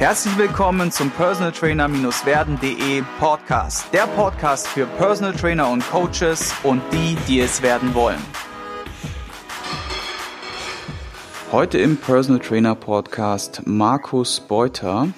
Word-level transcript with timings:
Herzlich 0.00 0.38
willkommen 0.38 0.90
zum 0.90 1.10
Personal 1.10 1.52
Trainer-werden.de 1.52 3.02
Podcast. 3.18 3.92
Der 3.92 4.06
Podcast 4.06 4.66
für 4.66 4.86
Personal 4.86 5.34
Trainer 5.34 5.68
und 5.68 5.86
Coaches 5.90 6.54
und 6.62 6.80
die, 6.90 7.18
die 7.28 7.40
es 7.40 7.60
werden 7.60 7.92
wollen. 7.92 8.18
Heute 11.52 11.76
im 11.76 11.98
Personal 11.98 12.40
Trainer 12.40 12.74
Podcast 12.76 13.60
Markus 13.66 14.40
Beuter. 14.40 15.08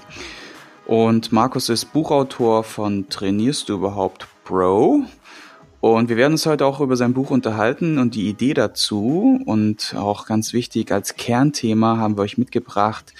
Und 0.86 1.30
Markus 1.30 1.68
ist 1.68 1.92
Buchautor 1.92 2.64
von 2.64 3.08
Trainierst 3.08 3.68
du 3.68 3.74
überhaupt 3.74 4.26
Pro? 4.42 5.04
Und 5.80 6.08
wir 6.08 6.16
werden 6.16 6.32
uns 6.32 6.44
heute 6.44 6.66
auch 6.66 6.80
über 6.80 6.96
sein 6.96 7.14
Buch 7.14 7.30
unterhalten 7.30 7.98
und 7.98 8.16
die 8.16 8.28
Idee 8.28 8.52
dazu. 8.52 9.40
Und 9.46 9.94
auch 9.96 10.26
ganz 10.26 10.52
wichtig 10.52 10.90
als 10.90 11.14
Kernthema 11.14 11.98
haben 11.98 12.18
wir 12.18 12.22
euch 12.22 12.36
mitgebracht, 12.36 13.14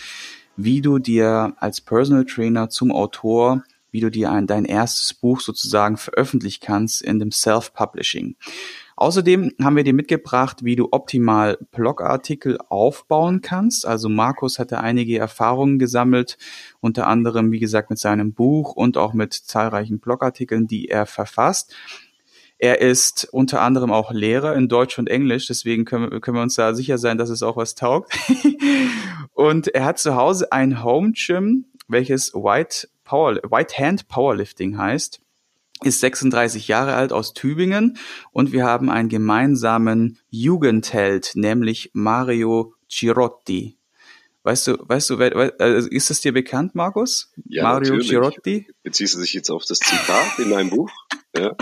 wie 0.57 0.80
du 0.80 0.98
dir 0.98 1.55
als 1.59 1.80
Personal 1.80 2.25
Trainer 2.25 2.68
zum 2.68 2.93
Autor, 2.93 3.63
wie 3.90 4.00
du 4.00 4.11
dir 4.11 4.31
ein, 4.31 4.46
dein 4.46 4.64
erstes 4.64 5.14
Buch 5.14 5.40
sozusagen 5.40 5.96
veröffentlichen 5.96 6.61
kannst 6.64 7.03
in 7.03 7.18
dem 7.18 7.31
Self-Publishing. 7.31 8.36
Außerdem 8.96 9.53
haben 9.61 9.77
wir 9.77 9.85
dir 9.85 9.94
mitgebracht, 9.94 10.64
wie 10.64 10.77
du 10.77 10.89
optimal 10.93 11.58
Blogartikel 11.72 12.58
aufbauen 12.68 13.41
kannst. 13.41 13.86
Also 13.86 14.08
Markus 14.08 14.58
hatte 14.58 14.80
einige 14.80 15.18
Erfahrungen 15.18 15.79
gesammelt, 15.79 16.39
unter 16.80 17.07
anderem, 17.07 17.50
wie 17.53 17.58
gesagt, 17.58 17.91
mit 17.91 17.99
seinem 17.99 18.32
Buch 18.32 18.72
und 18.72 18.96
auch 18.96 19.13
mit 19.13 19.35
zahlreichen 19.35 19.99
Blogartikeln, 19.99 20.66
die 20.66 20.89
er 20.89 21.07
verfasst. 21.07 21.75
Er 22.58 22.80
ist 22.80 23.29
unter 23.32 23.61
anderem 23.61 23.91
auch 23.91 24.13
Lehrer 24.13 24.55
in 24.55 24.69
Deutsch 24.69 24.96
und 24.96 25.08
Englisch, 25.08 25.49
deswegen 25.49 25.85
können, 25.85 26.21
können 26.21 26.36
wir 26.36 26.43
uns 26.43 26.55
da 26.55 26.75
sicher 26.75 26.96
sein, 26.96 27.19
dass 27.19 27.29
es 27.29 27.43
auch 27.43 27.57
was 27.57 27.75
taugt. 27.75 28.16
und 29.43 29.69
er 29.75 29.85
hat 29.85 29.99
zu 29.99 30.14
Hause 30.14 30.53
ein 30.53 30.85
Home 30.85 31.13
Gym, 31.14 31.64
welches 31.89 32.33
White, 32.33 32.89
Power, 33.05 33.37
White 33.50 33.77
Hand 33.77 34.09
Powerlifting 34.09 34.78
heißt 34.78 35.20
ist 35.84 35.98
36 35.98 36.69
Jahre 36.69 36.94
alt 36.94 37.12
aus 37.12 37.34
Tübingen 37.34 37.98
und 38.31 38.53
wir 38.53 38.64
haben 38.64 38.89
einen 38.89 39.08
gemeinsamen 39.08 40.20
Jugendheld, 40.31 41.33
nämlich 41.34 41.91
Mario 41.92 42.75
Girotti. 42.89 43.78
Weißt 44.44 44.69
du, 44.69 44.77
weißt 44.78 45.11
du, 45.11 45.16
also 45.59 45.88
ist 45.88 46.11
es 46.11 46.20
dir 46.20 46.33
bekannt, 46.33 46.77
Markus? 46.77 47.33
Ja, 47.47 47.64
Mario 47.64 47.94
natürlich. 47.94 48.11
Girotti? 48.11 48.69
Beziehst 48.84 49.16
du 49.16 49.20
dich 49.20 49.33
jetzt 49.33 49.50
auf 49.50 49.64
das 49.64 49.81
Zitat 49.81 50.38
in 50.38 50.50
meinem 50.50 50.70
Buch? 50.70 50.91
Ja. 51.36 51.56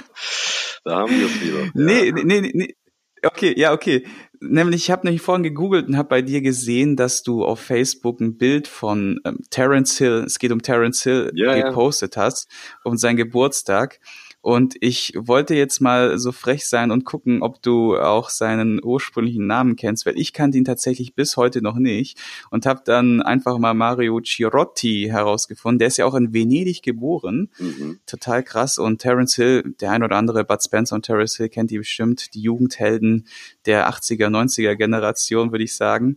Da 0.84 0.98
haben 0.98 1.18
wir 1.18 1.26
es 1.26 1.40
wieder. 1.40 1.70
Nee, 1.74 2.12
nee, 2.12 2.40
nee, 2.40 2.52
nee. 2.54 2.76
Okay, 3.22 3.54
ja, 3.56 3.72
okay. 3.72 4.06
Nämlich, 4.40 4.84
ich 4.84 4.90
habe 4.90 5.06
nämlich 5.06 5.20
vorhin 5.20 5.42
gegoogelt 5.42 5.88
und 5.88 5.96
habe 5.96 6.08
bei 6.08 6.22
dir 6.22 6.40
gesehen, 6.40 6.96
dass 6.96 7.22
du 7.22 7.44
auf 7.44 7.60
Facebook 7.60 8.20
ein 8.20 8.38
Bild 8.38 8.68
von 8.68 9.20
ähm, 9.24 9.40
Terence 9.50 9.98
Hill, 9.98 10.24
es 10.26 10.38
geht 10.38 10.50
um 10.50 10.62
Terence 10.62 11.02
Hill, 11.02 11.30
ja, 11.34 11.60
gepostet 11.60 12.16
ja. 12.16 12.22
hast, 12.22 12.48
um 12.82 12.96
seinen 12.96 13.16
Geburtstag. 13.16 14.00
Und 14.42 14.74
ich 14.80 15.12
wollte 15.16 15.54
jetzt 15.54 15.80
mal 15.80 16.18
so 16.18 16.32
frech 16.32 16.66
sein 16.66 16.90
und 16.90 17.04
gucken, 17.04 17.42
ob 17.42 17.60
du 17.62 17.98
auch 17.98 18.30
seinen 18.30 18.82
ursprünglichen 18.82 19.46
Namen 19.46 19.76
kennst, 19.76 20.06
weil 20.06 20.18
ich 20.18 20.32
kannte 20.32 20.56
ihn 20.56 20.64
tatsächlich 20.64 21.14
bis 21.14 21.36
heute 21.36 21.60
noch 21.60 21.76
nicht 21.76 22.18
und 22.50 22.64
habe 22.64 22.80
dann 22.84 23.20
einfach 23.20 23.58
mal 23.58 23.74
Mario 23.74 24.20
Cirotti 24.20 25.08
herausgefunden. 25.10 25.78
Der 25.78 25.88
ist 25.88 25.98
ja 25.98 26.06
auch 26.06 26.14
in 26.14 26.32
Venedig 26.32 26.82
geboren. 26.82 27.50
Mhm. 27.58 28.00
Total 28.06 28.42
krass. 28.42 28.78
Und 28.78 29.02
Terence 29.02 29.36
Hill, 29.36 29.74
der 29.80 29.90
ein 29.90 30.02
oder 30.02 30.16
andere, 30.16 30.44
Bud 30.44 30.62
Spencer 30.62 30.94
und 30.96 31.04
Terence 31.04 31.36
Hill 31.36 31.50
kennt 31.50 31.70
die 31.70 31.78
bestimmt, 31.78 32.34
die 32.34 32.40
Jugendhelden 32.40 33.26
der 33.66 33.90
80er, 33.90 34.28
90er 34.28 34.74
Generation, 34.76 35.52
würde 35.52 35.64
ich 35.64 35.76
sagen. 35.76 36.16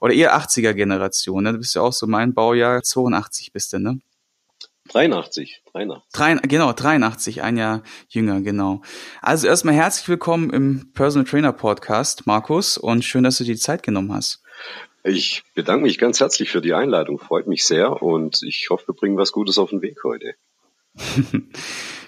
Oder 0.00 0.14
eher 0.14 0.36
80er 0.36 0.74
Generation. 0.74 1.42
Ne? 1.42 1.52
Du 1.52 1.58
bist 1.58 1.74
ja 1.74 1.82
auch 1.82 1.92
so 1.92 2.06
mein 2.06 2.34
Baujahr, 2.34 2.82
82 2.82 3.52
bist 3.52 3.72
du, 3.72 3.78
ne? 3.80 3.98
83, 4.90 5.62
83. 5.72 6.12
Drei, 6.12 6.34
genau, 6.46 6.72
83, 6.72 7.42
ein 7.42 7.56
Jahr 7.56 7.82
jünger, 8.08 8.42
genau. 8.42 8.82
Also 9.22 9.46
erstmal 9.46 9.74
herzlich 9.74 10.08
willkommen 10.08 10.50
im 10.50 10.92
Personal 10.92 11.26
Trainer 11.26 11.52
Podcast, 11.52 12.26
Markus, 12.26 12.76
und 12.76 13.02
schön, 13.02 13.24
dass 13.24 13.38
du 13.38 13.44
dir 13.44 13.54
die 13.54 13.60
Zeit 13.60 13.82
genommen 13.82 14.12
hast. 14.12 14.42
Ich 15.02 15.42
bedanke 15.54 15.84
mich 15.84 15.98
ganz 15.98 16.20
herzlich 16.20 16.50
für 16.50 16.60
die 16.60 16.74
Einladung, 16.74 17.18
freut 17.18 17.46
mich 17.46 17.64
sehr 17.64 18.02
und 18.02 18.42
ich 18.42 18.68
hoffe, 18.70 18.88
wir 18.88 18.94
bringen 18.94 19.16
was 19.16 19.32
Gutes 19.32 19.58
auf 19.58 19.70
den 19.70 19.80
Weg 19.80 20.04
heute. 20.04 20.34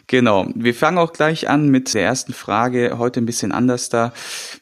Genau. 0.09 0.47
Wir 0.55 0.73
fangen 0.73 0.99
auch 0.99 1.13
gleich 1.13 1.49
an 1.49 1.69
mit 1.69 1.93
der 1.93 2.05
ersten 2.05 2.33
Frage, 2.33 2.97
heute 2.97 3.21
ein 3.21 3.27
bisschen 3.27 3.51
anders 3.51 3.89
da. 3.89 4.13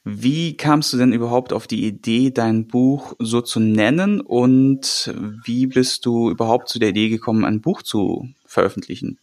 Wie 0.02 0.56
kamst 0.56 0.92
du 0.92 0.96
denn 0.96 1.12
überhaupt 1.12 1.52
auf 1.52 1.66
die 1.66 1.84
Idee, 1.84 2.30
dein 2.30 2.66
Buch 2.66 3.14
so 3.18 3.42
zu 3.42 3.60
nennen 3.60 4.22
und 4.22 5.12
wie 5.44 5.66
bist 5.66 6.06
du 6.06 6.30
überhaupt 6.30 6.70
zu 6.70 6.78
der 6.78 6.90
Idee 6.90 7.10
gekommen, 7.10 7.44
ein 7.44 7.60
Buch 7.60 7.82
zu 7.82 8.28
veröffentlichen? 8.46 9.18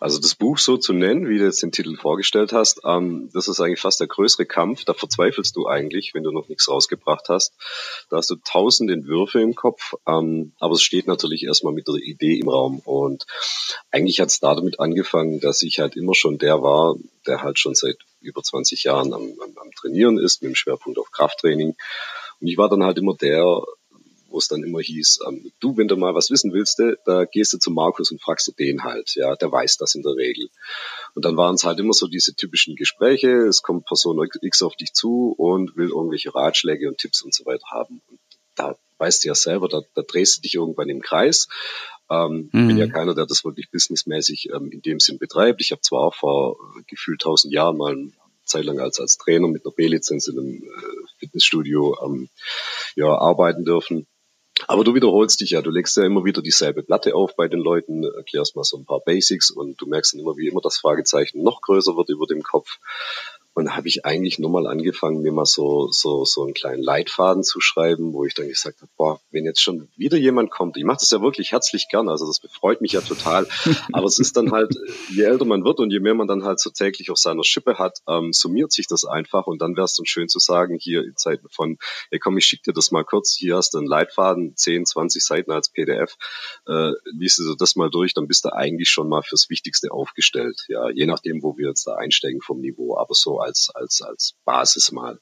Also 0.00 0.18
das 0.18 0.34
Buch 0.34 0.58
so 0.58 0.76
zu 0.76 0.92
nennen, 0.92 1.28
wie 1.28 1.38
du 1.38 1.44
jetzt 1.44 1.62
den 1.62 1.72
Titel 1.72 1.96
vorgestellt 1.96 2.52
hast, 2.52 2.80
ähm, 2.84 3.30
das 3.32 3.48
ist 3.48 3.60
eigentlich 3.60 3.80
fast 3.80 4.00
der 4.00 4.06
größere 4.06 4.46
Kampf. 4.46 4.84
Da 4.84 4.94
verzweifelst 4.94 5.56
du 5.56 5.66
eigentlich, 5.66 6.12
wenn 6.14 6.22
du 6.22 6.32
noch 6.32 6.48
nichts 6.48 6.68
rausgebracht 6.68 7.28
hast. 7.28 7.54
Da 8.10 8.16
hast 8.18 8.30
du 8.30 8.36
tausend 8.36 8.90
Entwürfe 8.90 9.40
im 9.40 9.54
Kopf, 9.54 9.94
ähm, 10.06 10.52
aber 10.58 10.74
es 10.74 10.82
steht 10.82 11.06
natürlich 11.06 11.44
erstmal 11.44 11.72
mit 11.72 11.88
der 11.88 11.94
Idee 11.96 12.38
im 12.38 12.48
Raum. 12.48 12.80
Und 12.84 13.26
eigentlich 13.90 14.20
hat 14.20 14.28
es 14.28 14.40
damit 14.40 14.80
angefangen, 14.80 15.40
dass 15.40 15.62
ich 15.62 15.78
halt 15.78 15.96
immer 15.96 16.14
schon 16.14 16.38
der 16.38 16.62
war, 16.62 16.96
der 17.26 17.42
halt 17.42 17.58
schon 17.58 17.74
seit 17.74 17.96
über 18.20 18.42
20 18.42 18.84
Jahren 18.84 19.12
am, 19.12 19.22
am, 19.22 19.58
am 19.58 19.70
Trainieren 19.72 20.18
ist, 20.18 20.42
mit 20.42 20.50
dem 20.50 20.56
Schwerpunkt 20.56 20.98
auf 20.98 21.10
Krafttraining. 21.10 21.76
Und 22.40 22.46
ich 22.46 22.58
war 22.58 22.68
dann 22.68 22.84
halt 22.84 22.98
immer 22.98 23.14
der, 23.14 23.62
wo 24.36 24.38
es 24.38 24.48
dann 24.48 24.62
immer 24.62 24.80
hieß, 24.80 25.20
ähm, 25.26 25.50
du, 25.60 25.78
wenn 25.78 25.88
du 25.88 25.96
mal 25.96 26.14
was 26.14 26.30
wissen 26.30 26.52
willst, 26.52 26.78
äh, 26.80 26.96
da 27.06 27.24
gehst 27.24 27.54
du 27.54 27.58
zu 27.58 27.70
Markus 27.70 28.10
und 28.10 28.20
fragst 28.20 28.46
du 28.46 28.52
den 28.52 28.84
halt, 28.84 29.14
ja, 29.14 29.34
der 29.34 29.50
weiß 29.50 29.78
das 29.78 29.94
in 29.94 30.02
der 30.02 30.12
Regel. 30.12 30.50
Und 31.14 31.24
dann 31.24 31.38
waren 31.38 31.54
es 31.54 31.64
halt 31.64 31.80
immer 31.80 31.94
so 31.94 32.06
diese 32.06 32.34
typischen 32.34 32.76
Gespräche, 32.76 33.30
es 33.46 33.62
kommt 33.62 33.86
Person 33.86 34.28
X 34.42 34.60
auf 34.60 34.76
dich 34.76 34.92
zu 34.92 35.34
und 35.38 35.74
will 35.78 35.88
irgendwelche 35.88 36.34
Ratschläge 36.34 36.86
und 36.86 36.98
Tipps 36.98 37.22
und 37.22 37.32
so 37.32 37.46
weiter 37.46 37.66
haben. 37.70 38.02
Und 38.08 38.20
da 38.56 38.76
weißt 38.98 39.24
du 39.24 39.28
ja 39.28 39.34
selber, 39.34 39.68
da, 39.68 39.80
da 39.94 40.02
drehst 40.02 40.36
du 40.36 40.42
dich 40.42 40.56
irgendwann 40.56 40.90
im 40.90 41.00
Kreis. 41.00 41.48
Ähm, 42.10 42.50
mhm. 42.52 42.68
bin 42.68 42.76
ja 42.76 42.88
keiner, 42.88 43.14
der 43.14 43.24
das 43.24 43.42
wirklich 43.42 43.70
businessmäßig 43.70 44.50
ähm, 44.54 44.70
in 44.70 44.82
dem 44.82 45.00
Sinn 45.00 45.18
betreibt. 45.18 45.62
Ich 45.62 45.72
habe 45.72 45.80
zwar 45.80 46.02
auch 46.02 46.14
vor 46.14 46.56
äh, 46.78 46.82
gefühlt 46.86 47.22
tausend 47.22 47.54
Jahren 47.54 47.78
mal 47.78 47.92
eine 47.92 48.12
Zeit 48.46 48.64
lang 48.64 48.78
als, 48.78 49.00
als 49.00 49.18
Trainer 49.18 49.48
mit 49.48 49.66
einer 49.66 49.74
B-Lizenz 49.74 50.28
in 50.28 50.38
einem 50.38 50.62
äh, 50.62 51.08
Fitnessstudio 51.18 51.96
ähm, 52.04 52.28
ja, 52.94 53.08
arbeiten 53.08 53.64
dürfen. 53.64 54.06
Aber 54.66 54.84
du 54.84 54.94
wiederholst 54.94 55.40
dich 55.40 55.50
ja, 55.50 55.62
du 55.62 55.70
legst 55.70 55.96
ja 55.96 56.04
immer 56.04 56.24
wieder 56.24 56.42
dieselbe 56.42 56.82
Platte 56.82 57.14
auf 57.14 57.36
bei 57.36 57.46
den 57.46 57.60
Leuten, 57.60 58.04
erklärst 58.04 58.56
mal 58.56 58.64
so 58.64 58.78
ein 58.78 58.86
paar 58.86 59.00
Basics 59.00 59.50
und 59.50 59.80
du 59.80 59.86
merkst 59.86 60.14
dann 60.14 60.20
immer, 60.20 60.36
wie 60.36 60.48
immer 60.48 60.60
das 60.60 60.78
Fragezeichen 60.78 61.42
noch 61.42 61.60
größer 61.60 61.96
wird 61.96 62.08
über 62.08 62.26
dem 62.26 62.42
Kopf. 62.42 62.78
Und 63.56 63.64
da 63.64 63.74
habe 63.74 63.88
ich 63.88 64.04
eigentlich 64.04 64.38
nur 64.38 64.50
mal 64.50 64.66
angefangen, 64.66 65.22
mir 65.22 65.32
mal 65.32 65.46
so, 65.46 65.88
so, 65.90 66.26
so 66.26 66.44
einen 66.44 66.52
kleinen 66.52 66.82
Leitfaden 66.82 67.42
zu 67.42 67.58
schreiben, 67.58 68.12
wo 68.12 68.26
ich 68.26 68.34
dann 68.34 68.48
gesagt 68.48 68.82
habe, 68.82 68.90
boah, 68.98 69.18
wenn 69.30 69.46
jetzt 69.46 69.62
schon 69.62 69.88
wieder 69.96 70.18
jemand 70.18 70.50
kommt, 70.50 70.76
ich 70.76 70.84
mache 70.84 70.98
das 71.00 71.08
ja 71.10 71.22
wirklich 71.22 71.52
herzlich 71.52 71.88
gern, 71.88 72.10
also 72.10 72.26
das 72.26 72.42
freut 72.52 72.82
mich 72.82 72.92
ja 72.92 73.00
total. 73.00 73.46
Aber 73.94 74.04
es 74.04 74.18
ist 74.18 74.36
dann 74.36 74.52
halt, 74.52 74.74
je 75.08 75.22
älter 75.22 75.46
man 75.46 75.64
wird 75.64 75.80
und 75.80 75.90
je 75.90 76.00
mehr 76.00 76.12
man 76.12 76.28
dann 76.28 76.44
halt 76.44 76.60
so 76.60 76.68
täglich 76.68 77.10
auf 77.10 77.16
seiner 77.16 77.44
Schippe 77.44 77.78
hat, 77.78 78.00
ähm, 78.06 78.34
summiert 78.34 78.72
sich 78.72 78.88
das 78.88 79.06
einfach 79.06 79.46
und 79.46 79.62
dann 79.62 79.74
wäre 79.74 79.86
es 79.86 79.94
dann 79.94 80.04
schön 80.04 80.28
zu 80.28 80.38
sagen, 80.38 80.76
hier 80.78 81.02
in 81.02 81.16
Zeiten 81.16 81.48
von, 81.48 81.78
hey 82.10 82.18
komm, 82.18 82.36
ich 82.36 82.44
schicke 82.44 82.64
dir 82.64 82.72
das 82.74 82.90
mal 82.90 83.04
kurz, 83.04 83.34
hier 83.34 83.56
hast 83.56 83.72
du 83.72 83.78
einen 83.78 83.86
Leitfaden, 83.86 84.54
10, 84.54 84.84
20 84.84 85.24
Seiten 85.24 85.50
als 85.50 85.70
PDF, 85.70 86.18
äh, 86.66 86.90
liest 87.06 87.38
du 87.38 87.54
das 87.54 87.74
mal 87.74 87.88
durch, 87.88 88.12
dann 88.12 88.28
bist 88.28 88.44
du 88.44 88.52
eigentlich 88.52 88.90
schon 88.90 89.08
mal 89.08 89.22
fürs 89.22 89.48
Wichtigste 89.48 89.92
aufgestellt. 89.92 90.66
Ja, 90.68 90.90
je 90.90 91.06
nachdem, 91.06 91.42
wo 91.42 91.56
wir 91.56 91.68
jetzt 91.68 91.86
da 91.86 91.94
einsteigen 91.94 92.42
vom 92.42 92.60
Niveau, 92.60 92.98
aber 92.98 93.14
so 93.14 93.45
als, 93.46 93.70
als, 93.74 94.02
als 94.02 94.34
Basis 94.44 94.92
mal. 94.92 95.18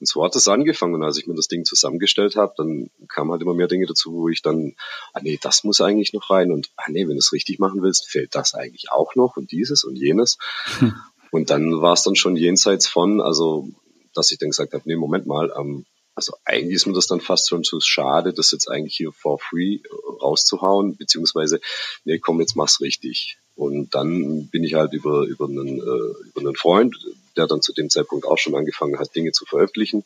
Und 0.00 0.08
so 0.08 0.24
hat 0.24 0.34
das 0.34 0.48
angefangen. 0.48 0.94
Und 0.94 1.04
als 1.04 1.18
ich 1.18 1.26
mir 1.26 1.34
das 1.34 1.48
Ding 1.48 1.64
zusammengestellt 1.64 2.36
habe, 2.36 2.54
dann 2.56 2.90
kamen 3.08 3.30
halt 3.30 3.42
immer 3.42 3.54
mehr 3.54 3.68
Dinge 3.68 3.86
dazu, 3.86 4.12
wo 4.12 4.28
ich 4.28 4.42
dann, 4.42 4.74
ah 5.12 5.20
nee, 5.22 5.38
das 5.40 5.64
muss 5.64 5.80
eigentlich 5.80 6.12
noch 6.12 6.30
rein 6.30 6.50
und 6.50 6.70
ah 6.76 6.86
nee, 6.88 7.02
wenn 7.02 7.14
du 7.14 7.18
es 7.18 7.32
richtig 7.32 7.58
machen 7.58 7.82
willst, 7.82 8.08
fehlt 8.08 8.34
das 8.34 8.54
eigentlich 8.54 8.90
auch 8.90 9.14
noch 9.14 9.36
und 9.36 9.52
dieses 9.52 9.84
und 9.84 9.96
jenes. 9.96 10.38
Hm. 10.78 10.94
Und 11.30 11.50
dann 11.50 11.80
war 11.82 11.92
es 11.92 12.02
dann 12.02 12.16
schon 12.16 12.36
jenseits 12.36 12.88
von, 12.88 13.20
also 13.20 13.68
dass 14.14 14.32
ich 14.32 14.38
dann 14.38 14.50
gesagt 14.50 14.72
habe, 14.72 14.82
nee, 14.86 14.96
Moment 14.96 15.26
mal, 15.26 15.52
ähm, 15.56 15.84
also 16.14 16.34
eigentlich 16.44 16.74
ist 16.74 16.86
mir 16.86 16.94
das 16.94 17.06
dann 17.06 17.20
fast 17.20 17.48
schon 17.48 17.62
zu 17.62 17.80
schade, 17.80 18.32
das 18.32 18.50
jetzt 18.50 18.68
eigentlich 18.68 18.96
hier 18.96 19.12
for 19.12 19.38
free 19.38 19.78
rauszuhauen, 20.20 20.96
beziehungsweise, 20.96 21.60
nee, 22.04 22.18
komm, 22.18 22.40
jetzt 22.40 22.56
mach's 22.56 22.80
richtig. 22.80 23.38
Und 23.54 23.94
dann 23.94 24.48
bin 24.48 24.64
ich 24.64 24.74
halt 24.74 24.92
über, 24.92 25.22
über, 25.22 25.46
einen, 25.46 25.78
äh, 25.78 26.28
über 26.28 26.40
einen 26.40 26.56
Freund, 26.56 26.96
der 27.38 27.46
dann 27.46 27.62
zu 27.62 27.72
dem 27.72 27.88
Zeitpunkt 27.88 28.26
auch 28.26 28.38
schon 28.38 28.54
angefangen 28.54 28.98
hat, 28.98 29.14
Dinge 29.14 29.32
zu 29.32 29.46
veröffentlichen 29.46 30.04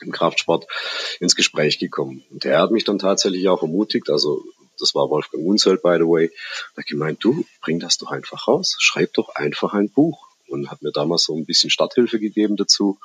im 0.00 0.10
Kraftsport, 0.10 0.66
ins 1.20 1.36
Gespräch 1.36 1.78
gekommen. 1.78 2.24
Und 2.30 2.44
der 2.44 2.58
hat 2.58 2.72
mich 2.72 2.84
dann 2.84 2.98
tatsächlich 2.98 3.48
auch 3.48 3.62
ermutigt, 3.62 4.10
also 4.10 4.44
das 4.78 4.94
war 4.94 5.08
Wolfgang 5.08 5.46
Unzelt, 5.46 5.82
by 5.82 5.96
the 5.98 6.04
way, 6.04 6.32
hat 6.76 6.86
gemeint, 6.86 7.22
du, 7.22 7.44
bring 7.60 7.78
das 7.78 7.98
doch 7.98 8.10
einfach 8.10 8.48
raus, 8.48 8.76
schreib 8.78 9.12
doch 9.14 9.28
einfach 9.34 9.72
ein 9.72 9.90
Buch. 9.90 10.28
Und 10.46 10.70
hat 10.70 10.82
mir 10.82 10.92
damals 10.92 11.24
so 11.24 11.34
ein 11.34 11.46
bisschen 11.46 11.70
Starthilfe 11.70 12.20
gegeben 12.20 12.56
dazu. 12.56 12.98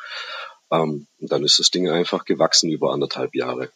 Ähm, 0.71 1.07
und 1.19 1.31
dann 1.31 1.43
ist 1.43 1.57
das 1.57 1.71
Ding 1.71 1.89
einfach 1.89 2.25
gewachsen 2.25 2.69
über 2.69 2.91
anderthalb 2.91 3.33
Jahre. 3.33 3.71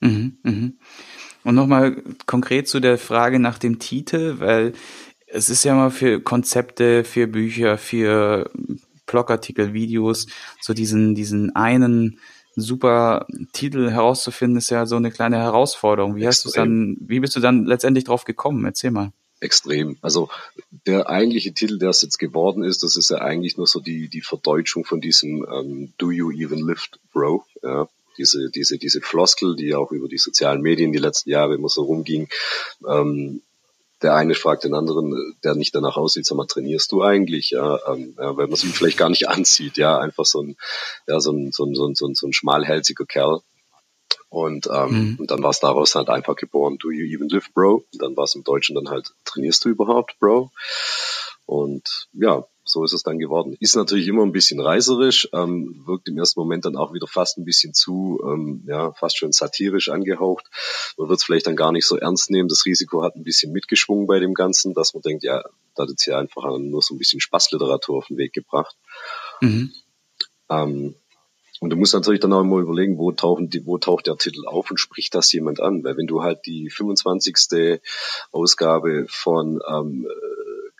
Mhm, 0.00 0.38
mhm. 0.42 0.78
Und 1.44 1.54
nochmal 1.54 2.02
konkret 2.26 2.68
zu 2.68 2.80
der 2.80 2.98
Frage 2.98 3.38
nach 3.38 3.58
dem 3.58 3.78
Titel, 3.78 4.40
weil 4.40 4.72
es 5.34 5.48
ist 5.48 5.64
ja 5.64 5.74
mal 5.74 5.90
für 5.90 6.20
Konzepte, 6.20 7.02
für 7.02 7.26
Bücher, 7.26 7.76
für 7.76 8.50
Blogartikel, 9.06 9.74
Videos, 9.74 10.26
so 10.60 10.74
diesen, 10.74 11.14
diesen 11.14 11.54
einen 11.56 12.20
super 12.54 13.26
Titel 13.52 13.90
herauszufinden, 13.90 14.58
ist 14.58 14.70
ja 14.70 14.86
so 14.86 14.94
eine 14.94 15.10
kleine 15.10 15.38
Herausforderung. 15.38 16.14
Wie 16.14 16.26
hast 16.26 16.44
du 16.44 16.50
dann, 16.50 16.96
wie 17.00 17.18
bist 17.18 17.34
du 17.34 17.40
dann 17.40 17.64
letztendlich 17.64 18.04
drauf 18.04 18.24
gekommen? 18.24 18.64
Erzähl 18.64 18.92
mal. 18.92 19.12
Extrem. 19.40 19.98
Also 20.02 20.30
der 20.86 21.10
eigentliche 21.10 21.52
Titel, 21.52 21.78
der 21.78 21.90
es 21.90 22.00
jetzt 22.00 22.18
geworden 22.18 22.62
ist, 22.62 22.84
das 22.84 22.96
ist 22.96 23.10
ja 23.10 23.18
eigentlich 23.18 23.56
nur 23.56 23.66
so 23.66 23.80
die, 23.80 24.08
die 24.08 24.20
Verdeutschung 24.20 24.84
von 24.84 25.00
diesem 25.00 25.44
ähm, 25.52 25.92
Do 25.98 26.12
You 26.12 26.30
Even 26.30 26.64
Lift, 26.64 27.00
Bro? 27.12 27.44
Ja, 27.62 27.88
diese, 28.16 28.50
diese, 28.50 28.78
diese 28.78 29.00
Floskel, 29.00 29.56
die 29.56 29.74
auch 29.74 29.90
über 29.90 30.06
die 30.06 30.18
sozialen 30.18 30.62
Medien 30.62 30.92
die 30.92 30.98
letzten 30.98 31.30
Jahre 31.30 31.56
immer 31.56 31.68
so 31.68 31.82
rumging. 31.82 32.28
Ähm, 32.88 33.42
der 34.02 34.14
eine 34.14 34.34
fragt 34.34 34.64
den 34.64 34.74
anderen, 34.74 35.36
der 35.44 35.54
nicht 35.54 35.74
danach 35.74 35.96
aussieht, 35.96 36.26
sag 36.26 36.36
mal, 36.36 36.46
trainierst 36.46 36.92
du 36.92 37.02
eigentlich? 37.02 37.50
Ja, 37.50 37.78
ähm, 37.92 38.14
ja, 38.18 38.36
weil 38.36 38.46
man 38.46 38.54
es 38.54 38.64
ihm 38.64 38.72
vielleicht 38.72 38.98
gar 38.98 39.08
nicht 39.10 39.28
ansieht, 39.28 39.76
ja, 39.76 39.98
einfach 39.98 40.24
so 40.24 40.42
ein, 40.42 40.56
ja, 41.06 41.20
so 41.20 41.32
ein, 41.32 41.52
so 41.52 41.64
ein, 41.64 41.74
so 41.74 41.86
ein, 41.86 41.94
so 41.94 42.06
ein, 42.06 42.14
so 42.14 42.26
ein 42.26 42.32
schmalhälsiger 42.32 43.06
Kerl. 43.06 43.40
Und, 44.28 44.68
ähm, 44.72 44.90
mhm. 44.90 45.16
und 45.20 45.30
dann 45.30 45.42
war 45.44 45.50
es 45.50 45.60
daraus 45.60 45.94
halt 45.94 46.08
einfach 46.08 46.34
geboren, 46.34 46.76
do 46.78 46.90
you 46.90 47.06
even 47.06 47.28
live, 47.28 47.52
bro? 47.54 47.84
Und 47.92 48.02
dann 48.02 48.16
war 48.16 48.24
es 48.24 48.34
im 48.34 48.42
Deutschen 48.42 48.74
dann 48.74 48.90
halt, 48.90 49.12
trainierst 49.24 49.64
du 49.64 49.68
überhaupt, 49.68 50.18
bro? 50.18 50.50
Und 51.46 52.08
ja, 52.12 52.46
so 52.64 52.82
ist 52.84 52.94
es 52.94 53.02
dann 53.02 53.18
geworden. 53.18 53.56
Ist 53.60 53.76
natürlich 53.76 54.08
immer 54.08 54.22
ein 54.22 54.32
bisschen 54.32 54.58
reißerisch, 54.58 55.28
ähm, 55.32 55.82
wirkt 55.86 56.08
im 56.08 56.16
ersten 56.16 56.40
Moment 56.40 56.64
dann 56.64 56.76
auch 56.76 56.94
wieder 56.94 57.06
fast 57.06 57.36
ein 57.36 57.44
bisschen 57.44 57.74
zu, 57.74 58.20
ähm, 58.24 58.64
ja, 58.66 58.92
fast 58.92 59.18
schon 59.18 59.32
satirisch 59.32 59.90
angehaucht. 59.90 60.46
Man 60.96 61.08
wird 61.08 61.18
es 61.18 61.24
vielleicht 61.24 61.46
dann 61.46 61.56
gar 61.56 61.72
nicht 61.72 61.86
so 61.86 61.96
ernst 61.96 62.30
nehmen. 62.30 62.48
Das 62.48 62.64
Risiko 62.64 63.02
hat 63.02 63.16
ein 63.16 63.24
bisschen 63.24 63.52
mitgeschwungen 63.52 64.06
bei 64.06 64.18
dem 64.18 64.32
Ganzen, 64.32 64.72
dass 64.72 64.94
man 64.94 65.02
denkt, 65.02 65.24
ja, 65.24 65.42
da 65.74 65.82
hat 65.82 65.90
jetzt 65.90 66.04
hier 66.04 66.16
einfach 66.16 66.44
nur 66.58 66.80
so 66.80 66.94
ein 66.94 66.98
bisschen 66.98 67.20
Spaßliteratur 67.20 67.98
auf 67.98 68.06
den 68.06 68.16
Weg 68.16 68.32
gebracht. 68.32 68.76
Mhm. 69.40 69.72
Ähm, 70.48 70.94
und 71.60 71.70
du 71.70 71.76
musst 71.76 71.94
natürlich 71.94 72.20
dann 72.20 72.32
auch 72.32 72.42
immer 72.42 72.58
überlegen, 72.58 72.98
wo, 72.98 73.12
tauchen 73.12 73.48
die, 73.48 73.64
wo 73.64 73.78
taucht 73.78 74.06
der 74.06 74.16
Titel 74.16 74.46
auf 74.46 74.70
und 74.70 74.78
spricht 74.78 75.14
das 75.14 75.32
jemand 75.32 75.60
an? 75.60 75.84
Weil 75.84 75.96
wenn 75.96 76.06
du 76.06 76.22
halt 76.22 76.46
die 76.46 76.68
25. 76.68 77.80
Ausgabe 78.32 79.06
von 79.08 79.60
ähm, 79.66 80.06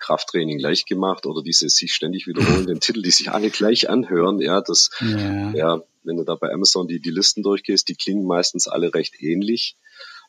Krafttraining 0.04 0.58
leicht 0.58 0.86
gemacht 0.86 1.24
oder 1.24 1.42
diese 1.42 1.68
sich 1.70 1.94
ständig 1.94 2.26
wiederholenden 2.26 2.80
Titel, 2.80 3.02
die 3.02 3.10
sich 3.10 3.30
alle 3.30 3.48
gleich 3.48 3.88
anhören, 3.88 4.38
ja, 4.40 4.60
das, 4.60 4.90
ja. 5.00 5.50
ja, 5.52 5.82
wenn 6.02 6.16
du 6.16 6.24
da 6.24 6.34
bei 6.34 6.52
Amazon 6.52 6.86
die, 6.86 7.00
die 7.00 7.10
Listen 7.10 7.42
durchgehst, 7.42 7.88
die 7.88 7.94
klingen 7.94 8.26
meistens 8.26 8.68
alle 8.68 8.92
recht 8.92 9.20
ähnlich, 9.22 9.76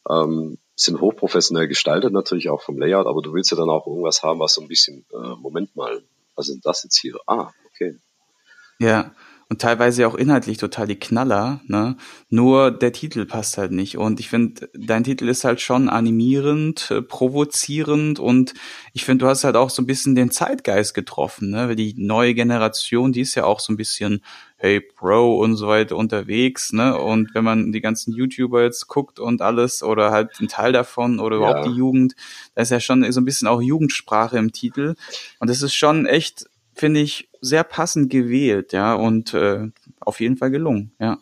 ähm, 0.10 0.57
sind 0.75 1.01
hochprofessionell 1.01 1.68
gestaltet, 1.68 2.13
natürlich 2.13 2.50
auch 2.50 2.62
vom 2.62 2.77
Layout, 2.77 3.06
aber 3.06 3.22
du 3.22 3.33
willst 3.33 3.51
ja 3.51 3.57
dann 3.57 3.69
auch 3.69 3.86
irgendwas 3.86 4.24
haben, 4.24 4.39
was 4.39 4.54
so 4.54 4.62
ein 4.62 4.69
bisschen, 4.69 5.06
äh, 5.12 5.36
Moment 5.36 5.75
mal, 5.75 6.01
was 6.36 6.48
ist 6.48 6.66
das 6.66 6.83
jetzt 6.83 7.00
hier? 7.00 7.18
Ah, 7.27 7.51
okay. 7.68 7.98
Ja, 8.80 9.13
und 9.47 9.62
teilweise 9.62 10.07
auch 10.07 10.15
inhaltlich 10.15 10.57
total 10.57 10.88
die 10.88 11.00
Knaller, 11.00 11.62
ne? 11.68 11.97
Nur 12.30 12.71
der 12.71 12.92
Titel 12.92 13.25
passt 13.25 13.57
halt 13.57 13.71
nicht. 13.71 13.97
Und 13.97 14.19
ich 14.19 14.30
finde, 14.30 14.69
dein 14.74 15.03
Titel 15.03 15.30
ist 15.30 15.44
halt 15.44 15.62
schon 15.62 15.88
animierend, 15.88 16.89
äh, 16.89 17.01
provozierend 17.01 18.19
und 18.19 18.56
ich 18.94 19.06
finde, 19.06 19.25
du 19.25 19.30
hast 19.30 19.44
halt 19.44 19.56
auch 19.56 19.69
so 19.69 19.83
ein 19.83 19.86
bisschen 19.86 20.15
den 20.15 20.31
Zeitgeist 20.31 20.95
getroffen, 20.95 21.51
ne? 21.51 21.68
Weil 21.69 21.75
die 21.75 21.94
neue 21.95 22.33
Generation, 22.33 23.13
die 23.13 23.21
ist 23.21 23.36
ja 23.36 23.45
auch 23.45 23.59
so 23.59 23.71
ein 23.71 23.77
bisschen 23.77 24.24
Hey 24.57 24.81
Pro 24.81 25.38
und 25.38 25.57
so 25.57 25.68
weiter 25.68 25.95
unterwegs, 25.95 26.74
ne? 26.74 26.98
Und 26.98 27.36
wenn 27.36 27.44
man 27.44 27.71
die 27.71 27.81
ganzen 27.81 28.13
YouTuber 28.13 28.63
jetzt 28.63 28.88
guckt 28.88 29.19
und 29.19 29.41
alles 29.44 29.83
oder 29.83 30.09
halt 30.09 30.39
ein 30.39 30.48
Teil 30.48 30.71
davon 30.71 31.19
oder 31.19 31.38
überhaupt 31.38 31.65
ja. 31.65 31.71
die 31.71 31.77
Jugend, 31.77 32.15
da 32.56 32.63
ist 32.63 32.71
ja 32.71 32.80
schon 32.80 33.12
so 33.12 33.21
ein 33.21 33.25
bisschen 33.25 33.48
auch 33.48 33.62
Jugendsprache 33.62 34.39
im 34.39 34.53
Titel. 34.53 34.95
Und 35.39 35.50
das 35.51 35.62
ist 35.62 35.75
schon 35.75 36.07
echt 36.07 36.48
finde 36.75 37.00
ich, 37.00 37.30
sehr 37.42 37.63
passend 37.63 38.12
gewählt, 38.12 38.74
ja, 38.74 38.94
und 38.94 39.33
äh, 39.33 39.68
auf 40.00 40.19
jeden 40.19 40.38
Fall 40.38 40.51
gelungen, 40.51 40.95
ja. 41.00 41.19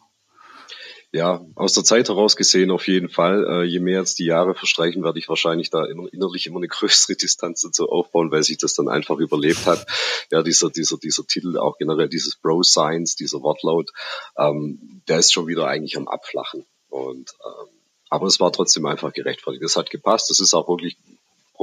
Ja, 1.15 1.45
aus 1.53 1.73
der 1.73 1.83
Zeit 1.83 2.09
heraus 2.09 2.35
gesehen 2.35 2.71
auf 2.71 2.87
jeden 2.87 3.07
Fall. 3.07 3.45
Äh, 3.47 3.63
je 3.65 3.79
mehr 3.79 3.99
jetzt 3.99 4.17
die 4.17 4.25
Jahre 4.25 4.55
verstreichen, 4.55 5.03
werde 5.03 5.19
ich 5.19 5.29
wahrscheinlich 5.29 5.69
da 5.69 5.85
innerlich 5.85 6.47
immer 6.47 6.57
eine 6.57 6.67
größere 6.69 7.15
Distanz 7.15 7.61
dazu 7.61 7.87
aufbauen, 7.87 8.31
weil 8.31 8.41
sich 8.41 8.57
das 8.57 8.73
dann 8.73 8.89
einfach 8.89 9.19
überlebt 9.19 9.67
hat. 9.67 9.85
Ja, 10.31 10.41
dieser, 10.41 10.71
dieser, 10.71 10.97
dieser 10.97 11.27
Titel, 11.27 11.59
auch 11.59 11.77
generell 11.77 12.09
dieses 12.09 12.35
Bro 12.35 12.63
Science, 12.63 13.15
dieser 13.15 13.43
Wortlaut, 13.43 13.91
ähm, 14.37 15.03
der 15.07 15.19
ist 15.19 15.31
schon 15.31 15.45
wieder 15.45 15.67
eigentlich 15.67 15.97
am 15.97 16.07
Abflachen. 16.07 16.65
Und 16.89 17.29
ähm, 17.45 17.69
aber 18.09 18.25
es 18.25 18.39
war 18.39 18.51
trotzdem 18.51 18.87
einfach 18.87 19.13
gerechtfertigt. 19.13 19.63
Es 19.63 19.75
hat 19.75 19.91
gepasst. 19.91 20.31
Es 20.31 20.39
ist 20.39 20.55
auch 20.55 20.67
wirklich 20.67 20.97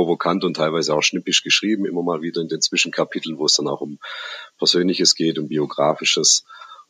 provokant 0.01 0.45
und 0.45 0.55
teilweise 0.55 0.95
auch 0.95 1.03
schnippisch 1.03 1.43
geschrieben, 1.43 1.85
immer 1.85 2.03
mal 2.03 2.23
wieder 2.23 2.41
in 2.41 2.49
den 2.49 2.63
Zwischenkapiteln, 2.63 3.37
wo 3.39 3.45
es 3.45 3.57
dann 3.57 3.69
auch 3.69 3.83
um 3.83 3.99
Persönliches 4.57 5.15
geht, 5.15 5.39
um 5.39 5.49
Biografisches. 5.49 6.45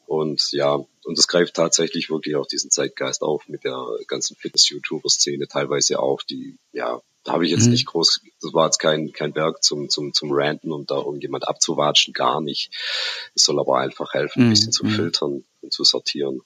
Und 0.06 0.52
ja, 0.52 0.74
und 0.74 1.18
das 1.18 1.26
greift 1.26 1.54
tatsächlich 1.54 2.08
wirklich 2.08 2.36
auch 2.36 2.46
diesen 2.46 2.70
Zeitgeist 2.70 3.22
auf 3.22 3.48
mit 3.48 3.64
der 3.64 3.84
ganzen 4.06 4.36
Fitness-YouTuber-Szene, 4.36 5.48
teilweise 5.48 5.98
auch 5.98 6.22
die, 6.22 6.56
ja, 6.72 7.00
da 7.24 7.32
habe 7.32 7.44
ich 7.44 7.50
jetzt 7.50 7.64
mhm. 7.64 7.72
nicht 7.72 7.86
groß, 7.86 8.20
das 8.40 8.54
war 8.54 8.66
jetzt 8.66 8.78
kein, 8.78 9.12
kein 9.12 9.34
Werk 9.34 9.64
zum, 9.64 9.88
zum, 9.88 10.12
zum 10.12 10.30
Ranten 10.30 10.70
und 10.70 10.92
da 10.92 10.98
irgendjemand 10.98 11.48
abzuwatschen, 11.48 12.14
gar 12.14 12.40
nicht. 12.40 12.70
Es 13.34 13.42
soll 13.42 13.58
aber 13.58 13.78
einfach 13.78 14.14
helfen, 14.14 14.42
ein 14.42 14.46
mhm. 14.46 14.50
bisschen 14.50 14.72
zu 14.72 14.84
mhm. 14.86 14.90
filtern 14.90 15.44
und 15.62 15.72
zu 15.72 15.82
sortieren. 15.82 16.42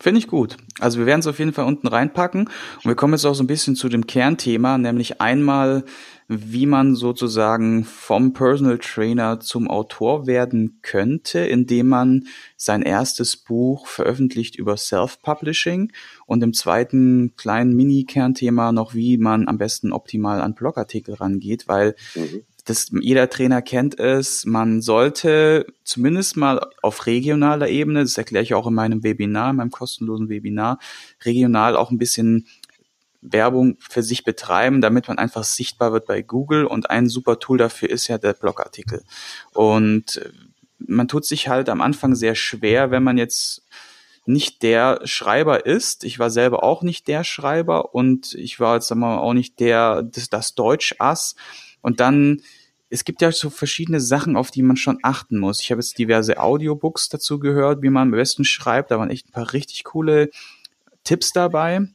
Finde 0.00 0.18
ich 0.18 0.26
gut. 0.26 0.56
Also 0.80 0.98
wir 0.98 1.06
werden 1.06 1.20
es 1.20 1.26
auf 1.26 1.38
jeden 1.38 1.52
Fall 1.52 1.66
unten 1.66 1.86
reinpacken. 1.86 2.42
Und 2.42 2.84
wir 2.84 2.94
kommen 2.96 3.14
jetzt 3.14 3.24
auch 3.24 3.34
so 3.34 3.44
ein 3.44 3.48
bisschen 3.48 3.76
zu 3.76 3.88
dem 3.88 4.06
Kernthema, 4.06 4.76
nämlich 4.76 5.20
einmal, 5.20 5.84
wie 6.26 6.66
man 6.66 6.96
sozusagen 6.96 7.84
vom 7.84 8.32
Personal 8.32 8.78
Trainer 8.78 9.40
zum 9.40 9.70
Autor 9.70 10.26
werden 10.26 10.80
könnte, 10.82 11.40
indem 11.40 11.88
man 11.88 12.24
sein 12.56 12.82
erstes 12.82 13.36
Buch 13.36 13.86
veröffentlicht 13.86 14.56
über 14.56 14.76
Self-Publishing 14.76 15.92
und 16.26 16.42
im 16.42 16.54
zweiten 16.54 17.36
kleinen 17.36 17.76
Mini-Kernthema 17.76 18.72
noch, 18.72 18.94
wie 18.94 19.16
man 19.16 19.46
am 19.48 19.58
besten 19.58 19.92
optimal 19.92 20.40
an 20.40 20.54
Blogartikel 20.54 21.14
rangeht, 21.14 21.68
weil 21.68 21.94
mhm 22.14 22.42
das, 22.64 22.90
jeder 22.98 23.28
Trainer 23.28 23.60
kennt 23.60 23.98
es, 23.98 24.46
man 24.46 24.80
sollte 24.80 25.66
zumindest 25.84 26.36
mal 26.36 26.66
auf 26.82 27.06
regionaler 27.06 27.68
Ebene, 27.68 28.02
das 28.02 28.16
erkläre 28.16 28.42
ich 28.42 28.54
auch 28.54 28.66
in 28.66 28.74
meinem 28.74 29.02
Webinar, 29.02 29.50
in 29.50 29.56
meinem 29.56 29.70
kostenlosen 29.70 30.28
Webinar, 30.28 30.78
regional 31.24 31.76
auch 31.76 31.90
ein 31.90 31.98
bisschen 31.98 32.46
Werbung 33.20 33.76
für 33.80 34.02
sich 34.02 34.24
betreiben, 34.24 34.80
damit 34.80 35.08
man 35.08 35.18
einfach 35.18 35.44
sichtbar 35.44 35.92
wird 35.92 36.06
bei 36.06 36.22
Google. 36.22 36.66
Und 36.66 36.90
ein 36.90 37.08
super 37.08 37.38
Tool 37.38 37.58
dafür 37.58 37.90
ist 37.90 38.06
ja 38.08 38.18
der 38.18 38.34
Blogartikel. 38.34 39.02
Und 39.52 40.20
man 40.78 41.08
tut 41.08 41.24
sich 41.24 41.48
halt 41.48 41.68
am 41.68 41.80
Anfang 41.80 42.14
sehr 42.14 42.34
schwer, 42.34 42.90
wenn 42.90 43.02
man 43.02 43.16
jetzt 43.16 43.62
nicht 44.26 44.62
der 44.62 45.00
Schreiber 45.04 45.66
ist. 45.66 46.04
Ich 46.04 46.18
war 46.18 46.30
selber 46.30 46.62
auch 46.62 46.82
nicht 46.82 47.08
der 47.08 47.24
Schreiber 47.24 47.94
und 47.94 48.34
ich 48.34 48.60
war 48.60 48.74
jetzt 48.76 48.94
mal 48.94 49.18
auch 49.18 49.34
nicht 49.34 49.60
der 49.60 50.02
das, 50.02 50.30
das 50.30 50.54
Deutsch-Ass. 50.54 51.34
Und 51.82 52.00
dann, 52.00 52.40
es 52.94 53.04
gibt 53.04 53.22
ja 53.22 53.32
so 53.32 53.50
verschiedene 53.50 54.00
Sachen, 54.00 54.36
auf 54.36 54.52
die 54.52 54.62
man 54.62 54.76
schon 54.76 55.00
achten 55.02 55.38
muss. 55.38 55.60
Ich 55.60 55.72
habe 55.72 55.80
jetzt 55.80 55.98
diverse 55.98 56.38
Audiobooks 56.38 57.08
dazu 57.08 57.40
gehört, 57.40 57.82
wie 57.82 57.90
man 57.90 58.02
am 58.02 58.10
besten 58.12 58.44
schreibt. 58.44 58.92
Da 58.92 59.00
waren 59.00 59.10
echt 59.10 59.28
ein 59.28 59.32
paar 59.32 59.52
richtig 59.52 59.82
coole 59.82 60.30
Tipps 61.02 61.32
dabei. 61.32 61.88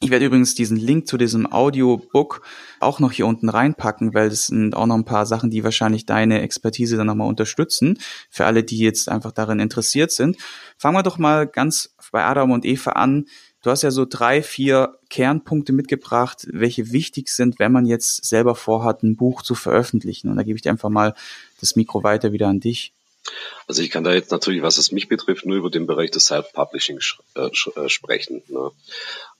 Ich 0.00 0.10
werde 0.10 0.26
übrigens 0.26 0.54
diesen 0.54 0.76
Link 0.76 1.06
zu 1.06 1.16
diesem 1.16 1.50
Audiobook 1.50 2.42
auch 2.78 3.00
noch 3.00 3.12
hier 3.12 3.26
unten 3.26 3.48
reinpacken, 3.48 4.12
weil 4.12 4.28
das 4.28 4.48
sind 4.48 4.76
auch 4.76 4.84
noch 4.84 4.96
ein 4.96 5.06
paar 5.06 5.24
Sachen, 5.24 5.48
die 5.48 5.64
wahrscheinlich 5.64 6.04
deine 6.04 6.42
Expertise 6.42 6.98
dann 6.98 7.06
nochmal 7.06 7.28
unterstützen. 7.28 7.98
Für 8.28 8.44
alle, 8.44 8.64
die 8.64 8.78
jetzt 8.78 9.08
einfach 9.08 9.32
darin 9.32 9.60
interessiert 9.60 10.12
sind. 10.12 10.36
Fangen 10.76 10.96
wir 10.96 11.02
doch 11.02 11.16
mal 11.16 11.46
ganz 11.46 11.94
bei 12.12 12.22
Adam 12.22 12.50
und 12.50 12.66
Eva 12.66 12.92
an. 12.92 13.24
Du 13.64 13.70
hast 13.70 13.80
ja 13.80 13.90
so 13.90 14.04
drei, 14.04 14.42
vier 14.42 14.98
Kernpunkte 15.08 15.72
mitgebracht, 15.72 16.46
welche 16.52 16.92
wichtig 16.92 17.30
sind, 17.30 17.58
wenn 17.58 17.72
man 17.72 17.86
jetzt 17.86 18.22
selber 18.22 18.54
vorhat, 18.54 19.02
ein 19.02 19.16
Buch 19.16 19.40
zu 19.40 19.54
veröffentlichen. 19.54 20.28
Und 20.28 20.36
da 20.36 20.42
gebe 20.42 20.56
ich 20.56 20.62
dir 20.62 20.68
einfach 20.68 20.90
mal 20.90 21.14
das 21.60 21.74
Mikro 21.74 22.02
weiter 22.02 22.32
wieder 22.32 22.48
an 22.48 22.60
dich. 22.60 22.92
Also 23.66 23.80
ich 23.80 23.90
kann 23.90 24.04
da 24.04 24.12
jetzt 24.12 24.30
natürlich, 24.30 24.60
was 24.60 24.76
es 24.76 24.92
mich 24.92 25.08
betrifft, 25.08 25.46
nur 25.46 25.56
über 25.56 25.70
den 25.70 25.86
Bereich 25.86 26.10
des 26.10 26.26
Self-Publishing 26.26 27.00
äh, 27.36 27.46
äh, 27.46 27.88
sprechen. 27.88 28.42
Ne? 28.48 28.70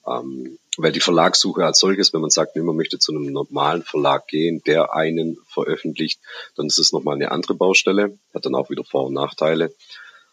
Ähm, 0.06 0.58
weil 0.78 0.92
die 0.92 1.00
Verlagssuche 1.00 1.66
als 1.66 1.78
solches, 1.78 2.14
wenn 2.14 2.22
man 2.22 2.30
sagt, 2.30 2.56
man 2.56 2.76
möchte 2.76 2.98
zu 2.98 3.12
einem 3.12 3.30
normalen 3.30 3.82
Verlag 3.82 4.26
gehen, 4.26 4.62
der 4.64 4.94
einen 4.94 5.36
veröffentlicht, 5.48 6.18
dann 6.56 6.68
ist 6.68 6.78
es 6.78 6.92
nochmal 6.92 7.16
eine 7.16 7.30
andere 7.30 7.56
Baustelle, 7.56 8.18
hat 8.32 8.46
dann 8.46 8.54
auch 8.54 8.70
wieder 8.70 8.84
Vor- 8.84 9.04
und 9.04 9.12
Nachteile. 9.12 9.74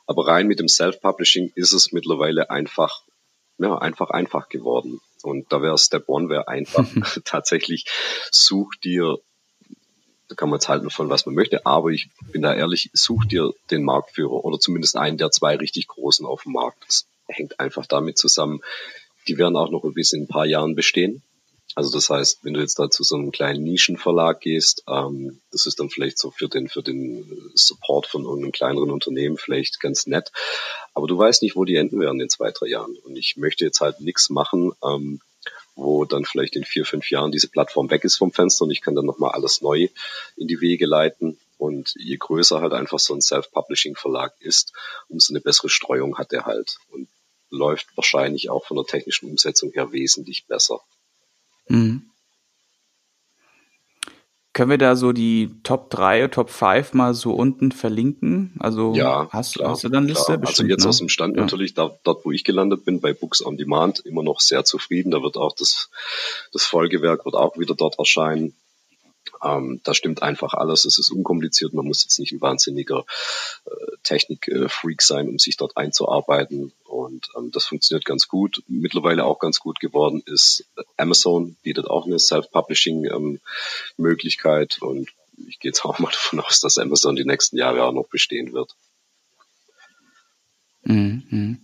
Aber 0.08 0.28
rein 0.28 0.48
mit 0.48 0.60
dem 0.60 0.70
Self-Publishing 0.70 1.52
ist 1.56 1.74
es 1.74 1.92
mittlerweile 1.92 2.50
einfach 2.50 3.02
ja, 3.62 3.78
einfach 3.78 4.10
einfach 4.10 4.50
geworden. 4.50 5.00
Und 5.24 5.52
da 5.52 5.62
wäre 5.62 5.78
Step 5.78 6.08
One 6.08 6.30
wäre 6.30 6.48
einfach 6.48 6.86
tatsächlich 7.26 7.86
such 8.32 8.76
dir, 8.84 9.18
da 10.28 10.36
kann 10.36 10.50
man 10.50 10.58
jetzt 10.58 10.70
halten 10.70 10.90
von 10.90 11.10
was 11.10 11.26
man 11.26 11.36
möchte, 11.36 11.66
aber 11.66 11.90
ich 11.90 12.10
bin 12.32 12.42
da 12.42 12.54
ehrlich, 12.54 12.90
such 12.94 13.26
dir 13.26 13.52
den 13.70 13.84
Marktführer 13.84 14.44
oder 14.46 14.60
zumindest 14.60 14.98
einen 14.98 15.18
der 15.18 15.32
zwei 15.32 15.56
richtig 15.56 15.88
großen 15.88 16.26
auf 16.26 16.44
dem 16.44 16.54
Markt. 16.54 16.84
Das 16.88 17.06
hängt 17.28 17.60
einfach 17.60 17.86
damit 17.86 18.18
zusammen, 18.18 18.62
die 19.28 19.38
werden 19.38 19.56
auch 19.56 19.70
noch 19.70 19.84
bis 19.94 20.14
in 20.14 20.24
ein 20.24 20.28
paar 20.28 20.46
Jahren 20.46 20.76
bestehen. 20.76 21.22
Also 21.76 21.92
das 21.92 22.10
heißt, 22.10 22.44
wenn 22.44 22.54
du 22.54 22.60
jetzt 22.60 22.80
da 22.80 22.90
zu 22.90 23.04
so 23.04 23.16
einem 23.16 23.32
kleinen 23.32 23.64
Nischenverlag 23.64 24.42
gehst, 24.42 24.84
ähm, 24.88 25.40
das 25.52 25.66
ist 25.66 25.80
dann 25.80 25.90
vielleicht 25.90 26.18
so 26.18 26.32
für 26.32 26.50
den, 26.50 26.68
für 26.68 26.84
den 26.84 27.52
Support 27.56 28.08
von 28.08 28.24
irgendeinem 28.24 28.52
kleineren 28.52 28.92
Unternehmen 28.92 29.38
vielleicht 29.38 29.80
ganz 29.80 30.06
nett. 30.06 30.32
Aber 30.94 31.08
du 31.08 31.18
weißt 31.18 31.42
nicht, 31.44 31.56
wo 31.56 31.64
die 31.64 31.76
enden 31.76 32.00
werden 32.00 32.20
in 32.20 32.30
zwei, 32.30 32.52
drei 32.52 32.68
Jahren. 32.68 32.96
Und 33.06 33.16
ich 33.16 33.38
möchte 33.38 33.64
jetzt 33.64 33.80
halt 33.80 34.02
nichts 34.02 34.30
machen, 34.30 34.74
ähm, 34.84 35.22
wo 35.76 36.04
dann 36.04 36.26
vielleicht 36.26 36.56
in 36.56 36.66
vier, 36.66 36.86
fünf 36.86 37.10
Jahren 37.10 37.32
diese 37.32 37.48
Plattform 37.48 37.90
weg 37.90 38.04
ist 38.04 38.18
vom 38.18 38.34
Fenster 38.34 38.66
und 38.66 38.72
ich 38.72 38.82
kann 38.82 38.96
dann 38.96 39.06
nochmal 39.06 39.32
alles 39.32 39.62
neu 39.62 39.88
in 40.36 40.48
die 40.48 40.60
Wege 40.60 40.86
leiten. 40.86 41.40
Und 41.58 41.94
je 41.98 42.18
größer 42.18 42.60
halt 42.60 42.74
einfach 42.74 43.00
so 43.00 43.14
ein 43.14 43.22
Self-Publishing-Verlag 43.22 44.34
ist, 44.40 44.74
umso 45.08 45.32
eine 45.32 45.42
bessere 45.42 45.70
Streuung 45.70 46.18
hat 46.18 46.34
er 46.34 46.46
halt 46.46 46.80
und 46.92 47.08
läuft 47.52 47.86
wahrscheinlich 47.96 48.50
auch 48.50 48.66
von 48.66 48.78
der 48.78 48.86
technischen 48.86 49.30
Umsetzung 49.30 49.72
her 49.72 49.92
wesentlich 49.92 50.48
besser. 50.48 50.82
Mhm. 51.72 52.04
Können 54.54 54.70
wir 54.70 54.78
da 54.78 54.98
so 54.98 55.14
die 55.14 55.50
Top 55.64 55.90
3, 55.92 56.28
Top 56.28 56.50
5 56.50 56.94
mal 56.94 57.14
so 57.14 57.32
unten 57.32 57.72
verlinken? 57.72 58.54
Also 58.60 58.94
ja, 58.96 59.30
hast, 59.32 59.56
klar, 59.56 59.72
hast 59.72 59.86
du 59.86 59.90
dann 59.90 60.08
Liste? 60.08 60.38
Bestimmt, 60.38 60.48
also 60.48 60.64
jetzt 60.66 60.84
ne? 60.84 60.90
aus 60.90 60.98
dem 60.98 61.08
Stand 61.08 61.38
ja. 61.38 61.44
natürlich, 61.44 61.74
da, 61.74 61.98
dort 62.04 62.26
wo 62.26 62.32
ich 62.32 62.44
gelandet 62.44 62.84
bin, 62.84 63.00
bei 63.00 63.14
Books 63.14 63.46
on 63.46 63.56
Demand, 63.56 64.00
immer 64.02 64.24
noch 64.24 64.42
sehr 64.42 64.66
zufrieden. 64.66 65.12
Da 65.12 65.24
wird 65.24 65.38
auch 65.38 65.56
das, 65.56 65.90
das 66.52 66.66
Folgewerk 66.66 67.24
wird 67.24 67.36
auch 67.36 67.58
wieder 67.58 67.76
dort 67.76 67.98
erscheinen. 67.98 68.54
Ähm, 69.44 69.82
da 69.84 69.94
stimmt 69.94 70.24
einfach 70.24 70.54
alles. 70.54 70.86
Es 70.86 70.98
ist 71.00 71.12
unkompliziert. 71.12 71.74
Man 71.74 71.86
muss 71.86 72.04
jetzt 72.04 72.20
nicht 72.20 72.32
ein 72.32 72.40
wahnsinniger 72.42 73.06
äh, 73.66 73.72
Technik-Freak 74.04 75.02
sein, 75.02 75.28
um 75.30 75.40
sich 75.40 75.58
dort 75.58 75.76
einzuarbeiten. 75.78 76.74
Und 76.86 77.30
ähm, 77.38 77.52
das 77.52 77.66
funktioniert 77.66 78.06
ganz 78.06 78.28
gut. 78.28 78.64
Mittlerweile 78.68 79.26
auch 79.26 79.40
ganz 79.40 79.60
gut 79.60 79.80
geworden 79.80 80.22
ist 80.26 80.66
Amazon, 80.98 81.56
bietet 81.64 81.88
auch 81.88 82.06
eine 82.06 82.20
Self-Publishing-Möglichkeit. 82.20 84.80
Ähm, 84.82 84.88
und 84.88 85.10
ich 85.48 85.60
gehe 85.60 85.70
jetzt 85.70 85.86
auch 85.86 86.00
mal 86.00 86.12
davon 86.12 86.40
aus, 86.40 86.60
dass 86.60 86.78
Amazon 86.78 87.16
die 87.16 87.26
nächsten 87.26 87.58
Jahre 87.58 87.84
auch 87.84 87.94
noch 87.94 88.08
bestehen 88.08 88.54
wird. 88.54 88.76
Mhm. 90.84 91.64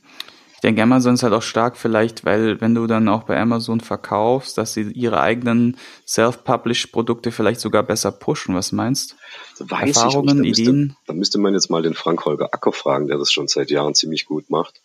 Ich 0.57 0.61
denke, 0.61 0.81
Amazon 0.81 1.13
ist 1.13 1.21
halt 1.21 1.33
auch 1.33 1.43
stark 1.43 1.77
vielleicht, 1.77 2.25
weil 2.25 2.59
wenn 2.61 2.73
du 2.73 2.87
dann 2.87 3.07
auch 3.09 3.23
bei 3.23 3.39
Amazon 3.39 3.79
verkaufst, 3.79 4.57
dass 4.57 4.73
sie 4.73 4.91
ihre 4.91 5.21
eigenen 5.21 5.77
Self-Published-Produkte 6.07 7.31
vielleicht 7.31 7.59
sogar 7.59 7.83
besser 7.83 8.11
pushen. 8.11 8.55
Was 8.55 8.71
meinst 8.71 9.15
du? 9.59 9.69
Weiß 9.69 9.97
Erfahrungen, 9.97 10.43
ich 10.43 10.57
nicht. 10.57 10.57
Da 10.57 10.61
Ideen? 10.63 10.79
Müsste, 10.79 10.97
da 11.05 11.13
müsste 11.13 11.37
man 11.37 11.53
jetzt 11.53 11.69
mal 11.69 11.83
den 11.83 11.93
Frank-Holger 11.93 12.49
Acker 12.51 12.71
fragen, 12.71 13.07
der 13.07 13.19
das 13.19 13.31
schon 13.31 13.47
seit 13.47 13.69
Jahren 13.69 13.93
ziemlich 13.93 14.25
gut 14.25 14.49
macht. 14.49 14.81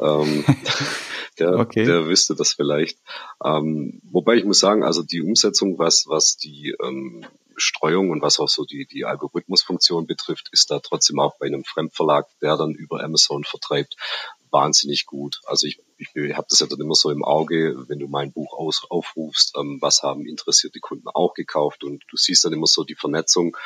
ähm, 0.00 0.44
der, 1.38 1.60
okay. 1.60 1.84
der 1.84 2.08
wüsste 2.08 2.34
das 2.34 2.54
vielleicht. 2.54 2.98
Ähm, 3.44 4.00
wobei 4.02 4.34
ich 4.34 4.44
muss 4.44 4.58
sagen, 4.58 4.82
also 4.82 5.04
die 5.04 5.22
Umsetzung, 5.22 5.78
was, 5.78 6.06
was 6.08 6.38
die 6.38 6.74
ähm, 6.82 7.24
Streuung 7.56 8.10
und 8.10 8.22
was 8.22 8.38
auch 8.40 8.48
so 8.48 8.64
die, 8.64 8.86
die 8.86 9.04
Algorithmusfunktion 9.04 10.06
betrifft, 10.06 10.48
ist 10.52 10.70
da 10.70 10.80
trotzdem 10.80 11.20
auch 11.20 11.36
bei 11.38 11.46
einem 11.46 11.64
Fremdverlag, 11.64 12.26
der 12.40 12.56
dann 12.56 12.72
über 12.72 13.02
Amazon 13.02 13.44
vertreibt, 13.44 13.96
wahnsinnig 14.50 15.06
gut. 15.06 15.40
Also 15.44 15.66
ich, 15.66 15.80
ich, 15.96 16.14
ich 16.14 16.36
habe 16.36 16.46
das 16.48 16.60
ja 16.60 16.66
dann 16.66 16.80
immer 16.80 16.94
so 16.94 17.10
im 17.10 17.24
Auge, 17.24 17.84
wenn 17.88 17.98
du 17.98 18.08
mein 18.08 18.32
Buch 18.32 18.52
aus, 18.52 18.86
aufrufst, 18.88 19.54
ähm, 19.56 19.78
was 19.80 20.02
haben 20.02 20.26
interessierte 20.26 20.80
Kunden 20.80 21.08
auch 21.08 21.34
gekauft 21.34 21.84
und 21.84 22.04
du 22.10 22.16
siehst 22.16 22.44
dann 22.44 22.52
immer 22.52 22.66
so 22.66 22.84
die 22.84 22.94
Vernetzung 22.94 23.56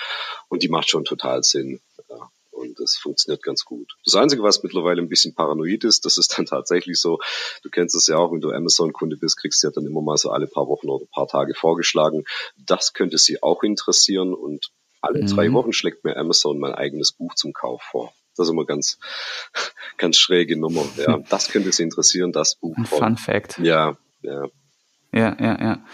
und 0.49 0.63
die 0.63 0.69
macht 0.69 0.89
schon 0.89 1.05
total 1.05 1.43
Sinn. 1.43 1.81
Ja, 2.09 2.31
und 2.51 2.79
das 2.79 2.97
funktioniert 2.97 3.43
ganz 3.43 3.65
gut. 3.65 3.97
Das 4.05 4.15
Einzige, 4.15 4.43
was 4.43 4.63
mittlerweile 4.63 5.03
ein 5.03 5.09
bisschen 5.09 5.35
paranoid 5.35 5.85
ist, 5.85 6.05
das 6.05 6.19
ist 6.19 6.39
dann 6.39 6.47
tatsächlich 6.47 7.01
so, 7.01 7.19
du 7.63 7.71
kennst 7.71 7.95
es 7.97 8.07
ja 8.07 8.19
auch, 8.19 8.33
wenn 8.33 8.41
du 8.41 8.51
Amazon-Kunde 8.51 9.17
bist, 9.17 9.39
kriegst 9.39 9.63
du 9.63 9.69
ja 9.69 9.73
dann 9.73 9.87
immer 9.87 10.03
mal 10.03 10.17
so 10.17 10.31
alle 10.31 10.47
paar 10.47 10.69
Wochen 10.69 10.89
oder 10.89 11.07
paar 11.07 11.27
Tage 11.27 11.55
vorgeschlagen. 11.55 12.25
Das 12.57 12.93
könnte 12.93 13.19
sie 13.19 13.43
auch 13.43 13.63
interessieren 13.63 14.35
und 14.35 14.71
alle 15.01 15.23
mhm. 15.23 15.27
drei 15.27 15.53
Wochen 15.53 15.73
schlägt 15.73 16.05
mir 16.05 16.17
Amazon 16.17 16.59
mein 16.59 16.73
eigenes 16.73 17.13
Buch 17.13 17.35
zum 17.35 17.53
Kauf 17.53 17.83
vor. 17.83 18.13
Das 18.37 18.47
ist 18.47 18.53
immer 18.53 18.65
ganz, 18.65 18.99
ganz 19.99 20.17
schräge 20.17 20.59
Nummer. 20.59 20.85
Ja, 20.97 21.19
das 21.29 21.49
könnte 21.49 21.73
Sie 21.73 21.83
interessieren, 21.83 22.33
das 22.33 22.57
Buch. 22.57 22.77
Ein 22.77 22.87
Fun 22.87 23.17
Fact. 23.17 23.59
Ja, 23.59 23.97
ja. 24.23 24.47
Ja, 25.15 25.37
ja, 25.39 25.61
ja. 25.61 25.85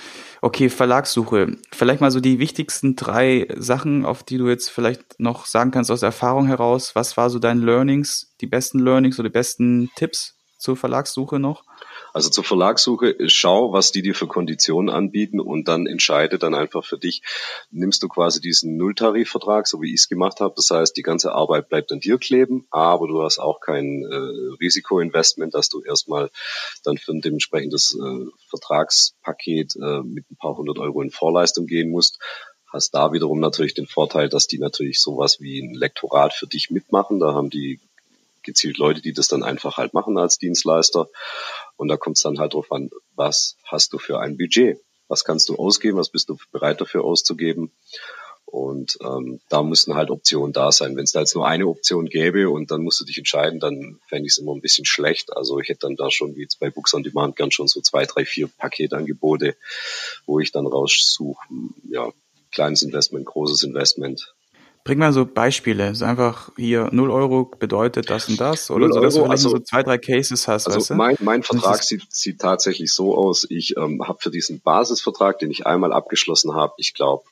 Okay, 0.41 0.69
Verlagssuche. 0.69 1.57
Vielleicht 1.73 2.01
mal 2.01 2.13
so 2.13 2.21
die 2.21 2.39
wichtigsten 2.39 2.95
drei 2.95 3.49
Sachen, 3.57 4.05
auf 4.05 4.23
die 4.23 4.39
du 4.39 4.49
jetzt 4.49 4.71
vielleicht 4.71 5.19
noch 5.19 5.47
sagen 5.47 5.73
kannst 5.73 5.91
aus 5.91 6.03
Erfahrung 6.03 6.47
heraus. 6.47 6.95
Was 6.95 7.17
war 7.17 7.29
so 7.29 7.41
dein 7.41 7.59
Learnings, 7.59 8.37
die 8.41 8.47
besten 8.47 8.79
Learnings 8.79 9.19
oder 9.19 9.29
die 9.29 9.33
besten 9.33 9.91
Tipps 9.97 10.37
zur 10.57 10.77
Verlagssuche 10.77 11.41
noch? 11.41 11.65
Also 12.13 12.31
zur 12.31 12.45
Verlagssuche, 12.45 13.17
schau, 13.27 13.73
was 13.73 13.93
die 13.93 14.03
dir 14.03 14.15
für 14.15 14.27
Konditionen 14.27 14.95
anbieten 14.95 15.41
und 15.41 15.69
dann 15.69 15.87
entscheide 15.87 16.39
dann 16.39 16.55
einfach 16.55 16.85
für 16.85 16.99
dich, 16.99 17.23
nimmst 17.71 18.03
du 18.03 18.09
quasi 18.09 18.41
diesen 18.41 18.77
Nulltarifvertrag, 18.77 19.67
so 19.67 19.81
wie 19.81 19.89
ich 19.89 20.01
es 20.01 20.09
gemacht 20.09 20.41
habe. 20.41 20.55
Das 20.57 20.71
heißt, 20.71 20.97
die 20.97 21.03
ganze 21.03 21.33
Arbeit 21.33 21.69
bleibt 21.69 21.93
an 21.93 22.01
dir 22.01 22.19
kleben, 22.19 22.67
aber 22.71 23.09
du 23.09 23.23
hast 23.23 23.39
auch 23.39 23.61
kein 23.61 24.03
äh, 24.03 24.55
Risikoinvestment, 24.61 25.55
dass 25.55 25.69
du 25.69 25.83
erstmal 25.83 26.31
dann 26.85 26.99
für 26.99 27.13
ein 27.13 27.21
dementsprechendes 27.21 27.99
äh, 28.01 28.27
Vertragspaket 28.51 29.77
äh, 29.77 30.01
mit 30.03 30.31
ein 30.31 30.37
paar 30.37 30.57
hundert 30.57 30.79
Euro 30.79 31.03
in 31.03 31.11
Vorleistung 31.11 31.67
gehen 31.67 31.91
musst 31.91 32.19
hast 32.71 32.91
da 32.95 33.13
wiederum 33.13 33.41
natürlich 33.41 33.75
den 33.75 33.87
Vorteil, 33.87 34.29
dass 34.29 34.47
die 34.47 34.59
natürlich 34.59 35.01
sowas 35.01 35.41
wie 35.41 35.61
ein 35.61 35.75
Lektorat 35.75 36.35
für 36.35 36.47
dich 36.47 36.71
mitmachen. 36.71 37.19
Da 37.19 37.33
haben 37.33 37.51
die 37.51 37.81
gezielt 38.43 38.79
Leute, 38.79 39.01
die 39.01 39.13
das 39.13 39.29
dann 39.29 39.43
einfach 39.43 39.77
halt 39.77 39.95
machen 39.95 40.19
als 40.19 40.39
Dienstleister. 40.39 41.09
Und 41.77 41.89
da 41.89 41.97
kommt 41.97 42.17
es 42.17 42.23
dann 42.23 42.39
halt 42.39 42.55
drauf 42.55 42.71
an, 42.73 42.91
was 43.15 43.57
hast 43.65 43.93
du 43.93 43.99
für 43.99 44.21
ein 44.21 44.37
Budget? 44.37 44.81
Was 45.09 45.25
kannst 45.25 45.49
du 45.49 45.57
ausgeben? 45.57 45.99
Was 45.99 46.11
bist 46.11 46.29
du 46.29 46.37
bereit 46.53 46.81
dafür 46.81 47.05
auszugeben? 47.05 47.73
Und 48.51 48.97
ähm, 49.03 49.41
da 49.51 49.63
müssen 49.63 49.95
halt 49.95 50.11
Optionen 50.11 50.55
da 50.55 50.73
sein. 50.73 50.97
Wenn 50.97 51.05
es 51.05 51.13
da 51.13 51.21
jetzt 51.21 51.35
nur 51.35 51.47
eine 51.47 51.67
Option 51.67 52.07
gäbe 52.07 52.49
und 52.49 52.71
dann 52.71 52.83
musst 52.83 52.99
du 52.99 53.05
dich 53.05 53.19
entscheiden, 53.19 53.61
dann 53.61 54.01
fände 54.07 54.27
ich 54.27 54.33
es 54.33 54.39
immer 54.39 54.55
ein 54.55 54.63
bisschen 54.63 54.87
schlecht. 54.87 55.37
Also 55.37 55.61
ich 55.61 55.69
hätte 55.69 55.81
dann 55.81 55.97
da 55.97 56.11
schon, 56.11 56.35
wie 56.35 56.43
jetzt 56.43 56.59
bei 56.59 56.71
Books 56.71 56.95
on 56.95 57.03
Demand, 57.03 57.37
gern 57.37 57.51
schon 57.51 57.69
so 57.69 57.83
zwei, 57.83 58.07
drei, 58.07 58.25
vier 58.25 58.49
Paketangebote, 58.49 59.55
wo 60.25 60.41
ich 60.41 60.51
dann 60.51 60.67
raussuche, 60.67 61.47
ja, 61.91 62.11
kleines 62.51 62.81
Investment, 62.81 63.27
großes 63.27 63.63
Investment, 63.65 64.35
Bring 64.85 64.99
mal 64.99 65.13
so 65.13 65.27
Beispiele. 65.27 65.95
So 65.95 66.05
einfach 66.05 66.51
hier 66.57 66.89
0 66.93 67.11
Euro 67.11 67.45
bedeutet 67.45 68.09
das 68.11 68.29
und 68.29 68.41
das 68.41 68.71
oder 68.71 68.89
so, 68.91 69.01
dass 69.01 69.15
du 69.15 69.25
also, 69.25 69.49
so 69.51 69.59
zwei, 69.59 69.83
drei 69.83 69.99
Cases 69.99 70.49
hast. 70.49 70.67
Also 70.67 70.79
weißt 70.79 70.91
du? 70.91 70.95
mein, 70.95 71.17
mein 71.21 71.43
Vertrag 71.43 71.83
sieht, 71.83 72.07
sieht 72.11 72.41
tatsächlich 72.41 72.93
so 72.93 73.17
aus. 73.17 73.47
Ich 73.49 73.77
ähm, 73.77 74.03
habe 74.07 74.19
für 74.21 74.31
diesen 74.31 74.61
Basisvertrag, 74.61 75.39
den 75.39 75.51
ich 75.51 75.67
einmal 75.67 75.93
abgeschlossen 75.93 76.55
habe, 76.55 76.75
ich 76.79 76.95
glaube 76.95 77.25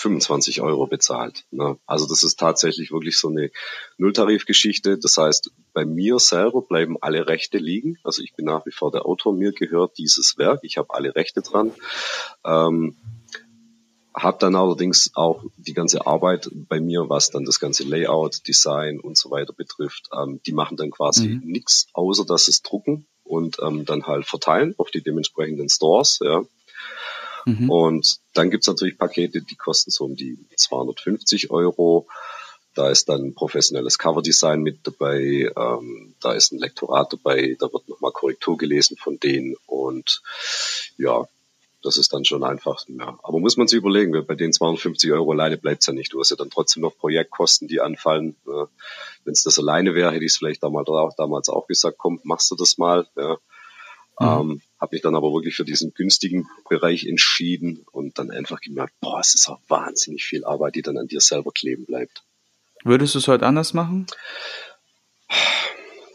25 0.00 0.62
Euro 0.62 0.86
bezahlt. 0.86 1.44
Ne? 1.50 1.78
Also 1.86 2.06
das 2.06 2.22
ist 2.22 2.38
tatsächlich 2.38 2.90
wirklich 2.90 3.18
so 3.18 3.28
eine 3.28 3.50
Nulltarifgeschichte. 3.98 4.98
Das 4.98 5.16
heißt, 5.16 5.50
bei 5.72 5.84
mir 5.84 6.18
selber 6.18 6.62
bleiben 6.62 6.96
alle 7.00 7.26
Rechte 7.26 7.58
liegen. 7.58 7.98
Also 8.04 8.22
ich 8.22 8.34
bin 8.34 8.46
nach 8.46 8.64
wie 8.66 8.72
vor 8.72 8.90
der 8.90 9.04
Autor, 9.04 9.34
mir 9.34 9.52
gehört 9.52 9.98
dieses 9.98 10.38
Werk, 10.38 10.60
ich 10.62 10.78
habe 10.78 10.94
alle 10.94 11.14
Rechte 11.14 11.42
dran. 11.42 11.72
Ähm, 12.44 12.96
habe 14.22 14.38
dann 14.40 14.54
allerdings 14.54 15.10
auch 15.14 15.44
die 15.56 15.74
ganze 15.74 16.06
Arbeit 16.06 16.48
bei 16.52 16.80
mir, 16.80 17.08
was 17.08 17.30
dann 17.30 17.44
das 17.44 17.60
ganze 17.60 17.84
Layout, 17.84 18.46
Design 18.46 19.00
und 19.00 19.16
so 19.16 19.30
weiter 19.30 19.52
betrifft, 19.52 20.08
ähm, 20.16 20.40
die 20.46 20.52
machen 20.52 20.76
dann 20.76 20.90
quasi 20.90 21.28
mhm. 21.28 21.42
nichts, 21.44 21.88
außer 21.92 22.24
dass 22.24 22.48
es 22.48 22.62
drucken 22.62 23.06
und 23.24 23.58
ähm, 23.62 23.84
dann 23.84 24.06
halt 24.06 24.26
verteilen 24.26 24.74
auf 24.78 24.90
die 24.90 25.02
dementsprechenden 25.02 25.68
Stores, 25.68 26.20
ja. 26.22 26.44
Mhm. 27.46 27.70
Und 27.70 28.20
dann 28.34 28.50
gibt's 28.50 28.66
natürlich 28.66 28.98
Pakete, 28.98 29.42
die 29.42 29.56
kosten 29.56 29.90
so 29.90 30.04
um 30.04 30.16
die 30.16 30.38
250 30.56 31.50
Euro. 31.50 32.06
Da 32.74 32.90
ist 32.90 33.08
dann 33.08 33.34
professionelles 33.34 33.98
Coverdesign 33.98 34.62
mit 34.62 34.86
dabei, 34.86 35.50
ähm, 35.56 36.14
da 36.20 36.32
ist 36.34 36.52
ein 36.52 36.58
Lektorat 36.58 37.12
dabei, 37.12 37.56
da 37.58 37.72
wird 37.72 37.88
nochmal 37.88 38.12
Korrektur 38.12 38.56
gelesen 38.56 38.96
von 38.96 39.18
denen 39.18 39.56
und 39.66 40.22
ja, 40.96 41.26
das 41.82 41.96
ist 41.96 42.12
dann 42.12 42.24
schon 42.24 42.44
einfach. 42.44 42.84
Ja. 42.88 43.18
Aber 43.22 43.38
muss 43.38 43.56
man 43.56 43.66
sich 43.66 43.78
überlegen, 43.78 44.12
bei 44.26 44.34
den 44.34 44.52
250 44.52 45.12
Euro 45.12 45.32
alleine 45.32 45.56
bleibt's 45.56 45.86
ja 45.86 45.92
nicht. 45.92 46.12
Du 46.12 46.20
hast 46.20 46.30
ja 46.30 46.36
dann 46.36 46.50
trotzdem 46.50 46.82
noch 46.82 46.96
Projektkosten, 46.96 47.68
die 47.68 47.80
anfallen. 47.80 48.36
Ja. 48.46 48.68
Wenn 49.24 49.32
es 49.32 49.42
das 49.42 49.58
alleine 49.58 49.94
wäre, 49.94 50.12
hätte 50.12 50.24
ich 50.24 50.32
es 50.32 50.38
vielleicht 50.38 50.62
damals 50.62 50.88
auch, 50.88 51.14
damals 51.16 51.48
auch 51.48 51.66
gesagt, 51.66 51.98
komm, 51.98 52.20
machst 52.22 52.50
du 52.50 52.56
das 52.56 52.78
mal. 52.78 53.06
Ja. 53.16 53.38
Mhm. 54.18 54.26
Ähm, 54.52 54.62
habe 54.80 54.94
mich 54.94 55.02
dann 55.02 55.14
aber 55.14 55.32
wirklich 55.32 55.54
für 55.56 55.64
diesen 55.64 55.94
günstigen 55.94 56.48
Bereich 56.68 57.06
entschieden 57.06 57.86
und 57.92 58.18
dann 58.18 58.30
einfach 58.30 58.60
gemerkt, 58.60 58.94
boah, 59.00 59.20
es 59.20 59.34
ist 59.34 59.48
auch 59.48 59.60
wahnsinnig 59.68 60.24
viel 60.24 60.44
Arbeit, 60.44 60.74
die 60.74 60.82
dann 60.82 60.98
an 60.98 61.06
dir 61.06 61.20
selber 61.20 61.52
kleben 61.52 61.86
bleibt. 61.86 62.22
Würdest 62.84 63.14
du 63.14 63.18
es 63.18 63.28
heute 63.28 63.46
anders 63.46 63.74
machen? 63.74 64.06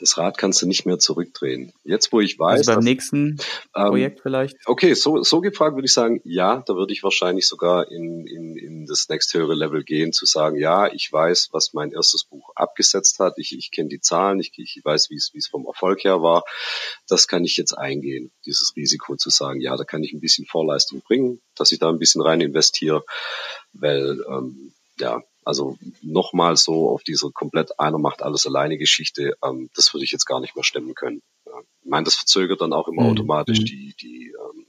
Das 0.05 0.17
Rad 0.17 0.37
kannst 0.37 0.61
du 0.61 0.67
nicht 0.67 0.85
mehr 0.85 0.99
zurückdrehen. 0.99 1.73
Jetzt, 1.83 2.11
wo 2.11 2.21
ich 2.21 2.37
weiß. 2.37 2.59
Also 2.59 2.71
beim 2.71 2.75
dass, 2.77 2.85
nächsten 2.85 3.37
ähm, 3.75 3.87
Projekt 3.87 4.21
vielleicht? 4.21 4.55
Okay, 4.65 4.93
so, 4.93 5.23
so 5.23 5.41
gefragt 5.41 5.75
würde 5.75 5.87
ich 5.87 5.93
sagen, 5.93 6.21
ja, 6.23 6.63
da 6.65 6.75
würde 6.75 6.93
ich 6.93 7.03
wahrscheinlich 7.03 7.47
sogar 7.47 7.91
in, 7.91 8.27
in, 8.27 8.55
in 8.55 8.85
das 8.85 9.09
nächsthöhere 9.09 9.55
Level 9.55 9.83
gehen, 9.83 10.13
zu 10.13 10.25
sagen, 10.25 10.57
ja, 10.57 10.91
ich 10.91 11.11
weiß, 11.11 11.49
was 11.51 11.73
mein 11.73 11.91
erstes 11.91 12.23
Buch 12.23 12.51
abgesetzt 12.55 13.19
hat, 13.19 13.33
ich, 13.37 13.57
ich 13.57 13.71
kenne 13.71 13.89
die 13.89 13.99
Zahlen, 13.99 14.39
ich, 14.39 14.51
ich 14.57 14.79
weiß, 14.83 15.09
wie 15.09 15.15
es, 15.15 15.31
wie 15.33 15.39
es 15.39 15.47
vom 15.47 15.65
Erfolg 15.65 16.03
her 16.03 16.21
war. 16.21 16.43
Das 17.07 17.27
kann 17.27 17.43
ich 17.43 17.57
jetzt 17.57 17.73
eingehen, 17.73 18.31
dieses 18.45 18.73
Risiko 18.75 19.15
zu 19.15 19.31
sagen, 19.31 19.59
ja, 19.59 19.75
da 19.75 19.85
kann 19.85 20.03
ich 20.03 20.13
ein 20.13 20.21
bisschen 20.21 20.45
Vorleistung 20.45 21.01
bringen, 21.01 21.41
dass 21.55 21.71
ich 21.71 21.79
da 21.79 21.89
ein 21.89 21.99
bisschen 21.99 22.21
rein 22.21 22.41
investiere, 22.41 23.03
weil 23.73 24.23
ähm, 24.29 24.71
ja, 24.99 25.23
also 25.45 25.77
nochmal 26.01 26.57
so 26.57 26.89
auf 26.89 27.03
diese 27.03 27.31
komplett 27.31 27.79
einer 27.79 27.99
macht 27.99 28.23
alles 28.23 28.45
alleine 28.47 28.77
Geschichte, 28.77 29.37
ähm, 29.43 29.69
das 29.75 29.93
würde 29.93 30.03
ich 30.03 30.11
jetzt 30.11 30.25
gar 30.25 30.41
nicht 30.41 30.55
mehr 30.55 30.63
stemmen 30.63 30.95
können. 30.95 31.21
Ja. 31.45 31.53
Ich 31.59 31.89
meine, 31.89 32.03
das 32.03 32.15
verzögert 32.15 32.61
dann 32.61 32.73
auch 32.73 32.87
immer 32.87 33.03
mhm. 33.03 33.11
automatisch 33.11 33.59
mhm. 33.59 33.65
die, 33.65 33.95
die 34.01 34.33
ähm, 34.33 34.65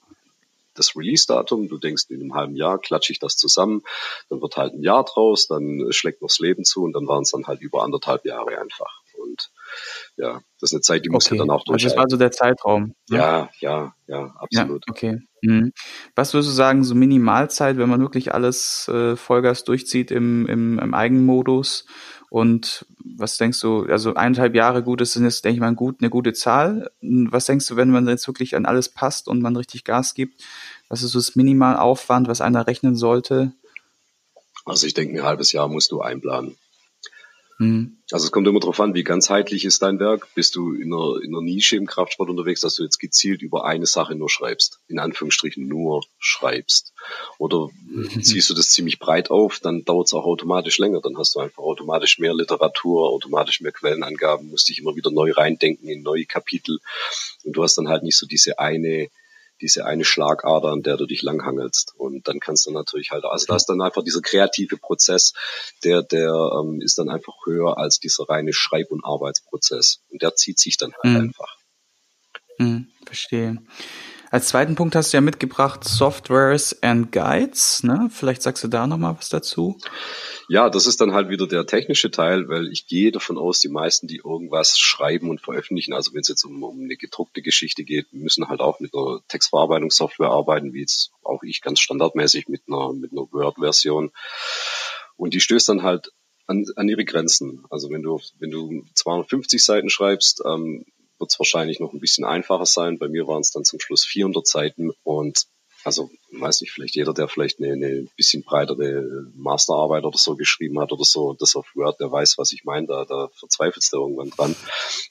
das 0.74 0.94
Release-Datum. 0.94 1.68
Du 1.68 1.78
denkst, 1.78 2.04
in 2.10 2.20
einem 2.20 2.34
halben 2.34 2.56
Jahr 2.56 2.78
klatsche 2.78 3.12
ich 3.12 3.18
das 3.18 3.36
zusammen, 3.36 3.82
dann 4.28 4.42
wird 4.42 4.58
halt 4.58 4.74
ein 4.74 4.82
Jahr 4.82 5.04
draus, 5.04 5.48
dann 5.48 5.86
schlägt 5.90 6.20
noch 6.20 6.28
das 6.28 6.38
Leben 6.38 6.64
zu 6.64 6.82
und 6.82 6.92
dann 6.92 7.08
waren 7.08 7.22
es 7.22 7.30
dann 7.30 7.46
halt 7.46 7.62
über 7.62 7.82
anderthalb 7.82 8.24
Jahre 8.26 8.60
einfach. 8.60 9.02
Ja, 10.16 10.40
das 10.60 10.70
ist 10.70 10.74
eine 10.74 10.80
Zeit, 10.80 11.04
die 11.04 11.10
muss 11.10 11.26
okay. 11.26 11.36
ja 11.36 11.44
dann 11.44 11.50
auch 11.50 11.64
durch. 11.64 11.84
Also 11.84 11.88
das 11.88 11.96
war 11.96 12.06
so 12.08 12.16
der 12.16 12.32
Zeitraum. 12.32 12.94
Ne? 13.10 13.18
Ja, 13.18 13.50
ja, 13.60 13.94
ja, 14.06 14.34
absolut. 14.38 14.84
Ja, 14.86 14.92
okay. 14.92 15.18
Mhm. 15.42 15.72
Was 16.14 16.34
würdest 16.34 16.50
du 16.50 16.54
sagen, 16.54 16.84
so 16.84 16.94
Minimalzeit, 16.94 17.76
wenn 17.76 17.88
man 17.88 18.00
wirklich 18.00 18.34
alles 18.34 18.88
äh, 18.88 19.16
Vollgas 19.16 19.64
durchzieht 19.64 20.10
im, 20.10 20.46
im, 20.46 20.78
im 20.78 20.94
Eigenmodus? 20.94 21.86
Und 22.28 22.86
was 23.04 23.38
denkst 23.38 23.60
du, 23.60 23.84
also 23.84 24.14
eineinhalb 24.14 24.54
Jahre 24.54 24.82
gut, 24.82 25.00
ist 25.00 25.14
jetzt, 25.14 25.44
denke 25.44 25.54
ich 25.54 25.60
mal, 25.60 25.74
gut, 25.74 25.96
eine 26.00 26.10
gute 26.10 26.32
Zahl. 26.32 26.90
Was 27.00 27.46
denkst 27.46 27.66
du, 27.68 27.76
wenn 27.76 27.90
man 27.90 28.08
jetzt 28.08 28.26
wirklich 28.26 28.56
an 28.56 28.66
alles 28.66 28.88
passt 28.88 29.28
und 29.28 29.40
man 29.40 29.56
richtig 29.56 29.84
Gas 29.84 30.14
gibt? 30.14 30.42
Was 30.88 31.02
ist 31.02 31.12
so 31.12 31.18
das 31.18 31.36
Minimalaufwand, 31.36 32.28
was 32.28 32.40
einer 32.40 32.66
rechnen 32.66 32.96
sollte? 32.96 33.52
Also 34.64 34.86
ich 34.86 34.94
denke, 34.94 35.18
ein 35.18 35.24
halbes 35.24 35.52
Jahr 35.52 35.68
musst 35.68 35.92
du 35.92 36.00
einplanen. 36.00 36.56
Mhm. 37.58 37.98
Also 38.10 38.26
es 38.26 38.32
kommt 38.32 38.46
immer 38.46 38.60
darauf 38.60 38.80
an, 38.80 38.94
wie 38.94 39.02
ganzheitlich 39.02 39.64
ist 39.64 39.82
dein 39.82 39.98
Werk. 39.98 40.28
Bist 40.34 40.56
du 40.56 40.74
in 40.74 40.92
einer, 40.92 41.22
in 41.22 41.34
einer 41.34 41.42
Nische 41.42 41.76
im 41.76 41.86
Kraftsport 41.86 42.28
unterwegs, 42.28 42.60
dass 42.60 42.74
du 42.74 42.82
jetzt 42.82 42.98
gezielt 42.98 43.42
über 43.42 43.64
eine 43.64 43.86
Sache 43.86 44.14
nur 44.14 44.28
schreibst, 44.28 44.80
in 44.88 44.98
Anführungsstrichen 44.98 45.66
nur 45.66 46.04
schreibst. 46.18 46.92
Oder 47.38 47.68
mhm. 47.86 48.10
ziehst 48.22 48.50
du 48.50 48.54
das 48.54 48.68
ziemlich 48.68 48.98
breit 48.98 49.30
auf, 49.30 49.58
dann 49.60 49.84
dauert 49.84 50.06
es 50.08 50.12
auch 50.12 50.24
automatisch 50.24 50.78
länger. 50.78 51.00
Dann 51.00 51.16
hast 51.16 51.34
du 51.34 51.40
einfach 51.40 51.62
automatisch 51.62 52.18
mehr 52.18 52.34
Literatur, 52.34 53.08
automatisch 53.10 53.60
mehr 53.60 53.72
Quellenangaben, 53.72 54.50
musst 54.50 54.68
dich 54.68 54.78
immer 54.78 54.94
wieder 54.94 55.10
neu 55.10 55.32
reindenken 55.32 55.88
in 55.88 56.02
neue 56.02 56.26
Kapitel. 56.26 56.78
Und 57.44 57.56
du 57.56 57.62
hast 57.62 57.76
dann 57.78 57.88
halt 57.88 58.02
nicht 58.02 58.18
so 58.18 58.26
diese 58.26 58.58
eine 58.58 59.08
diese 59.60 59.84
eine 59.84 60.04
Schlagader, 60.04 60.68
an 60.68 60.82
der 60.82 60.96
du 60.96 61.06
dich 61.06 61.22
langhangelst. 61.22 61.94
Und 61.96 62.28
dann 62.28 62.40
kannst 62.40 62.66
du 62.66 62.70
natürlich 62.70 63.10
halt, 63.10 63.24
also 63.24 63.46
da 63.46 63.56
ist 63.56 63.66
dann 63.66 63.80
einfach 63.80 64.02
dieser 64.02 64.20
kreative 64.20 64.76
Prozess, 64.76 65.32
der, 65.84 66.02
der 66.02 66.32
ähm, 66.32 66.80
ist 66.80 66.98
dann 66.98 67.08
einfach 67.08 67.34
höher 67.44 67.78
als 67.78 67.98
dieser 67.98 68.28
reine 68.28 68.52
Schreib- 68.52 68.90
und 68.90 69.04
Arbeitsprozess. 69.04 70.02
Und 70.10 70.22
der 70.22 70.34
zieht 70.34 70.58
sich 70.58 70.76
dann 70.76 70.92
halt 71.02 71.14
mhm. 71.14 71.20
einfach. 71.20 71.56
Mhm, 72.58 72.88
verstehe. 73.04 73.58
Als 74.36 74.48
zweiten 74.48 74.74
Punkt 74.74 74.94
hast 74.94 75.14
du 75.14 75.16
ja 75.16 75.22
mitgebracht 75.22 75.82
Softwares 75.82 76.82
and 76.82 77.10
Guides. 77.10 77.82
Ne? 77.84 78.10
Vielleicht 78.12 78.42
sagst 78.42 78.62
du 78.62 78.68
da 78.68 78.86
nochmal 78.86 79.16
was 79.16 79.30
dazu. 79.30 79.78
Ja, 80.50 80.68
das 80.68 80.86
ist 80.86 81.00
dann 81.00 81.14
halt 81.14 81.30
wieder 81.30 81.46
der 81.46 81.64
technische 81.64 82.10
Teil, 82.10 82.46
weil 82.46 82.70
ich 82.70 82.86
gehe 82.86 83.12
davon 83.12 83.38
aus, 83.38 83.60
die 83.60 83.70
meisten, 83.70 84.08
die 84.08 84.20
irgendwas 84.22 84.78
schreiben 84.78 85.30
und 85.30 85.40
veröffentlichen, 85.40 85.94
also 85.94 86.12
wenn 86.12 86.20
es 86.20 86.28
jetzt 86.28 86.44
um, 86.44 86.62
um 86.62 86.82
eine 86.82 86.96
gedruckte 86.96 87.40
Geschichte 87.40 87.82
geht, 87.82 88.12
müssen 88.12 88.46
halt 88.48 88.60
auch 88.60 88.78
mit 88.78 88.94
einer 88.94 89.20
Textverarbeitungssoftware 89.28 90.28
arbeiten, 90.28 90.74
wie 90.74 90.80
jetzt 90.80 91.12
auch 91.22 91.42
ich 91.42 91.62
ganz 91.62 91.80
standardmäßig 91.80 92.48
mit 92.48 92.60
einer, 92.68 92.92
mit 92.92 93.12
einer 93.12 93.32
Word-Version. 93.32 94.12
Und 95.16 95.32
die 95.32 95.40
stößt 95.40 95.70
dann 95.70 95.82
halt 95.82 96.12
an, 96.46 96.66
an 96.76 96.90
ihre 96.90 97.06
Grenzen. 97.06 97.64
Also 97.70 97.90
wenn 97.90 98.02
du, 98.02 98.20
wenn 98.38 98.50
du 98.50 98.84
250 98.92 99.64
Seiten 99.64 99.88
schreibst, 99.88 100.42
ähm, 100.44 100.84
wird 101.18 101.30
es 101.30 101.38
wahrscheinlich 101.38 101.80
noch 101.80 101.92
ein 101.92 102.00
bisschen 102.00 102.24
einfacher 102.24 102.66
sein. 102.66 102.98
Bei 102.98 103.08
mir 103.08 103.26
waren 103.26 103.40
es 103.40 103.50
dann 103.50 103.64
zum 103.64 103.80
Schluss 103.80 104.04
400 104.04 104.46
Seiten 104.46 104.92
und 105.02 105.46
also 105.86 106.10
weiß 106.32 106.62
nicht, 106.62 106.72
vielleicht 106.72 106.96
jeder, 106.96 107.14
der 107.14 107.28
vielleicht 107.28 107.60
eine, 107.60 107.72
eine 107.72 108.08
bisschen 108.16 108.42
breitere 108.42 109.30
Masterarbeit 109.36 110.02
oder 110.02 110.18
so 110.18 110.34
geschrieben 110.34 110.80
hat 110.80 110.90
oder 110.90 111.04
so, 111.04 111.34
das 111.34 111.54
auf 111.54 111.70
Word, 111.76 112.00
der 112.00 112.10
weiß, 112.10 112.38
was 112.38 112.52
ich 112.52 112.64
meine, 112.64 112.88
da, 112.88 113.04
da 113.04 113.28
verzweifelst 113.38 113.92
du 113.92 113.98
irgendwann 113.98 114.30
dran. 114.30 114.56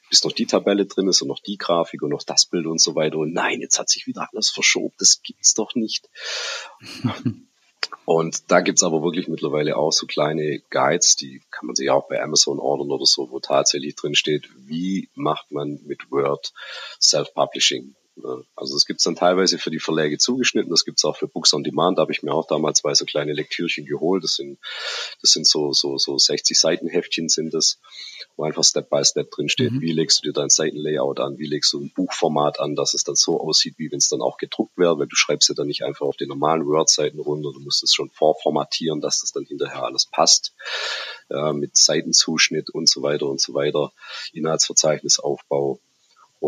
Bis 0.10 0.26
noch 0.26 0.34
die 0.34 0.46
Tabelle 0.46 0.86
drin 0.86 1.08
ist 1.08 1.22
und 1.22 1.30
noch 1.30 1.40
die 1.40 1.58
Grafik 1.58 2.02
und 2.02 2.10
noch 2.10 2.24
das 2.24 2.46
Bild 2.46 2.66
und 2.66 2.82
so 2.82 2.94
weiter. 2.94 3.18
Und 3.18 3.34
nein, 3.34 3.62
jetzt 3.62 3.80
hat 3.80 3.90
sich 3.90 4.06
wieder 4.06 4.28
alles 4.30 4.50
verschoben, 4.50 4.94
das 5.00 5.22
gibt's 5.24 5.54
doch 5.54 5.76
nicht. 5.76 6.10
Und 8.06 8.52
da 8.52 8.62
gibt's 8.62 8.84
aber 8.84 9.04
wirklich 9.04 9.28
mittlerweile 9.28 9.78
auch 9.78 9.92
so 9.92 10.06
kleine 10.06 10.60
Guides, 10.70 11.16
die 11.16 11.42
kann 11.52 11.68
man 11.68 11.76
sich 11.76 11.90
auch 11.90 12.08
bei 12.08 12.22
Amazon 12.22 12.60
ordern 12.60 12.92
oder 12.92 13.06
so, 13.06 13.32
wo 13.32 13.40
tatsächlich 13.40 13.96
drin 13.96 14.16
steht, 14.16 14.50
wie 14.68 15.10
macht 15.16 15.52
man 15.52 15.80
mit 15.86 16.12
Word 16.12 16.54
Self-Publishing. 17.02 17.96
Also 18.56 18.76
das 18.76 18.86
gibt's 18.86 19.04
dann 19.04 19.16
teilweise 19.16 19.58
für 19.58 19.72
die 19.72 19.80
Verläge 19.80 20.18
zugeschnitten, 20.18 20.72
das 20.72 20.86
gibt's 20.86 21.04
auch 21.04 21.18
für 21.18 21.28
Books 21.28 21.54
on 21.54 21.64
Demand. 21.64 21.98
Da 21.98 22.04
habe 22.04 22.14
ich 22.14 22.24
mir 22.24 22.34
auch 22.34 22.48
damals 22.48 22.80
zwei 22.80 22.94
so 22.94 23.04
kleine 23.04 23.34
Lektürchen 23.34 23.86
geholt. 23.86 24.24
Das 24.24 24.36
sind, 24.36 24.58
das 25.22 25.32
sind 25.32 25.46
so, 25.46 25.74
so, 25.74 25.98
so 25.98 26.18
60 26.18 26.58
Seitenheftchen 26.58 27.28
sind 27.28 27.54
das, 27.54 27.80
wo 28.38 28.44
einfach 28.44 28.64
Step 28.64 28.90
by 28.90 29.04
Step 29.04 29.32
drin 29.32 29.50
steht, 29.50 29.74
mhm. 29.74 29.82
wie 29.82 29.92
legst 29.92 30.20
du 30.20 30.30
dir 30.30 30.34
dein 30.34 30.50
Seitenlayout 30.50 31.20
an, 31.20 31.38
wie 31.38 31.48
legst 31.48 31.74
du 31.74 31.82
ein 31.82 31.92
Buchformat 31.94 32.60
an, 32.60 32.76
dass 32.76 32.94
es 32.94 33.04
dann 33.04 33.16
so 33.16 33.42
aussieht, 33.42 33.76
wie 33.78 33.92
wenn 33.92 33.98
es 33.98 34.10
dann 34.10 34.22
auch 34.22 34.38
gedruckt 34.38 34.78
wäre, 34.78 34.98
weil 34.98 35.08
du 35.08 35.16
schreibst 35.16 35.50
ja 35.50 35.56
dann 35.56 35.68
nicht 35.68 35.84
einfach 35.84 36.06
auf 36.06 36.18
den 36.18 36.30
normalen 36.30 36.66
Word-Seiten 36.66 37.20
runter, 37.20 37.52
du 37.54 37.60
musst 37.60 37.84
es 37.84 37.94
schon 37.94 38.10
vorformatieren, 38.10 39.02
dass 39.02 39.22
das 39.22 39.32
dann 39.34 39.46
hinterher 39.46 39.84
alles 39.84 40.06
passt, 40.06 40.54
äh, 41.30 41.52
mit 41.52 41.76
Seitenzuschnitt 41.76 42.70
und 42.70 42.90
so 42.90 43.02
weiter 43.02 43.28
und 43.28 43.42
so 43.42 43.54
weiter, 43.54 43.92
Inhaltsverzeichnisaufbau. 44.34 45.80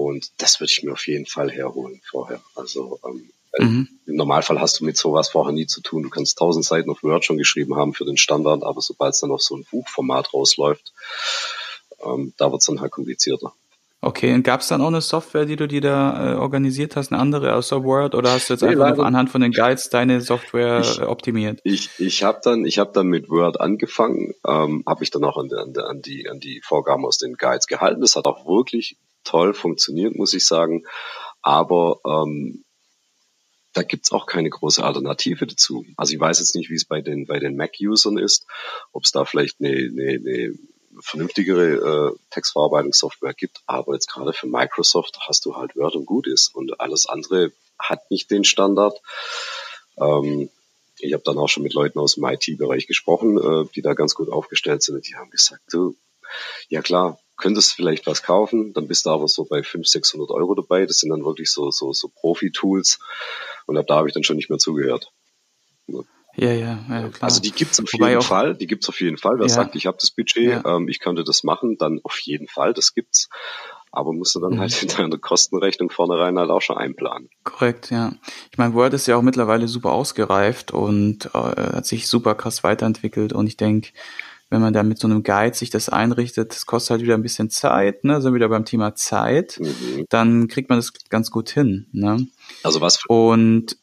Und 0.05 0.29
das 0.37 0.59
würde 0.59 0.71
ich 0.71 0.83
mir 0.83 0.93
auf 0.93 1.07
jeden 1.07 1.25
Fall 1.25 1.49
herholen 1.49 2.01
vorher. 2.05 2.39
Also 2.55 2.99
ähm, 3.03 3.29
mhm. 3.57 3.87
im 4.05 4.15
Normalfall 4.15 4.61
hast 4.61 4.79
du 4.79 4.85
mit 4.85 4.95
sowas 4.95 5.29
vorher 5.29 5.53
nie 5.53 5.65
zu 5.65 5.81
tun. 5.81 6.03
Du 6.03 6.09
kannst 6.09 6.37
tausend 6.37 6.65
Seiten 6.65 6.89
auf 6.91 7.01
Word 7.01 7.25
schon 7.25 7.37
geschrieben 7.37 7.75
haben 7.75 7.93
für 7.93 8.05
den 8.05 8.17
Standard, 8.17 8.63
aber 8.63 8.81
sobald 8.81 9.15
es 9.15 9.21
dann 9.21 9.31
auf 9.31 9.41
so 9.41 9.55
ein 9.55 9.65
Buchformat 9.71 10.33
rausläuft, 10.33 10.93
ähm, 12.05 12.33
da 12.37 12.51
wird 12.51 12.61
es 12.61 12.67
dann 12.67 12.79
halt 12.79 12.91
komplizierter. 12.91 13.53
Okay, 13.99 14.31
und 14.35 14.43
gab 14.43 14.61
es 14.61 14.67
dann 14.67 14.81
auch 14.81 14.87
eine 14.87 15.01
Software, 15.01 15.45
die 15.45 15.55
du 15.55 15.67
dir 15.67 15.81
da 15.81 16.33
äh, 16.33 16.35
organisiert 16.35 16.95
hast, 16.95 17.11
eine 17.11 17.19
andere 17.19 17.55
außer 17.55 17.83
Word, 17.83 18.13
oder 18.13 18.31
hast 18.31 18.49
du 18.49 18.53
jetzt 18.53 18.61
nee, 18.61 18.69
einfach 18.69 18.95
nur 18.95 19.05
anhand 19.07 19.31
von 19.31 19.41
den 19.41 19.51
Guides 19.51 19.89
deine 19.89 20.21
Software 20.21 20.81
ich, 20.81 21.01
optimiert? 21.01 21.59
Ich, 21.63 21.89
ich 21.97 22.21
habe 22.21 22.39
dann, 22.43 22.63
ich 22.65 22.77
habe 22.77 22.91
dann 22.93 23.07
mit 23.07 23.27
Word 23.31 23.59
angefangen, 23.59 24.35
ähm, 24.45 24.83
habe 24.85 25.03
ich 25.03 25.09
dann 25.09 25.23
auch 25.23 25.37
an, 25.37 25.49
an, 25.51 25.75
an, 25.75 26.01
die, 26.03 26.29
an 26.29 26.39
die 26.39 26.61
Vorgaben 26.63 27.05
aus 27.05 27.17
den 27.17 27.37
Guides 27.37 27.65
gehalten. 27.65 28.01
Das 28.01 28.15
hat 28.15 28.27
auch 28.27 28.45
wirklich 28.45 28.97
toll 29.27 29.53
funktioniert, 29.53 30.15
muss 30.15 30.33
ich 30.33 30.45
sagen. 30.45 30.85
Aber 31.41 31.99
ähm, 32.05 32.63
da 33.73 33.83
gibt's 33.83 34.11
auch 34.11 34.25
keine 34.25 34.49
große 34.49 34.83
Alternative 34.83 35.45
dazu. 35.45 35.85
Also 35.97 36.13
ich 36.13 36.19
weiß 36.19 36.39
jetzt 36.39 36.55
nicht, 36.55 36.69
wie 36.69 36.75
es 36.75 36.85
bei 36.85 37.01
den, 37.01 37.27
bei 37.27 37.39
den 37.39 37.55
Mac-Usern 37.55 38.17
ist, 38.17 38.47
ob 38.91 39.03
es 39.03 39.11
da 39.11 39.23
vielleicht 39.25 39.59
eine, 39.59 39.69
eine, 39.69 40.19
eine 40.19 40.53
vernünftigere 40.99 42.13
äh, 42.13 42.19
Textverarbeitungssoftware 42.31 43.33
gibt, 43.33 43.61
aber 43.67 43.93
jetzt 43.93 44.07
gerade 44.07 44.33
für 44.33 44.47
Microsoft 44.47 45.19
hast 45.27 45.45
du 45.45 45.55
halt 45.55 45.75
Word 45.75 45.95
und 45.95 46.05
gut 46.05 46.25
ist 46.27 46.55
und 46.55 46.79
alles 46.79 47.05
andere 47.05 47.51
hat 47.77 48.09
nicht 48.09 48.31
den 48.31 48.43
Standard. 48.43 48.99
Ähm, 49.99 50.49
ich 50.99 51.13
habe 51.13 51.23
dann 51.23 51.37
auch 51.37 51.49
schon 51.49 51.61
mit 51.61 51.73
Leuten 51.73 51.99
aus 51.99 52.15
dem 52.15 52.25
IT-Bereich 52.25 52.87
gesprochen, 52.87 53.37
äh, 53.37 53.69
die 53.75 53.83
da 53.83 53.93
ganz 53.93 54.15
gut 54.15 54.29
aufgestellt 54.29 54.81
sind 54.81 54.95
und 54.95 55.07
die 55.07 55.15
haben 55.15 55.29
gesagt, 55.29 55.61
du, 55.71 55.95
ja 56.69 56.81
klar, 56.81 57.19
könntest 57.37 57.73
vielleicht 57.73 58.07
was 58.07 58.23
kaufen, 58.23 58.73
dann 58.73 58.87
bist 58.87 59.05
du 59.05 59.11
aber 59.11 59.27
so 59.27 59.45
bei 59.45 59.63
500, 59.63 59.87
600 59.87 60.31
Euro 60.31 60.55
dabei. 60.55 60.85
Das 60.85 60.97
sind 60.97 61.09
dann 61.11 61.23
wirklich 61.23 61.51
so, 61.51 61.71
so, 61.71 61.93
so 61.93 62.09
Profi-Tools. 62.09 62.99
Und 63.65 63.77
ab 63.77 63.85
da 63.87 63.97
habe 63.97 64.07
ich 64.07 64.13
dann 64.13 64.23
schon 64.23 64.35
nicht 64.35 64.49
mehr 64.49 64.59
zugehört. 64.59 65.11
Ja, 66.39 66.51
ja, 66.51 66.79
ja, 66.87 67.09
klar. 67.09 67.23
Also 67.23 67.41
die 67.41 67.51
gibt's 67.51 67.79
auf 67.79 67.91
Wobei 67.93 68.11
jeden 68.11 68.21
Fall, 68.21 68.55
die 68.55 68.67
gibt's 68.67 68.87
auf 68.89 69.01
jeden 69.01 69.17
Fall. 69.17 69.39
Wer 69.39 69.47
ja. 69.47 69.53
sagt, 69.53 69.75
ich 69.75 69.87
habe 69.87 69.97
das 69.99 70.11
Budget, 70.11 70.63
ja. 70.63 70.77
ähm, 70.77 70.87
ich 70.87 70.99
könnte 70.99 71.23
das 71.23 71.43
machen, 71.43 71.77
dann 71.79 71.99
auf 72.03 72.19
jeden 72.19 72.47
Fall, 72.47 72.73
das 72.73 72.93
gibt's. 72.93 73.27
Aber 73.91 74.13
musst 74.13 74.35
du 74.35 74.39
dann 74.39 74.53
mhm. 74.53 74.59
halt 74.59 74.83
in 74.83 74.89
deiner 74.89 75.17
Kostenrechnung 75.17 75.89
vornherein 75.89 76.37
halt 76.37 76.51
auch 76.51 76.61
schon 76.61 76.77
einplanen. 76.77 77.29
Korrekt, 77.43 77.89
ja. 77.89 78.13
Ich 78.51 78.57
meine, 78.59 78.75
Word 78.75 78.93
ist 78.93 79.07
ja 79.07 79.15
auch 79.15 79.23
mittlerweile 79.23 79.67
super 79.67 79.93
ausgereift 79.93 80.71
und 80.71 81.25
äh, 81.33 81.39
hat 81.39 81.87
sich 81.87 82.07
super 82.07 82.35
krass 82.35 82.63
weiterentwickelt 82.63 83.33
und 83.33 83.47
ich 83.47 83.57
denke, 83.57 83.89
wenn 84.49 84.61
man 84.61 84.73
da 84.73 84.83
mit 84.83 84.99
so 84.99 85.07
einem 85.07 85.23
Guide 85.23 85.55
sich 85.55 85.69
das 85.69 85.89
einrichtet, 85.89 86.51
das 86.51 86.65
kostet 86.65 86.91
halt 86.91 87.01
wieder 87.01 87.15
ein 87.15 87.23
bisschen 87.23 87.49
Zeit, 87.49 88.03
ne, 88.03 88.21
sind 88.21 88.31
wir 88.31 88.35
wieder 88.35 88.49
beim 88.49 88.65
Thema 88.65 88.95
Zeit, 88.95 89.59
mhm. 89.59 90.05
dann 90.09 90.47
kriegt 90.47 90.69
man 90.69 90.79
das 90.79 90.93
ganz 91.09 91.31
gut 91.31 91.49
hin, 91.49 91.87
ne. 91.91 92.27
Also 92.63 92.81
was 92.81 93.05
und 93.07 93.77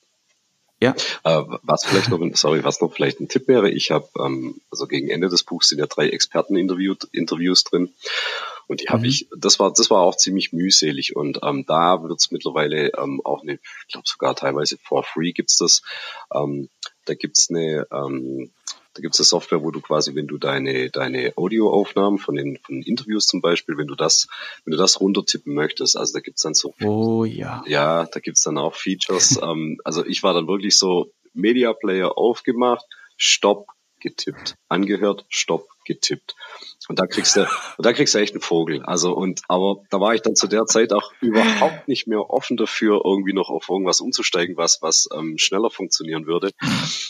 ja. 0.81 0.95
Äh, 1.23 1.43
was 1.63 1.85
vielleicht 1.85 2.11
noch, 2.11 2.21
sorry, 2.35 2.63
was 2.65 2.81
noch 2.81 2.93
vielleicht 2.93 3.21
ein 3.21 3.29
Tipp 3.29 3.49
wäre, 3.49 3.71
ich 3.71 3.91
habe, 3.91 4.09
ähm, 4.19 4.61
also 4.71 4.87
gegen 4.87 5.09
Ende 5.09 5.29
des 5.29 5.45
Buchs 5.45 5.69
sind 5.69 5.79
ja 5.79 5.87
drei 5.87 6.09
Experteninterviews 6.09 7.09
Interviews 7.13 7.65
drin 7.65 7.95
Und 8.67 8.81
die 8.81 8.89
habe 8.89 9.01
mhm. 9.01 9.05
ich, 9.07 9.29
das 9.37 9.59
war, 9.59 9.73
das 9.73 9.91
war 9.91 10.01
auch 10.01 10.17
ziemlich 10.17 10.53
mühselig. 10.53 11.17
Und 11.17 11.41
ähm, 11.43 11.65
da 11.67 12.03
wird 12.03 12.19
es 12.19 12.31
mittlerweile 12.31 12.93
ähm, 12.99 13.21
auch 13.25 13.43
eine, 13.43 13.55
ich 13.55 13.93
glaube 13.93 14.07
sogar 14.07 14.35
teilweise 14.35 14.79
for 14.83 15.05
free 15.05 15.33
gibt's 15.33 15.59
das. 15.59 15.83
Ähm, 16.35 16.69
da 17.05 17.15
gibt's 17.15 17.51
eine, 17.51 17.87
ähm, 17.93 18.51
da 18.95 19.03
gibt's 19.03 19.19
eine 19.19 19.27
Software, 19.27 19.63
wo 19.63 19.71
du 19.71 19.81
quasi, 19.81 20.15
wenn 20.15 20.29
du 20.29 20.39
deine, 20.39 20.89
deine 20.91 21.33
Audioaufnahmen 21.37 22.19
von 22.19 22.37
den, 22.37 22.59
von 22.59 22.81
Interviews 22.83 23.27
zum 23.27 23.41
Beispiel, 23.41 23.77
wenn 23.77 23.89
du 23.89 23.97
das, 23.97 24.29
wenn 24.65 24.73
du 24.73 24.79
das 24.79 25.01
runtertippen 25.01 25.53
möchtest, 25.53 25.97
also 25.97 26.13
da 26.13 26.21
gibt's 26.21 26.43
dann 26.43 26.55
so. 26.55 26.75
Oh 26.83 27.25
ja. 27.25 27.65
Ja, 27.67 28.07
da 28.07 28.21
gibt's 28.21 28.43
dann 28.43 28.57
auch 28.57 28.75
Features. 28.75 29.39
ähm, 29.43 29.79
also 29.85 30.07
ich 30.07 30.23
war 30.23 30.33
dann 30.33 30.47
wirklich 30.47 30.79
so 30.79 31.13
Media 31.33 31.73
Player 31.73 32.17
aufgemacht, 32.17 32.87
Stopp, 33.17 33.67
getippt, 34.05 34.55
angehört, 34.69 35.25
Stopp, 35.31 35.67
getippt. 35.87 36.37
Und 36.89 36.99
da 36.99 37.07
kriegst 37.07 37.37
du, 37.37 37.41
und 37.79 37.87
da 37.87 37.95
kriegst 37.95 38.15
du 38.15 38.19
echt 38.19 38.35
einen 38.35 38.43
Vogel. 38.43 38.83
Also 38.85 39.15
und 39.17 39.41
aber 39.49 39.79
da 39.91 39.99
war 39.99 40.15
ich 40.15 40.21
dann 40.21 40.37
zu 40.37 40.47
der 40.47 40.67
Zeit 40.67 40.93
auch 40.93 41.11
überhaupt 41.21 41.89
nicht 41.89 42.07
mehr 42.07 42.31
offen 42.31 42.59
dafür, 42.59 43.01
irgendwie 43.05 43.33
noch 43.33 43.49
auf 43.49 43.69
irgendwas 43.71 44.01
umzusteigen, 44.01 44.57
was 44.59 44.83
was 44.83 45.09
ähm, 45.13 45.39
schneller 45.39 45.71
funktionieren 45.71 46.27
würde. 46.27 46.51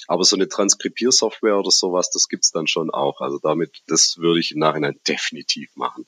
Aber 0.07 0.25
so 0.25 0.37
eine 0.37 0.49
Transkribiersoftware 0.49 1.59
oder 1.59 1.73
sowas, 1.73 2.11
das 2.11 2.29
gibt's 2.29 2.53
dann 2.53 2.69
schon 2.69 2.91
auch. 2.91 3.21
Also 3.21 3.39
damit, 3.43 3.83
das 3.89 4.17
würde 4.19 4.39
ich 4.39 4.53
im 4.53 4.61
Nachhinein 4.61 4.99
definitiv 5.09 5.75
machen. 5.75 6.07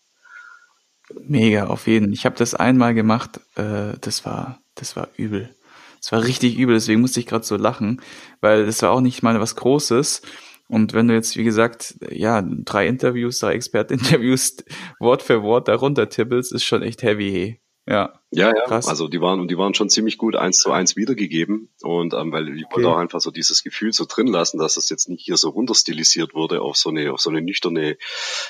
Mega, 1.14 1.66
auf 1.66 1.86
jeden. 1.86 2.12
Ich 2.12 2.24
habe 2.24 2.36
das 2.36 2.54
einmal 2.54 2.94
gemacht. 2.94 3.40
Äh, 3.56 3.94
das 4.00 4.24
war, 4.24 4.60
das 4.76 4.94
war 4.94 5.08
übel. 5.16 5.54
Das 6.00 6.12
war 6.12 6.22
richtig 6.22 6.56
übel. 6.56 6.76
Deswegen 6.76 7.00
musste 7.00 7.18
ich 7.18 7.26
gerade 7.26 7.44
so 7.44 7.56
lachen, 7.56 8.00
weil 8.40 8.66
das 8.66 8.82
war 8.82 8.92
auch 8.92 9.00
nicht 9.00 9.24
mal 9.24 9.40
was 9.40 9.56
Großes. 9.56 10.22
Und 10.68 10.94
wenn 10.94 11.08
du 11.08 11.14
jetzt, 11.14 11.36
wie 11.36 11.44
gesagt, 11.44 11.96
ja, 12.10 12.42
drei 12.42 12.86
Interviews, 12.86 13.38
drei 13.38 13.54
Experteninterviews 13.54 14.56
Wort 15.00 15.22
für 15.22 15.42
Wort 15.42 15.68
darunter 15.68 16.08
tippelst, 16.08 16.52
ist 16.52 16.64
schon 16.64 16.82
echt 16.82 17.02
heavy. 17.02 17.60
Ja. 17.88 18.20
Ja, 18.32 18.48
ja. 18.48 18.64
Krass. 18.64 18.88
Also 18.88 19.06
die 19.06 19.20
waren, 19.20 19.46
die 19.46 19.56
waren 19.56 19.74
schon 19.74 19.88
ziemlich 19.88 20.18
gut 20.18 20.34
eins 20.34 20.58
zu 20.58 20.72
eins 20.72 20.96
wiedergegeben. 20.96 21.72
Und 21.82 22.14
ähm, 22.14 22.32
weil 22.32 22.48
ich 22.48 22.64
okay. 22.64 22.76
wollte 22.76 22.88
auch 22.88 22.96
einfach 22.96 23.20
so 23.20 23.30
dieses 23.30 23.62
Gefühl 23.62 23.92
so 23.92 24.06
drin 24.08 24.26
lassen, 24.26 24.58
dass 24.58 24.76
es 24.76 24.88
jetzt 24.88 25.08
nicht 25.08 25.24
hier 25.24 25.36
so 25.36 25.50
runterstilisiert 25.50 26.34
wurde 26.34 26.62
auf 26.62 26.76
so 26.76 26.90
eine, 26.90 27.12
auf 27.12 27.20
so 27.20 27.30
eine 27.30 27.42
nüchterne 27.42 27.96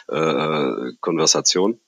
äh, 0.08 0.92
Konversation. 1.00 1.80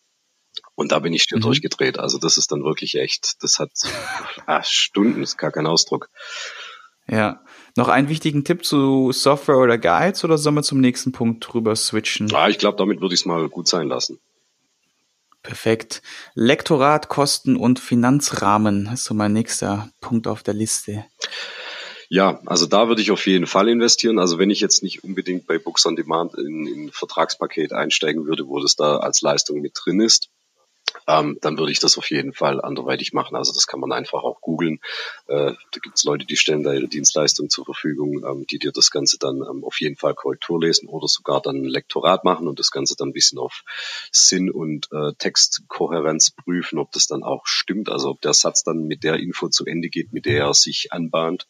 Und 0.75 0.93
da 0.93 0.99
bin 0.99 1.15
ich 1.15 1.23
still 1.23 1.39
mhm. 1.39 1.43
durchgedreht. 1.43 1.99
Also 1.99 2.19
das 2.19 2.37
ist 2.37 2.53
dann 2.53 2.65
wirklich 2.65 2.97
echt, 2.97 3.43
das 3.43 3.59
hat 3.59 3.71
ah, 4.47 4.63
Stunden, 4.63 5.23
ist 5.23 5.39
gar 5.39 5.51
kein 5.51 5.67
Ausdruck. 5.67 6.11
Ja. 7.07 7.43
Noch 7.79 7.87
einen 7.87 8.09
wichtigen 8.09 8.43
Tipp 8.43 8.65
zu 8.65 9.13
Software 9.13 9.59
oder 9.59 9.79
Guides 9.79 10.25
oder 10.25 10.37
sollen 10.37 10.57
wir 10.57 10.65
zum 10.65 10.81
nächsten 10.81 11.13
Punkt 11.13 11.47
drüber 11.47 11.77
switchen? 11.77 12.27
Ja, 12.27 12.49
ich 12.49 12.59
glaube, 12.59 12.77
damit 12.77 13.01
würde 13.01 13.15
ich 13.15 13.21
es 13.21 13.25
mal 13.25 13.49
gut 13.49 13.69
sein 13.69 13.87
lassen. 13.87 14.19
Perfekt. 15.45 16.03
Lektorat, 16.35 17.09
Kosten 17.09 17.55
und 17.55 17.79
Finanzrahmen 17.79 18.91
ist 18.93 19.05
so 19.05 19.15
mein 19.15 19.33
nächster 19.33 19.91
Punkt 20.01 20.27
auf 20.27 20.43
der 20.43 20.55
Liste. 20.55 21.05
Ja, 22.09 22.41
also 22.47 22.67
da 22.67 22.89
würde 22.89 23.01
ich 23.01 23.13
auf 23.13 23.25
jeden 23.29 23.47
Fall 23.47 23.69
investieren. 23.69 24.19
Also 24.19 24.41
wenn 24.41 24.51
ich 24.51 24.59
jetzt 24.59 24.83
nicht 24.83 25.05
unbedingt 25.05 25.47
bei 25.47 25.59
Books 25.59 25.87
on 25.87 25.95
Demand 25.95 26.35
in, 26.35 26.67
in 26.67 26.87
ein 26.87 26.91
Vertragspaket 26.91 27.73
einsteigen 27.73 28.27
würde, 28.27 28.49
wo 28.49 28.59
das 28.59 28.75
da 28.75 28.97
als 28.97 29.23
Leistung 29.23 29.61
mit 29.61 29.75
drin 29.77 30.01
ist, 30.01 30.31
ähm, 31.07 31.39
dann 31.41 31.59
würde 31.59 31.73
ich 31.73 31.81
das 31.81 31.99
auf 31.99 32.11
jeden 32.11 32.33
Fall 32.33 32.61
anderweitig 32.61 33.13
machen. 33.13 33.37
Also 33.37 33.53
das 33.53 33.67
kann 33.67 33.81
man 33.81 33.93
einfach 33.93 34.23
auch 34.23 34.41
googeln. 34.41 34.81
Äh, 35.27 35.53
da 35.53 35.81
gibt 35.83 35.97
es 35.97 36.05
Leute, 36.05 36.27
die 36.27 36.37
stellen 36.37 36.63
da 36.63 36.73
ihre 36.73 36.89
Dienstleistung 36.89 37.51
zur 37.51 37.65
Verfügung, 37.65 38.25
ähm, 38.25 38.47
die 38.47 38.59
dir 38.59 38.73
das 38.73 38.91
Ganze 38.91 39.19
dann 39.19 39.37
ähm, 39.37 39.65
auf 39.65 39.81
jeden 39.81 39.97
Fall 39.97 40.15
Korrektur 40.15 40.61
lesen 40.61 40.89
oder 40.89 41.09
sogar 41.09 41.41
dann 41.41 41.57
ein 41.57 41.65
Lektorat 41.65 42.25
machen 42.25 42.49
und 42.49 42.59
das 42.59 42.71
Ganze 42.71 42.95
dann 42.97 43.09
ein 43.09 43.15
bisschen 43.15 43.39
auf 43.39 43.65
Sinn 44.13 44.51
und 44.51 44.89
äh, 44.93 45.13
Textkohärenz 45.19 46.31
prüfen, 46.31 46.79
ob 46.79 46.93
das 46.93 47.07
dann 47.07 47.23
auch 47.23 47.47
stimmt. 47.47 47.89
Also 47.89 48.11
ob 48.11 48.21
der 48.21 48.35
Satz 48.35 48.63
dann 48.63 48.87
mit 48.87 49.03
der 49.03 49.17
Info 49.17 49.49
zu 49.49 49.65
Ende 49.67 49.89
geht, 49.89 50.13
mit 50.13 50.27
der 50.27 50.45
er 50.45 50.55
sich 50.55 50.93
anbahnt 50.93 51.47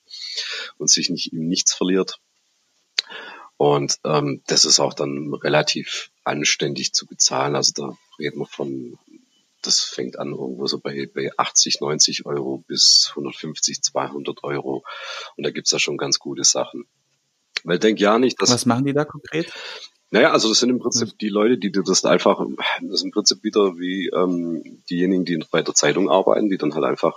und 0.78 0.88
sich 0.88 1.10
nicht 1.10 1.32
im 1.32 1.48
Nichts 1.48 1.74
verliert. 1.74 2.18
Und 3.56 3.98
ähm, 4.04 4.40
das 4.46 4.64
ist 4.64 4.78
auch 4.78 4.94
dann 4.94 5.34
relativ 5.34 6.12
anständig 6.22 6.92
zu 6.92 7.06
bezahlen. 7.06 7.56
Also 7.56 7.72
da 7.74 7.98
reden 8.18 8.38
wir 8.38 8.46
von 8.46 8.98
das 9.62 9.80
fängt 9.80 10.18
an 10.18 10.30
irgendwo 10.30 10.66
so 10.66 10.78
bei, 10.78 11.08
bei 11.12 11.30
80, 11.36 11.80
90 11.80 12.26
Euro 12.26 12.64
bis 12.66 13.08
150, 13.10 13.82
200 13.82 14.44
Euro. 14.44 14.84
Und 15.36 15.44
da 15.44 15.50
gibt's 15.50 15.70
da 15.70 15.78
schon 15.78 15.96
ganz 15.96 16.18
gute 16.18 16.44
Sachen. 16.44 16.86
Weil 17.64 17.78
denk 17.78 18.00
ja 18.00 18.18
nicht, 18.18 18.40
dass. 18.40 18.50
Was 18.50 18.66
machen 18.66 18.84
die 18.84 18.92
da 18.92 19.04
konkret? 19.04 19.52
Naja, 20.10 20.32
also 20.32 20.48
das 20.48 20.60
sind 20.60 20.70
im 20.70 20.78
Prinzip 20.78 21.18
die 21.18 21.28
Leute, 21.28 21.58
die 21.58 21.70
dir 21.70 21.82
das 21.82 22.04
einfach, 22.04 22.40
das 22.80 22.94
ist 22.94 23.04
im 23.04 23.10
Prinzip 23.10 23.42
wieder 23.42 23.78
wie 23.78 24.08
ähm, 24.08 24.82
diejenigen, 24.88 25.26
die 25.26 25.44
bei 25.50 25.60
der 25.62 25.74
Zeitung 25.74 26.08
arbeiten, 26.08 26.48
die 26.48 26.56
dann 26.56 26.74
halt 26.74 26.84
einfach 26.84 27.14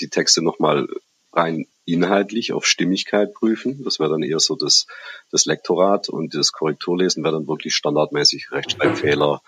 die 0.00 0.10
Texte 0.10 0.42
nochmal 0.42 0.88
rein 1.32 1.66
inhaltlich 1.86 2.52
auf 2.52 2.66
Stimmigkeit 2.66 3.32
prüfen. 3.32 3.82
Das 3.82 3.98
wäre 3.98 4.10
dann 4.10 4.22
eher 4.22 4.40
so 4.40 4.56
das, 4.56 4.86
das 5.30 5.46
Lektorat 5.46 6.10
und 6.10 6.34
das 6.34 6.52
Korrekturlesen 6.52 7.24
wäre 7.24 7.34
dann 7.34 7.48
wirklich 7.48 7.74
standardmäßig 7.74 8.52
Rechtschreibfehler, 8.52 9.40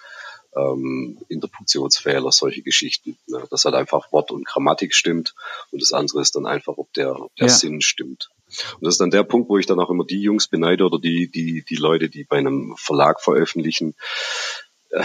ähm, 0.56 1.18
Interpunktionsfehler, 1.28 2.32
solche 2.32 2.62
Geschichten. 2.62 3.16
Ne? 3.26 3.42
Dass 3.50 3.64
halt 3.64 3.74
einfach 3.74 4.12
Wort 4.12 4.30
und 4.30 4.46
Grammatik 4.46 4.94
stimmt 4.94 5.34
und 5.70 5.82
das 5.82 5.92
andere 5.92 6.20
ist 6.20 6.36
dann 6.36 6.46
einfach, 6.46 6.76
ob 6.76 6.92
der, 6.94 7.20
ob 7.20 7.34
der 7.36 7.48
ja. 7.48 7.52
Sinn 7.52 7.80
stimmt. 7.80 8.30
Und 8.74 8.84
das 8.84 8.94
ist 8.94 9.00
dann 9.00 9.10
der 9.10 9.22
Punkt, 9.22 9.48
wo 9.48 9.58
ich 9.58 9.66
dann 9.66 9.78
auch 9.78 9.90
immer 9.90 10.04
die 10.04 10.20
Jungs 10.20 10.48
beneide 10.48 10.84
oder 10.84 10.98
die, 10.98 11.28
die, 11.28 11.64
die 11.68 11.76
Leute, 11.76 12.08
die 12.08 12.24
bei 12.24 12.38
einem 12.38 12.74
Verlag 12.76 13.20
veröffentlichen, 13.20 13.94
äh, 14.90 15.04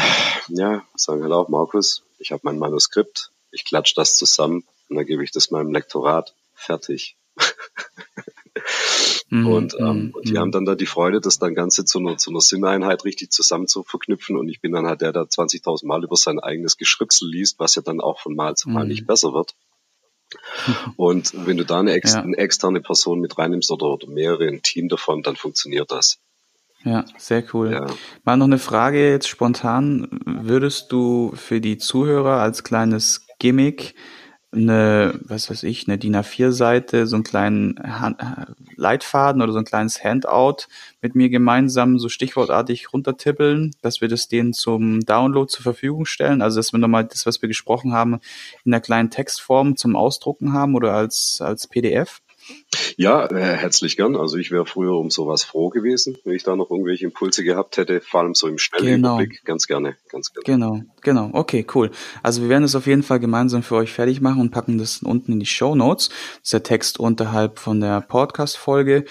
ja, 0.49 0.83
sagen 0.95 1.21
halt 1.21 1.31
auch, 1.31 1.47
Markus, 1.47 2.01
ich 2.17 2.31
habe 2.31 2.41
mein 2.43 2.57
Manuskript, 2.57 3.29
ich 3.51 3.65
klatsche 3.65 3.93
das 3.95 4.15
zusammen 4.15 4.65
und 4.89 4.95
dann 4.95 5.05
gebe 5.05 5.23
ich 5.23 5.31
das 5.31 5.51
meinem 5.51 5.71
Lektorat, 5.71 6.33
fertig. 6.55 7.15
Mhm, 9.29 9.47
und, 9.47 9.75
ähm, 9.79 9.85
mhm, 9.85 10.11
und 10.11 10.27
die 10.27 10.33
mhm. 10.33 10.37
haben 10.37 10.51
dann 10.51 10.65
da 10.65 10.75
die 10.75 10.85
Freude, 10.85 11.19
das 11.19 11.39
dann 11.39 11.55
Ganze 11.55 11.83
zu 11.83 11.99
einer, 11.99 12.17
zu 12.17 12.29
einer 12.29 12.41
Sinneinheit 12.41 13.05
richtig 13.05 13.31
zusammen 13.31 13.67
zu 13.67 13.83
verknüpfen. 13.83 14.37
Und 14.37 14.49
ich 14.49 14.61
bin 14.61 14.71
dann 14.71 14.85
halt 14.85 15.01
der, 15.01 15.13
der 15.13 15.23
20.000 15.23 15.87
Mal 15.87 16.03
über 16.03 16.15
sein 16.15 16.39
eigenes 16.39 16.77
Geschripsel 16.77 17.29
liest, 17.29 17.59
was 17.59 17.75
ja 17.75 17.81
dann 17.81 18.01
auch 18.01 18.19
von 18.19 18.35
Mal 18.35 18.55
zu 18.55 18.69
Mal 18.69 18.85
nicht 18.85 19.07
besser 19.07 19.33
wird. 19.33 19.55
Und 20.95 21.33
wenn 21.45 21.57
du 21.57 21.65
da 21.65 21.79
eine, 21.79 21.93
ex 21.93 22.13
ja. 22.13 22.21
eine, 22.21 22.37
externe 22.37 22.81
Person 22.81 23.19
mit 23.19 23.37
reinnimmst 23.37 23.71
oder, 23.71 23.87
oder 23.87 24.07
mehrere, 24.07 24.47
ein 24.47 24.61
Team 24.61 24.89
davon, 24.89 25.23
dann 25.23 25.35
funktioniert 25.35 25.91
das. 25.91 26.19
Ja, 26.83 27.05
sehr 27.17 27.43
cool. 27.53 27.71
Ja. 27.71 27.87
Mal 28.23 28.37
noch 28.37 28.45
eine 28.45 28.59
Frage 28.59 29.09
jetzt 29.09 29.27
spontan. 29.27 30.19
Würdest 30.25 30.91
du 30.91 31.31
für 31.35 31.59
die 31.59 31.77
Zuhörer 31.77 32.41
als 32.41 32.63
kleines 32.63 33.25
Gimmick 33.39 33.95
eine, 34.55 35.19
was 35.23 35.49
weiß 35.49 35.63
ich, 35.63 35.87
eine 35.87 35.97
DIN 35.97 36.15
A4-Seite, 36.15 37.07
so 37.07 37.15
einen 37.15 37.23
kleinen 37.23 37.75
Hand, 37.79 38.17
Leitfaden 38.75 39.41
oder 39.41 39.53
so 39.53 39.59
ein 39.59 39.65
kleines 39.65 40.03
Handout 40.03 40.67
mit 41.01 41.15
mir 41.15 41.29
gemeinsam 41.29 41.99
so 41.99 42.09
stichwortartig 42.09 42.93
runtertippeln, 42.93 43.71
dass 43.81 44.01
wir 44.01 44.07
das 44.07 44.27
denen 44.27 44.53
zum 44.53 45.01
Download 45.01 45.51
zur 45.51 45.63
Verfügung 45.63 46.05
stellen. 46.05 46.41
Also 46.41 46.59
dass 46.59 46.73
wir 46.73 46.79
nochmal 46.79 47.05
das, 47.05 47.25
was 47.25 47.41
wir 47.41 47.47
gesprochen 47.47 47.93
haben, 47.93 48.19
in 48.63 48.73
einer 48.73 48.81
kleinen 48.81 49.09
Textform 49.09 49.77
zum 49.77 49.95
Ausdrucken 49.95 50.53
haben 50.53 50.75
oder 50.75 50.93
als, 50.93 51.41
als 51.41 51.67
PDF. 51.67 52.21
Ja, 52.97 53.25
äh, 53.25 53.57
herzlich 53.57 53.97
gern. 53.97 54.15
Also 54.15 54.37
ich 54.37 54.51
wäre 54.51 54.65
früher 54.65 54.93
um 54.93 55.09
sowas 55.09 55.43
froh 55.43 55.69
gewesen, 55.69 56.17
wenn 56.23 56.35
ich 56.35 56.43
da 56.43 56.55
noch 56.55 56.69
irgendwelche 56.69 57.05
Impulse 57.05 57.43
gehabt 57.43 57.77
hätte, 57.77 58.01
vor 58.01 58.21
allem 58.21 58.35
so 58.35 58.47
im 58.47 58.57
Schnellüberblick. 58.57 59.29
Genau. 59.29 59.41
Ganz 59.45 59.67
gerne, 59.67 59.97
ganz 60.09 60.31
gerne. 60.33 60.45
Genau, 60.45 60.81
genau. 61.01 61.29
Okay, 61.33 61.65
cool. 61.75 61.91
Also 62.23 62.41
wir 62.41 62.49
werden 62.49 62.63
das 62.63 62.75
auf 62.75 62.87
jeden 62.87 63.03
Fall 63.03 63.19
gemeinsam 63.19 63.63
für 63.63 63.75
euch 63.75 63.91
fertig 63.91 64.21
machen 64.21 64.41
und 64.41 64.51
packen 64.51 64.77
das 64.77 65.03
unten 65.03 65.33
in 65.33 65.39
die 65.39 65.45
Show 65.45 65.75
Notes. 65.75 66.09
Das 66.09 66.43
ist 66.43 66.53
der 66.53 66.63
Text 66.63 66.99
unterhalb 66.99 67.59
von 67.59 67.79
der 67.79 68.01
Podcast-Folge. 68.01 69.05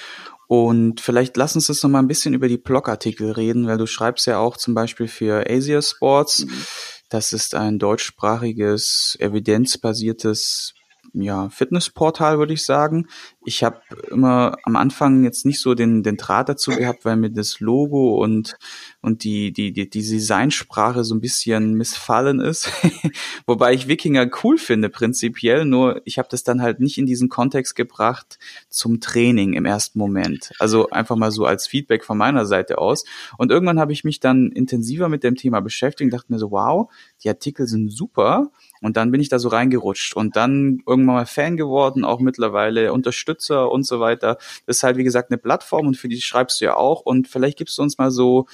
Und 0.46 1.00
vielleicht 1.00 1.36
lass 1.36 1.54
uns 1.54 1.68
jetzt 1.68 1.82
noch 1.82 1.90
mal 1.90 2.00
ein 2.00 2.08
bisschen 2.08 2.34
über 2.34 2.48
die 2.48 2.58
Blogartikel 2.58 3.32
reden, 3.32 3.66
weil 3.66 3.78
du 3.78 3.86
schreibst 3.86 4.26
ja 4.26 4.38
auch 4.38 4.56
zum 4.56 4.74
Beispiel 4.74 5.08
für 5.08 5.48
Asia 5.48 5.80
Sports. 5.80 6.44
Mhm. 6.44 6.66
Das 7.08 7.32
ist 7.32 7.54
ein 7.54 7.78
deutschsprachiges, 7.78 9.16
evidenzbasiertes 9.20 10.74
ja, 11.14 11.48
Fitnessportal, 11.48 12.38
würde 12.38 12.53
ich 12.53 12.64
sagen. 12.64 13.07
Ich 13.44 13.62
habe 13.62 13.81
immer 14.11 14.57
am 14.64 14.74
Anfang 14.74 15.22
jetzt 15.22 15.46
nicht 15.46 15.61
so 15.61 15.74
den, 15.74 16.03
den 16.03 16.16
Draht 16.16 16.48
dazu 16.48 16.72
gehabt, 16.72 17.05
weil 17.05 17.16
mir 17.16 17.31
das 17.31 17.61
Logo 17.61 18.22
und, 18.22 18.57
und 19.00 19.22
die, 19.22 19.53
die, 19.53 19.72
die, 19.72 19.88
die 19.88 20.03
Designsprache 20.03 21.05
so 21.05 21.14
ein 21.14 21.20
bisschen 21.20 21.74
missfallen 21.74 22.40
ist. 22.40 22.70
Wobei 23.46 23.74
ich 23.74 23.87
Wikinger 23.87 24.29
cool 24.42 24.59
finde, 24.59 24.88
prinzipiell, 24.88 25.64
nur 25.64 26.03
ich 26.05 26.18
habe 26.18 26.29
das 26.31 26.42
dann 26.42 26.61
halt 26.61 26.81
nicht 26.81 26.98
in 26.98 27.07
diesen 27.07 27.29
Kontext 27.29 27.77
gebracht 27.77 28.38
zum 28.68 29.00
Training 29.00 29.53
im 29.53 29.66
ersten 29.66 29.98
Moment. 30.00 30.50
Also 30.59 30.90
einfach 30.90 31.16
mal 31.16 31.31
so 31.31 31.46
als 31.46 31.68
Feedback 31.68 32.05
von 32.05 32.18
meiner 32.18 32.44
Seite 32.44 32.79
aus. 32.79 33.05
Und 33.38 33.53
irgendwann 33.53 33.79
habe 33.79 33.92
ich 33.92 34.03
mich 34.03 34.18
dann 34.18 34.50
intensiver 34.50 35.09
mit 35.09 35.22
dem 35.22 35.37
Thema 35.37 35.61
beschäftigt 35.61 36.07
und 36.07 36.12
dachte 36.12 36.33
mir 36.33 36.38
so, 36.40 36.50
wow, 36.50 36.90
die 37.22 37.29
Artikel 37.29 37.68
sind 37.68 37.90
super 37.90 38.50
und 38.84 38.98
dann 38.98 39.10
bin 39.10 39.18
ich 39.22 39.30
da 39.30 39.38
so 39.38 39.48
reingerutscht 39.48 40.14
und 40.14 40.36
dann 40.36 40.82
irgendwann 40.86 41.16
mal 41.16 41.26
Fan 41.26 41.56
geworden, 41.56 42.04
auch 42.04 42.20
mittlerweile 42.20 42.92
Unterstützer 42.92 43.72
und 43.72 43.86
so 43.86 43.98
weiter. 43.98 44.36
Das 44.66 44.76
ist 44.76 44.82
halt, 44.82 44.98
wie 44.98 45.04
gesagt, 45.04 45.30
eine 45.30 45.38
Plattform 45.38 45.86
und 45.86 45.96
für 45.96 46.10
die 46.10 46.20
schreibst 46.20 46.60
du 46.60 46.66
ja 46.66 46.76
auch. 46.76 47.00
Und 47.00 47.26
vielleicht 47.26 47.56
gibst 47.56 47.78
du 47.78 47.82
uns 47.82 47.96
mal 47.96 48.10
so 48.10 48.46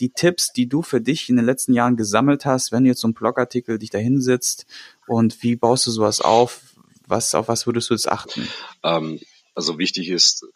die 0.00 0.08
Tipps, 0.10 0.52
die 0.52 0.68
du 0.68 0.82
für 0.82 1.00
dich 1.00 1.28
in 1.28 1.36
den 1.36 1.46
letzten 1.46 1.72
Jahren 1.72 1.96
gesammelt 1.96 2.44
hast, 2.44 2.72
wenn 2.72 2.82
du 2.82 2.88
jetzt 2.88 3.00
so 3.00 3.06
einen 3.06 3.14
Blogartikel 3.14 3.78
dich 3.78 3.90
da 3.90 3.98
hinsitzt 3.98 4.66
und 5.06 5.40
wie 5.44 5.54
baust 5.54 5.86
du 5.86 5.92
sowas 5.92 6.20
auf? 6.20 6.62
Was, 7.06 7.36
auf 7.36 7.46
was 7.46 7.68
würdest 7.68 7.88
du 7.88 7.94
jetzt 7.94 8.10
achten? 8.10 8.48
Ähm, 8.82 9.20
also 9.54 9.78
wichtig 9.78 10.08
ist, 10.08 10.48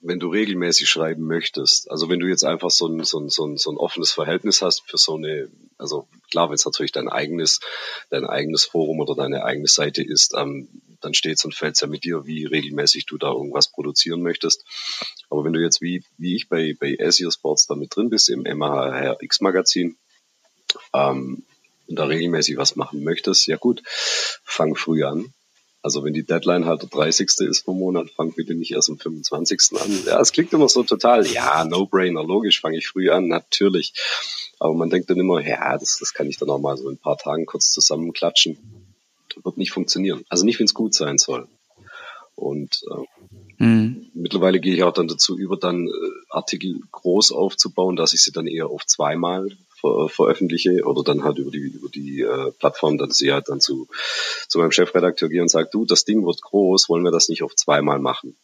wenn 0.00 0.18
du 0.18 0.26
regelmäßig 0.26 0.90
schreiben 0.90 1.24
möchtest, 1.24 1.88
also 1.88 2.08
wenn 2.08 2.18
du 2.18 2.26
jetzt 2.26 2.44
einfach 2.44 2.70
so 2.70 2.88
ein, 2.88 3.04
so 3.04 3.20
ein, 3.20 3.28
so 3.28 3.46
ein, 3.46 3.56
so 3.58 3.70
ein 3.70 3.76
offenes 3.76 4.10
Verhältnis 4.10 4.60
hast 4.60 4.82
für 4.90 4.98
so 4.98 5.14
eine, 5.14 5.48
also 5.82 6.08
klar, 6.30 6.48
wenn 6.48 6.54
es 6.54 6.64
natürlich 6.64 6.92
dein 6.92 7.08
eigenes, 7.08 7.60
dein 8.08 8.24
eigenes 8.24 8.64
Forum 8.64 9.00
oder 9.00 9.14
deine 9.14 9.44
eigene 9.44 9.68
Seite 9.68 10.02
ist, 10.02 10.34
ähm, 10.34 10.68
dann 11.00 11.12
steht 11.12 11.44
und 11.44 11.54
fällt 11.54 11.80
ja 11.80 11.86
mit 11.86 12.04
dir, 12.04 12.24
wie 12.26 12.46
regelmäßig 12.46 13.06
du 13.06 13.18
da 13.18 13.32
irgendwas 13.32 13.70
produzieren 13.70 14.22
möchtest. 14.22 14.64
Aber 15.28 15.44
wenn 15.44 15.52
du 15.52 15.60
jetzt 15.60 15.82
wie, 15.82 16.04
wie 16.16 16.36
ich 16.36 16.48
bei, 16.48 16.74
bei 16.78 16.96
Asia 17.00 17.30
Sports 17.30 17.66
da 17.66 17.74
mit 17.74 17.94
drin 17.94 18.08
bist, 18.08 18.30
im 18.30 18.42
MHRX 18.42 19.40
Magazin, 19.40 19.96
ähm, 20.94 21.44
und 21.88 21.96
da 21.96 22.04
regelmäßig 22.04 22.56
was 22.56 22.76
machen 22.76 23.02
möchtest, 23.02 23.46
ja 23.46 23.56
gut, 23.56 23.82
fang 24.44 24.76
früh 24.76 25.04
an. 25.04 25.34
Also 25.82 26.04
wenn 26.04 26.14
die 26.14 26.22
Deadline 26.24 26.64
halt 26.64 26.82
der 26.82 26.88
30. 26.88 27.28
ist 27.40 27.64
vom 27.64 27.78
Monat, 27.78 28.08
fang 28.10 28.32
bitte 28.32 28.54
nicht 28.54 28.70
erst 28.70 28.88
am 28.88 28.98
25. 28.98 29.80
an. 29.80 30.04
Ja, 30.06 30.20
es 30.20 30.30
klingt 30.30 30.52
immer 30.52 30.68
so 30.68 30.84
total, 30.84 31.26
ja, 31.26 31.64
no-brainer, 31.64 32.22
logisch, 32.22 32.60
fange 32.60 32.78
ich 32.78 32.86
früh 32.86 33.10
an, 33.10 33.26
natürlich. 33.26 33.92
Aber 34.62 34.74
man 34.74 34.90
denkt 34.90 35.10
dann 35.10 35.18
immer, 35.18 35.44
ja, 35.44 35.76
das, 35.76 35.98
das 35.98 36.14
kann 36.14 36.28
ich 36.28 36.38
dann 36.38 36.48
auch 36.48 36.60
mal 36.60 36.76
so 36.76 36.88
in 36.88 36.94
ein 36.94 36.98
paar 36.98 37.18
Tagen 37.18 37.46
kurz 37.46 37.72
zusammenklatschen. 37.72 38.58
Wird 39.42 39.58
nicht 39.58 39.72
funktionieren. 39.72 40.24
Also 40.28 40.44
nicht, 40.44 40.60
wenn 40.60 40.66
es 40.66 40.74
gut 40.74 40.94
sein 40.94 41.18
soll. 41.18 41.48
Und 42.36 42.84
äh, 42.88 43.64
mhm. 43.64 44.06
mittlerweile 44.14 44.60
gehe 44.60 44.72
ich 44.72 44.84
auch 44.84 44.92
dann 44.92 45.08
dazu 45.08 45.36
über, 45.36 45.56
dann 45.56 45.88
äh, 45.88 45.90
Artikel 46.30 46.80
groß 46.92 47.32
aufzubauen, 47.32 47.96
dass 47.96 48.14
ich 48.14 48.22
sie 48.22 48.30
dann 48.30 48.46
eher 48.46 48.68
auf 48.68 48.86
zweimal 48.86 49.48
ver 49.80 50.08
veröffentliche 50.08 50.84
oder 50.84 51.02
dann 51.02 51.24
halt 51.24 51.38
über 51.38 51.50
die 51.50 51.58
über 51.58 51.88
die 51.88 52.20
äh, 52.20 52.52
Plattform, 52.52 52.98
dass 52.98 53.20
ich 53.20 53.32
halt 53.32 53.48
dann 53.48 53.60
zu 53.60 53.88
zu 54.46 54.60
meinem 54.60 54.70
Chefredakteur 54.70 55.28
gehe 55.28 55.42
und 55.42 55.48
sage, 55.48 55.70
du, 55.72 55.84
das 55.86 56.04
Ding 56.04 56.24
wird 56.24 56.40
groß, 56.40 56.88
wollen 56.88 57.02
wir 57.02 57.10
das 57.10 57.28
nicht 57.28 57.42
auf 57.42 57.56
zweimal 57.56 57.98
machen? 57.98 58.36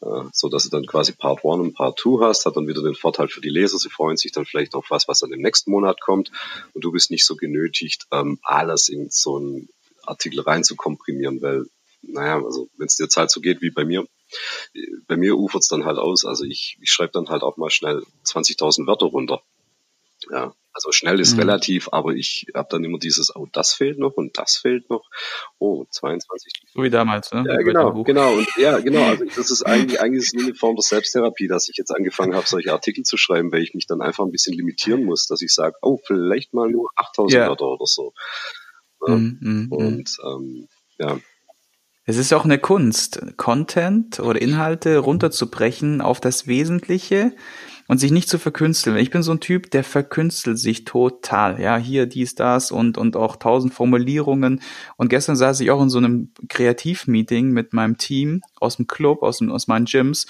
Äh, 0.00 0.24
so 0.32 0.48
dass 0.48 0.64
du 0.64 0.70
dann 0.70 0.86
quasi 0.86 1.12
Part 1.12 1.44
1 1.44 1.60
und 1.60 1.74
Part 1.74 1.98
2 1.98 2.24
hast, 2.26 2.46
hat 2.46 2.56
dann 2.56 2.68
wieder 2.68 2.82
den 2.82 2.94
Vorteil 2.94 3.28
für 3.28 3.40
die 3.40 3.48
Leser, 3.48 3.78
sie 3.78 3.90
freuen 3.90 4.16
sich 4.16 4.32
dann 4.32 4.44
vielleicht 4.44 4.74
auf 4.74 4.86
was, 4.90 5.08
was 5.08 5.20
dann 5.20 5.32
im 5.32 5.40
nächsten 5.40 5.70
Monat 5.70 6.00
kommt 6.00 6.30
und 6.74 6.84
du 6.84 6.92
bist 6.92 7.10
nicht 7.10 7.26
so 7.26 7.36
genötigt, 7.36 8.06
ähm, 8.12 8.38
alles 8.42 8.88
in 8.88 9.10
so 9.10 9.36
einen 9.36 9.68
Artikel 10.04 10.40
rein 10.40 10.64
zu 10.64 10.76
komprimieren, 10.76 11.42
weil, 11.42 11.66
naja, 12.02 12.42
also 12.42 12.68
wenn 12.76 12.86
es 12.86 12.96
dir 12.96 13.08
Zeit 13.08 13.30
so 13.30 13.40
geht 13.40 13.60
wie 13.60 13.70
bei 13.70 13.84
mir, 13.84 14.06
bei 15.06 15.16
mir 15.16 15.36
ufert 15.36 15.62
es 15.62 15.68
dann 15.68 15.84
halt 15.84 15.98
aus. 15.98 16.24
Also 16.24 16.44
ich, 16.44 16.78
ich 16.80 16.90
schreibe 16.90 17.12
dann 17.12 17.28
halt 17.28 17.42
auch 17.42 17.56
mal 17.56 17.70
schnell 17.70 18.02
20.000 18.24 18.86
Wörter 18.86 19.06
runter. 19.06 19.42
Ja, 20.30 20.52
also 20.78 20.92
schnell 20.92 21.18
ist 21.18 21.32
mhm. 21.32 21.40
relativ, 21.40 21.88
aber 21.90 22.12
ich 22.12 22.46
habe 22.54 22.68
dann 22.70 22.84
immer 22.84 22.98
dieses, 22.98 23.34
oh, 23.34 23.48
das 23.52 23.72
fehlt 23.72 23.98
noch 23.98 24.12
und 24.12 24.38
das 24.38 24.56
fehlt 24.56 24.88
noch. 24.90 25.08
Oh, 25.58 25.84
22. 25.90 26.52
So 26.72 26.82
wie 26.84 26.90
damals, 26.90 27.32
ne? 27.32 27.44
Ja, 27.48 27.56
genau, 27.56 28.04
genau. 28.04 28.34
Und 28.34 28.46
ja, 28.56 28.78
genau. 28.78 29.00
Also 29.08 29.24
das 29.24 29.50
ist 29.50 29.62
eigentlich, 29.62 30.00
eigentlich 30.00 30.32
ist 30.32 30.38
eine 30.38 30.54
Form 30.54 30.76
der 30.76 30.84
Selbsttherapie, 30.84 31.48
dass 31.48 31.68
ich 31.68 31.76
jetzt 31.76 31.90
angefangen 31.90 32.36
habe, 32.36 32.46
solche 32.46 32.72
Artikel 32.72 33.02
zu 33.02 33.16
schreiben, 33.16 33.50
weil 33.50 33.62
ich 33.62 33.74
mich 33.74 33.88
dann 33.88 34.00
einfach 34.00 34.24
ein 34.24 34.30
bisschen 34.30 34.54
limitieren 34.54 35.04
muss, 35.04 35.26
dass 35.26 35.42
ich 35.42 35.52
sage, 35.52 35.74
oh, 35.82 35.98
vielleicht 36.06 36.54
mal 36.54 36.70
nur 36.70 36.88
8000 36.94 37.32
yeah. 37.32 37.48
Wörter 37.48 37.66
oder 37.66 37.86
so. 37.86 38.12
Ja, 39.04 39.16
mm, 39.16 39.38
mm, 39.40 39.66
mm. 39.68 39.72
und 39.72 40.16
ähm, 40.24 40.68
ja. 40.98 41.18
Es 42.04 42.16
ist 42.16 42.32
auch 42.32 42.44
eine 42.44 42.58
Kunst, 42.58 43.20
Content 43.36 44.20
oder 44.20 44.40
Inhalte 44.40 44.98
runterzubrechen 44.98 46.00
auf 46.00 46.20
das 46.20 46.46
Wesentliche 46.46 47.34
und 47.88 47.98
sich 47.98 48.12
nicht 48.12 48.28
zu 48.28 48.38
verkünsteln. 48.38 48.98
Ich 48.98 49.10
bin 49.10 49.22
so 49.22 49.32
ein 49.32 49.40
Typ, 49.40 49.70
der 49.70 49.82
verkünstelt 49.82 50.58
sich 50.58 50.84
total. 50.84 51.58
Ja, 51.60 51.78
hier 51.78 52.06
dies, 52.06 52.34
das 52.34 52.70
und, 52.70 52.98
und 52.98 53.16
auch 53.16 53.36
tausend 53.36 53.72
Formulierungen. 53.72 54.60
Und 54.96 55.08
gestern 55.08 55.36
saß 55.36 55.58
ich 55.60 55.70
auch 55.70 55.82
in 55.82 55.88
so 55.88 55.96
einem 55.96 56.30
Kreativmeeting 56.50 57.50
mit 57.50 57.72
meinem 57.72 57.96
Team 57.96 58.42
aus 58.60 58.76
dem 58.76 58.86
Club, 58.86 59.22
aus, 59.22 59.38
dem, 59.38 59.50
aus 59.50 59.68
meinen 59.68 59.86
Gyms. 59.86 60.26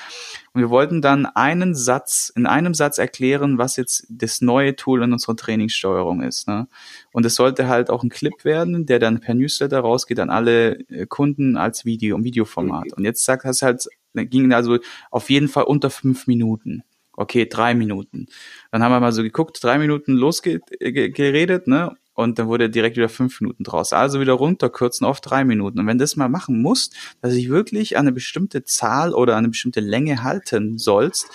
Und 0.52 0.60
wir 0.60 0.70
wollten 0.70 1.02
dann 1.02 1.26
einen 1.26 1.74
Satz, 1.74 2.32
in 2.34 2.46
einem 2.46 2.74
Satz 2.74 2.96
erklären, 2.98 3.58
was 3.58 3.74
jetzt 3.74 4.06
das 4.08 4.40
neue 4.40 4.76
Tool 4.76 5.02
in 5.02 5.12
unserer 5.12 5.34
Trainingssteuerung 5.34 6.22
ist. 6.22 6.46
Ne? 6.46 6.68
Und 7.12 7.26
es 7.26 7.34
sollte 7.34 7.66
halt 7.66 7.90
auch 7.90 8.04
ein 8.04 8.08
Clip 8.08 8.44
werden, 8.44 8.86
der 8.86 9.00
dann 9.00 9.18
per 9.18 9.34
Newsletter 9.34 9.80
rausgeht 9.80 10.20
an 10.20 10.30
alle 10.30 10.78
äh, 10.90 11.06
Kunden 11.06 11.56
als 11.56 11.84
Video, 11.84 12.16
im 12.16 12.22
Videoformat. 12.22 12.92
Und 12.92 13.04
jetzt 13.04 13.24
sagt 13.24 13.44
das 13.44 13.62
halt, 13.62 13.88
ging 14.14 14.52
also 14.52 14.78
auf 15.10 15.28
jeden 15.28 15.48
Fall 15.48 15.64
unter 15.64 15.90
fünf 15.90 16.28
Minuten 16.28 16.84
okay, 17.18 17.46
drei 17.46 17.74
Minuten. 17.74 18.26
Dann 18.70 18.82
haben 18.82 18.92
wir 18.92 19.00
mal 19.00 19.12
so 19.12 19.22
geguckt, 19.22 19.58
drei 19.62 19.78
Minuten 19.78 20.12
losgeredet, 20.12 21.66
ne? 21.66 21.96
Und 22.14 22.38
dann 22.38 22.48
wurde 22.48 22.68
direkt 22.68 22.96
wieder 22.96 23.08
fünf 23.08 23.40
Minuten 23.40 23.62
draus. 23.62 23.92
Also 23.92 24.20
wieder 24.20 24.32
runterkürzen 24.32 25.06
auf 25.06 25.20
drei 25.20 25.44
Minuten. 25.44 25.78
Und 25.78 25.86
wenn 25.86 25.98
du 25.98 26.02
das 26.02 26.16
mal 26.16 26.28
machen 26.28 26.60
musst, 26.60 26.96
dass 27.20 27.34
ich 27.34 27.48
wirklich 27.48 27.96
an 27.96 28.06
eine 28.06 28.12
bestimmte 28.12 28.64
Zahl 28.64 29.14
oder 29.14 29.34
an 29.34 29.38
eine 29.38 29.48
bestimmte 29.48 29.80
Länge 29.80 30.24
halten 30.24 30.78
sollst, 30.78 31.28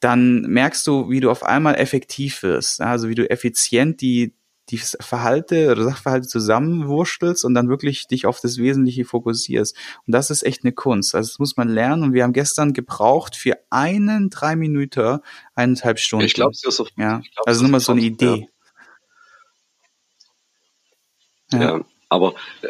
dann 0.00 0.42
merkst 0.42 0.84
du, 0.86 1.10
wie 1.10 1.20
du 1.20 1.30
auf 1.30 1.44
einmal 1.44 1.76
effektiv 1.76 2.42
wirst. 2.42 2.80
Also 2.80 3.08
wie 3.08 3.14
du 3.14 3.30
effizient 3.30 4.00
die, 4.00 4.34
die 4.70 4.78
Verhalte 4.78 5.70
oder 5.72 5.84
Sachverhalte 5.84 6.28
zusammenwurstelst 6.28 7.44
und 7.44 7.54
dann 7.54 7.68
wirklich 7.68 8.06
dich 8.06 8.26
auf 8.26 8.40
das 8.40 8.58
Wesentliche 8.58 9.04
fokussierst. 9.04 9.76
Und 10.06 10.12
das 10.12 10.30
ist 10.30 10.42
echt 10.42 10.64
eine 10.64 10.72
Kunst. 10.72 11.14
Also 11.14 11.28
das 11.28 11.38
muss 11.38 11.56
man 11.56 11.68
lernen. 11.68 12.02
Und 12.02 12.12
wir 12.12 12.22
haben 12.22 12.32
gestern 12.32 12.72
gebraucht 12.72 13.36
für 13.36 13.58
einen 13.70 14.30
drei 14.30 14.56
Minuten 14.56 15.18
eineinhalb 15.54 15.98
Stunden. 15.98 16.26
Ich 16.26 16.34
glaube, 16.34 16.52
ist 16.52 16.82
ja. 16.96 17.22
Also 17.46 17.62
nur 17.62 17.72
mal 17.72 17.80
so 17.80 17.92
eine 17.92 18.00
Idee. 18.00 18.48
Ja. 21.52 21.60
ja. 21.60 21.84
aber 22.08 22.34
äh, 22.62 22.68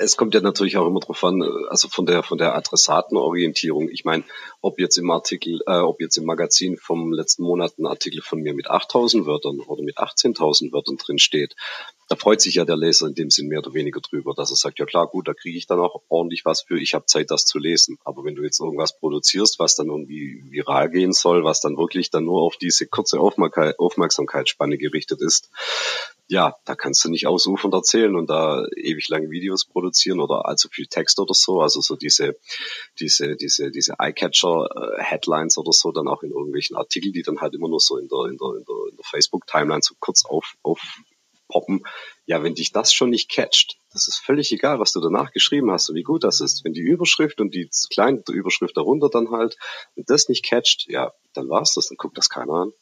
es 0.00 0.16
kommt 0.16 0.34
ja 0.34 0.40
natürlich 0.40 0.76
auch 0.78 0.86
immer 0.86 1.00
drauf 1.00 1.22
an, 1.24 1.42
äh, 1.42 1.68
also 1.68 1.88
von 1.88 2.06
der 2.06 2.22
von 2.22 2.38
der 2.38 2.54
Adressatenorientierung. 2.56 3.88
Ich 3.90 4.04
meine, 4.04 4.24
ob 4.62 4.80
jetzt 4.80 4.96
im 4.96 5.10
Artikel, 5.10 5.60
äh, 5.66 5.78
ob 5.78 6.00
jetzt 6.00 6.16
im 6.16 6.24
Magazin 6.24 6.76
vom 6.78 7.12
letzten 7.12 7.42
Monat 7.42 7.78
ein 7.78 7.86
Artikel 7.86 8.22
von 8.22 8.40
mir 8.40 8.54
mit 8.54 8.70
8.000 8.70 9.26
Wörtern 9.26 9.60
oder 9.60 9.82
mit 9.82 9.98
18.000 9.98 10.72
Wörtern 10.72 10.96
drin 10.96 11.18
steht, 11.18 11.54
da 12.08 12.16
freut 12.16 12.40
sich 12.40 12.54
ja 12.54 12.64
der 12.64 12.76
Leser 12.76 13.06
in 13.06 13.14
dem 13.14 13.30
Sinn 13.30 13.48
mehr 13.48 13.60
oder 13.60 13.74
weniger 13.74 14.00
drüber, 14.00 14.34
dass 14.34 14.50
er 14.50 14.56
sagt, 14.56 14.78
ja 14.78 14.86
klar, 14.86 15.06
gut, 15.06 15.28
da 15.28 15.34
kriege 15.34 15.56
ich 15.56 15.66
dann 15.66 15.78
auch 15.78 16.02
ordentlich 16.08 16.44
was 16.44 16.62
für. 16.62 16.80
Ich 16.80 16.94
habe 16.94 17.06
Zeit, 17.06 17.30
das 17.30 17.44
zu 17.44 17.58
lesen. 17.58 17.98
Aber 18.04 18.24
wenn 18.24 18.34
du 18.34 18.42
jetzt 18.42 18.60
irgendwas 18.60 18.98
produzierst, 18.98 19.58
was 19.58 19.76
dann 19.76 19.88
irgendwie 19.88 20.42
viral 20.48 20.90
gehen 20.90 21.12
soll, 21.12 21.44
was 21.44 21.60
dann 21.60 21.76
wirklich 21.76 22.10
dann 22.10 22.24
nur 22.24 22.42
auf 22.42 22.56
diese 22.56 22.86
kurze 22.86 23.20
Aufmerksamkeitsspanne 23.20 24.78
gerichtet 24.78 25.20
ist, 25.20 25.50
ja, 26.30 26.54
da 26.64 26.76
kannst 26.76 27.04
du 27.04 27.10
nicht 27.10 27.26
ausufernd 27.26 27.74
erzählen 27.74 28.14
und 28.14 28.30
da 28.30 28.64
ewig 28.76 29.08
lange 29.08 29.30
Videos 29.30 29.64
produzieren 29.64 30.20
oder 30.20 30.46
allzu 30.46 30.68
viel 30.68 30.86
Text 30.86 31.18
oder 31.18 31.34
so. 31.34 31.60
Also 31.60 31.80
so 31.80 31.96
diese, 31.96 32.36
diese, 33.00 33.34
diese, 33.34 33.72
diese 33.72 33.94
Eyecatcher-Headlines 33.98 35.58
oder 35.58 35.72
so, 35.72 35.90
dann 35.90 36.06
auch 36.06 36.22
in 36.22 36.30
irgendwelchen 36.30 36.76
Artikeln, 36.76 37.12
die 37.12 37.22
dann 37.22 37.40
halt 37.40 37.54
immer 37.54 37.68
nur 37.68 37.80
so 37.80 37.96
in 37.96 38.06
der, 38.06 38.30
in 38.30 38.38
der, 38.38 38.58
in 38.58 38.64
der, 38.64 38.90
in 38.90 38.96
der 38.96 39.04
Facebook-Timeline 39.04 39.82
so 39.82 39.96
kurz 39.98 40.24
auf, 40.24 40.54
aufpoppen. 40.62 41.82
Ja, 42.26 42.44
wenn 42.44 42.54
dich 42.54 42.70
das 42.70 42.92
schon 42.92 43.10
nicht 43.10 43.28
catcht, 43.28 43.80
das 43.92 44.06
ist 44.06 44.18
völlig 44.18 44.52
egal, 44.52 44.78
was 44.78 44.92
du 44.92 45.00
danach 45.00 45.32
geschrieben 45.32 45.72
hast 45.72 45.90
und 45.90 45.96
wie 45.96 46.04
gut 46.04 46.22
das 46.22 46.38
ist. 46.40 46.64
Wenn 46.64 46.74
die 46.74 46.80
Überschrift 46.80 47.40
und 47.40 47.54
die 47.54 47.68
kleine 47.92 48.22
Überschrift 48.28 48.76
darunter 48.76 49.08
dann 49.08 49.32
halt, 49.32 49.56
wenn 49.96 50.04
das 50.06 50.28
nicht 50.28 50.44
catcht, 50.44 50.86
ja, 50.88 51.12
dann 51.32 51.48
war's 51.48 51.74
das, 51.74 51.88
dann 51.88 51.96
guckt 51.96 52.16
das 52.16 52.28
keiner 52.28 52.52
an. 52.52 52.72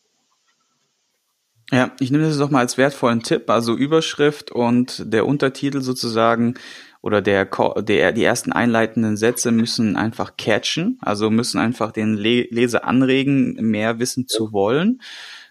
Ja, 1.71 1.93
ich 2.01 2.11
nehme 2.11 2.25
das 2.25 2.39
doch 2.39 2.51
mal 2.51 2.61
als 2.61 2.79
wertvollen 2.79 3.23
Tipp. 3.23 3.51
Also 3.51 3.75
Überschrift 3.75 4.51
und 4.51 5.03
der 5.13 5.27
Untertitel 5.27 5.83
sozusagen 5.83 6.55
oder 7.03 7.23
der, 7.23 7.45
der 7.79 8.13
die 8.13 8.25
ersten 8.25 8.53
einleitenden 8.53 9.17
Sätze 9.17 9.53
müssen 9.53 9.97
einfach 9.97 10.37
catchen, 10.37 10.99
also 11.01 11.31
müssen 11.31 11.59
einfach 11.59 11.93
den 11.93 12.15
Leser 12.17 12.85
anregen, 12.85 13.55
mehr 13.55 13.99
wissen 13.99 14.27
zu 14.27 14.53
wollen. 14.53 15.01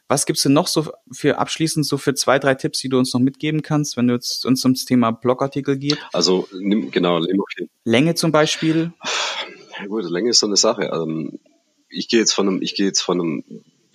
Was 0.10 0.26
gibt's 0.26 0.44
denn 0.44 0.54
noch 0.54 0.68
so 0.68 0.88
für 1.12 1.38
abschließend 1.38 1.86
so 1.86 1.98
für 1.98 2.14
zwei, 2.16 2.40
drei 2.40 2.56
Tipps, 2.56 2.80
die 2.80 2.90
du 2.90 2.98
uns 2.98 3.14
noch 3.14 3.20
mitgeben 3.20 3.62
kannst, 3.62 3.98
wenn 3.98 4.08
du 4.08 4.14
jetzt 4.14 4.46
uns 4.46 4.64
ums 4.64 4.86
Thema 4.86 5.12
Blogartikel 5.12 5.78
geht? 5.78 6.00
Also 6.14 6.48
nimm, 6.58 6.92
genau, 6.92 7.20
nimm 7.20 7.44
Länge 7.84 8.16
zum 8.16 8.32
Beispiel. 8.32 8.94
Ja, 9.78 9.86
gut, 9.86 10.06
Länge 10.10 10.30
ist 10.30 10.40
so 10.40 10.48
eine 10.48 10.56
Sache. 10.56 10.92
Ähm, 10.94 11.40
ich 11.90 12.08
gehe 12.08 12.20
jetzt 12.20 12.34
von 12.34 12.48
einem, 12.48 12.62
ich 12.62 12.76
gehe 12.76 12.86
jetzt 12.86 13.02
von 13.02 13.20
einem 13.20 13.44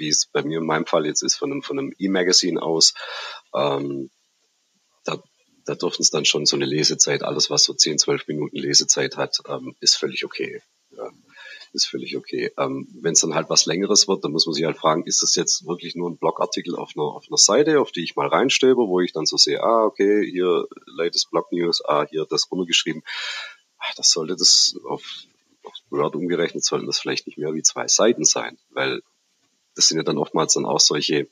wie 0.03 0.09
es 0.09 0.27
bei 0.27 0.43
mir 0.43 0.59
in 0.59 0.67
meinem 0.67 0.85
Fall 0.85 1.07
jetzt 1.07 1.23
ist, 1.23 1.37
von 1.37 1.53
einem, 1.53 1.63
von 1.63 1.79
einem 1.79 1.95
E-Magazin 1.97 2.59
aus. 2.59 2.93
Ähm, 3.55 4.11
da, 5.05 5.23
da 5.65 5.75
dürften 5.77 6.03
es 6.03 6.11
dann 6.11 6.25
schon 6.25 6.45
so 6.45 6.57
eine 6.57 6.67
Lesezeit, 6.67 7.23
alles 7.23 7.51
was 7.51 7.63
so 7.63 7.73
10, 7.73 7.99
12 7.99 8.27
Minuten 8.27 8.57
Lesezeit 8.57 9.17
hat, 9.17 9.39
ähm, 9.49 9.77
ist 9.81 9.97
völlig 9.97 10.25
okay. 10.25 10.61
Ja, 10.91 11.09
ist 11.73 11.87
völlig 11.87 12.17
okay. 12.17 12.51
Ähm, 12.59 12.89
Wenn 13.01 13.13
es 13.13 13.21
dann 13.21 13.35
halt 13.35 13.49
was 13.49 13.65
Längeres 13.65 14.09
wird, 14.09 14.25
dann 14.25 14.33
muss 14.33 14.45
man 14.47 14.55
sich 14.55 14.65
halt 14.65 14.77
fragen, 14.77 15.05
ist 15.05 15.23
das 15.23 15.37
jetzt 15.37 15.67
wirklich 15.67 15.95
nur 15.95 16.11
ein 16.11 16.19
Blogartikel 16.19 16.75
auf 16.75 16.91
einer, 16.97 17.05
auf 17.05 17.27
einer 17.29 17.39
Seite, 17.39 17.81
auf 17.81 17.93
die 17.93 18.03
ich 18.03 18.17
mal 18.17 18.27
reinstöbe, 18.27 18.89
wo 18.89 19.01
ich 19.01 19.13
dann 19.13 19.25
so 19.25 19.37
sehe, 19.37 19.63
ah, 19.63 19.85
okay, 19.85 20.29
hier 20.29 20.67
latest 20.87 21.31
Blog 21.31 21.51
News, 21.53 21.81
ah, 21.85 22.07
hier 22.11 22.27
das 22.29 22.51
runtergeschrieben. 22.51 23.03
Ach, 23.79 23.95
das 23.95 24.11
sollte 24.11 24.35
das 24.35 24.75
auf, 24.85 25.05
auf 25.63 25.75
Word 25.91 26.17
umgerechnet, 26.17 26.65
sollten 26.65 26.87
das 26.87 26.99
vielleicht 26.99 27.27
nicht 27.27 27.39
mehr 27.39 27.55
wie 27.55 27.63
zwei 27.63 27.87
Seiten 27.87 28.25
sein, 28.25 28.59
weil 28.71 29.01
das 29.75 29.89
sind 29.89 29.97
ja 29.97 30.03
dann 30.03 30.19
oftmals 30.19 30.55
dann 30.55 30.67
auch 30.67 30.81
solche 30.81 31.29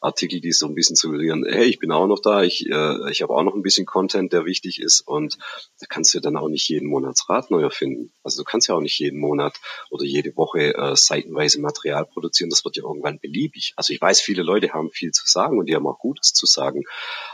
Artikel, 0.00 0.40
die 0.40 0.52
so 0.52 0.66
ein 0.66 0.74
bisschen 0.74 0.96
suggerieren, 0.96 1.44
hey, 1.48 1.64
ich 1.64 1.78
bin 1.78 1.92
auch 1.92 2.06
noch 2.06 2.20
da, 2.20 2.42
ich, 2.42 2.66
äh, 2.66 3.10
ich 3.10 3.22
habe 3.22 3.34
auch 3.34 3.42
noch 3.42 3.54
ein 3.54 3.62
bisschen 3.62 3.86
Content, 3.86 4.32
der 4.32 4.44
wichtig 4.44 4.80
ist 4.80 5.00
und 5.00 5.38
da 5.80 5.86
kannst 5.88 6.14
du 6.14 6.20
dann 6.20 6.36
auch 6.36 6.48
nicht 6.48 6.68
jeden 6.68 6.88
Monatsrat 6.88 7.50
neu 7.50 7.62
erfinden. 7.62 8.12
Also 8.22 8.42
du 8.42 8.44
kannst 8.44 8.68
ja 8.68 8.74
auch 8.74 8.80
nicht 8.80 8.98
jeden 8.98 9.18
Monat 9.18 9.60
oder 9.90 10.04
jede 10.04 10.36
Woche 10.36 10.74
äh, 10.74 10.96
seitenweise 10.96 11.60
Material 11.60 12.04
produzieren, 12.04 12.50
das 12.50 12.64
wird 12.64 12.76
ja 12.76 12.82
irgendwann 12.82 13.18
beliebig. 13.18 13.72
Also 13.76 13.92
ich 13.92 14.00
weiß, 14.00 14.20
viele 14.20 14.42
Leute 14.42 14.72
haben 14.72 14.90
viel 14.90 15.12
zu 15.12 15.24
sagen 15.26 15.58
und 15.58 15.66
die 15.66 15.74
haben 15.74 15.86
auch 15.86 15.98
Gutes 15.98 16.32
zu 16.32 16.46
sagen, 16.46 16.84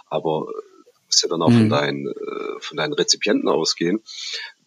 aber 0.07 0.47
du 0.47 1.01
musst 1.07 1.23
ja 1.23 1.29
dann 1.29 1.43
auch 1.43 1.51
mhm. 1.51 1.59
von, 1.59 1.69
deinen, 1.71 2.07
äh, 2.07 2.61
von 2.61 2.77
deinen 2.77 2.93
Rezipienten 2.93 3.49
ausgehen. 3.49 4.03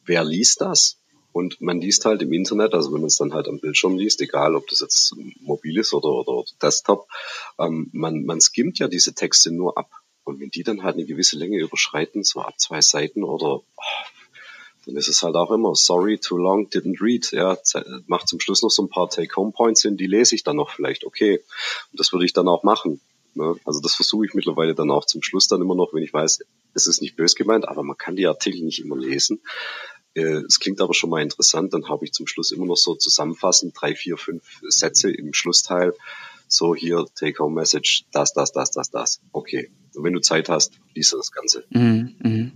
Wer 0.06 0.24
liest 0.24 0.62
das? 0.62 1.00
Und 1.38 1.62
man 1.62 1.80
liest 1.80 2.04
halt 2.06 2.24
im 2.24 2.34
Internet, 2.34 2.74
also 2.74 2.92
wenn 2.92 3.02
man 3.02 3.10
es 3.10 3.18
dann 3.18 3.32
halt 3.32 3.48
am 3.48 3.60
Bildschirm 3.60 3.96
liest, 3.96 4.22
egal 4.22 4.56
ob 4.56 4.68
das 4.70 4.80
jetzt 4.80 5.16
mobil 5.40 5.78
ist 5.78 5.94
oder, 5.94 6.10
oder, 6.10 6.30
oder 6.30 6.50
Desktop, 6.60 7.08
ähm, 7.60 7.92
man, 7.94 8.26
man 8.26 8.42
skimmt 8.42 8.80
ja 8.80 8.88
diese 8.88 9.14
Texte 9.14 9.52
nur 9.52 9.78
ab. 9.78 9.92
Und 10.24 10.40
wenn 10.40 10.50
die 10.50 10.64
dann 10.64 10.82
halt 10.82 10.96
eine 10.96 11.06
gewisse 11.06 11.38
Länge 11.38 11.60
überschreiten, 11.60 12.24
so 12.24 12.42
ab 12.42 12.60
zwei 12.60 12.82
Seiten 12.82 13.24
oder 13.24 13.58
oh, 13.58 13.64
dann 14.88 14.96
ist 14.96 15.10
es 15.10 15.22
halt 15.22 15.36
auch 15.36 15.52
immer, 15.52 15.76
sorry, 15.76 16.18
too 16.18 16.38
long, 16.38 16.70
didn't 16.70 17.04
read. 17.04 17.32
Ja, 17.32 17.56
macht 18.08 18.28
zum 18.28 18.40
Schluss 18.40 18.64
noch 18.64 18.72
so 18.72 18.82
ein 18.82 18.90
paar 18.90 19.08
Take-Home-Points 19.08 19.84
hin, 19.84 19.96
die 19.96 20.08
lese 20.08 20.34
ich 20.34 20.44
dann 20.44 20.56
noch 20.56 20.72
vielleicht, 20.72 21.06
okay. 21.06 21.44
Und 21.92 22.00
das 22.00 22.12
würde 22.14 22.26
ich 22.26 22.34
dann 22.34 22.48
auch 22.48 22.64
machen. 22.64 23.00
Ne? 23.36 23.56
Also 23.64 23.80
das 23.80 23.94
versuche 23.94 24.26
ich 24.26 24.34
mittlerweile 24.34 24.74
dann 24.74 24.90
auch 24.90 25.06
zum 25.06 25.22
Schluss 25.22 25.48
dann 25.48 25.62
immer 25.62 25.76
noch, 25.76 25.94
wenn 25.94 26.02
ich 26.02 26.14
weiß, 26.14 26.40
es 26.74 26.88
ist 26.88 27.00
nicht 27.00 27.16
bös 27.16 27.36
gemeint, 27.36 27.68
aber 27.68 27.84
man 27.84 27.96
kann 27.96 28.16
die 28.16 28.26
Artikel 28.26 28.64
nicht 28.64 28.80
immer 28.80 28.98
lesen. 28.98 29.40
Äh, 30.18 30.44
es 30.48 30.60
klingt 30.60 30.82
aber 30.82 30.96
schon 30.96 31.12
mal 31.12 31.22
interessant, 31.22 31.74
dann 31.74 31.88
habe 31.90 32.04
ich 32.04 32.12
zum 32.12 32.26
Schluss 32.26 32.52
immer 32.52 32.66
noch 32.66 32.76
so 32.76 32.96
zusammenfassend 32.96 33.76
drei, 33.80 33.94
vier, 33.94 34.18
fünf 34.18 34.44
Sätze 34.68 35.12
im 35.12 35.34
Schlussteil. 35.34 35.94
So 36.48 36.74
hier, 36.74 37.06
Take-Home-Message, 37.16 38.06
das, 38.12 38.34
das, 38.34 38.52
das, 38.52 38.72
das, 38.72 38.90
das. 38.90 39.20
Okay. 39.32 39.70
Und 39.94 40.04
wenn 40.04 40.14
du 40.14 40.22
Zeit 40.22 40.50
hast, 40.50 40.74
liest 40.96 41.14
du 41.14 41.18
das 41.18 41.32
Ganze. 41.32 41.66
Mhm, 41.70 42.16
mh. 42.20 42.52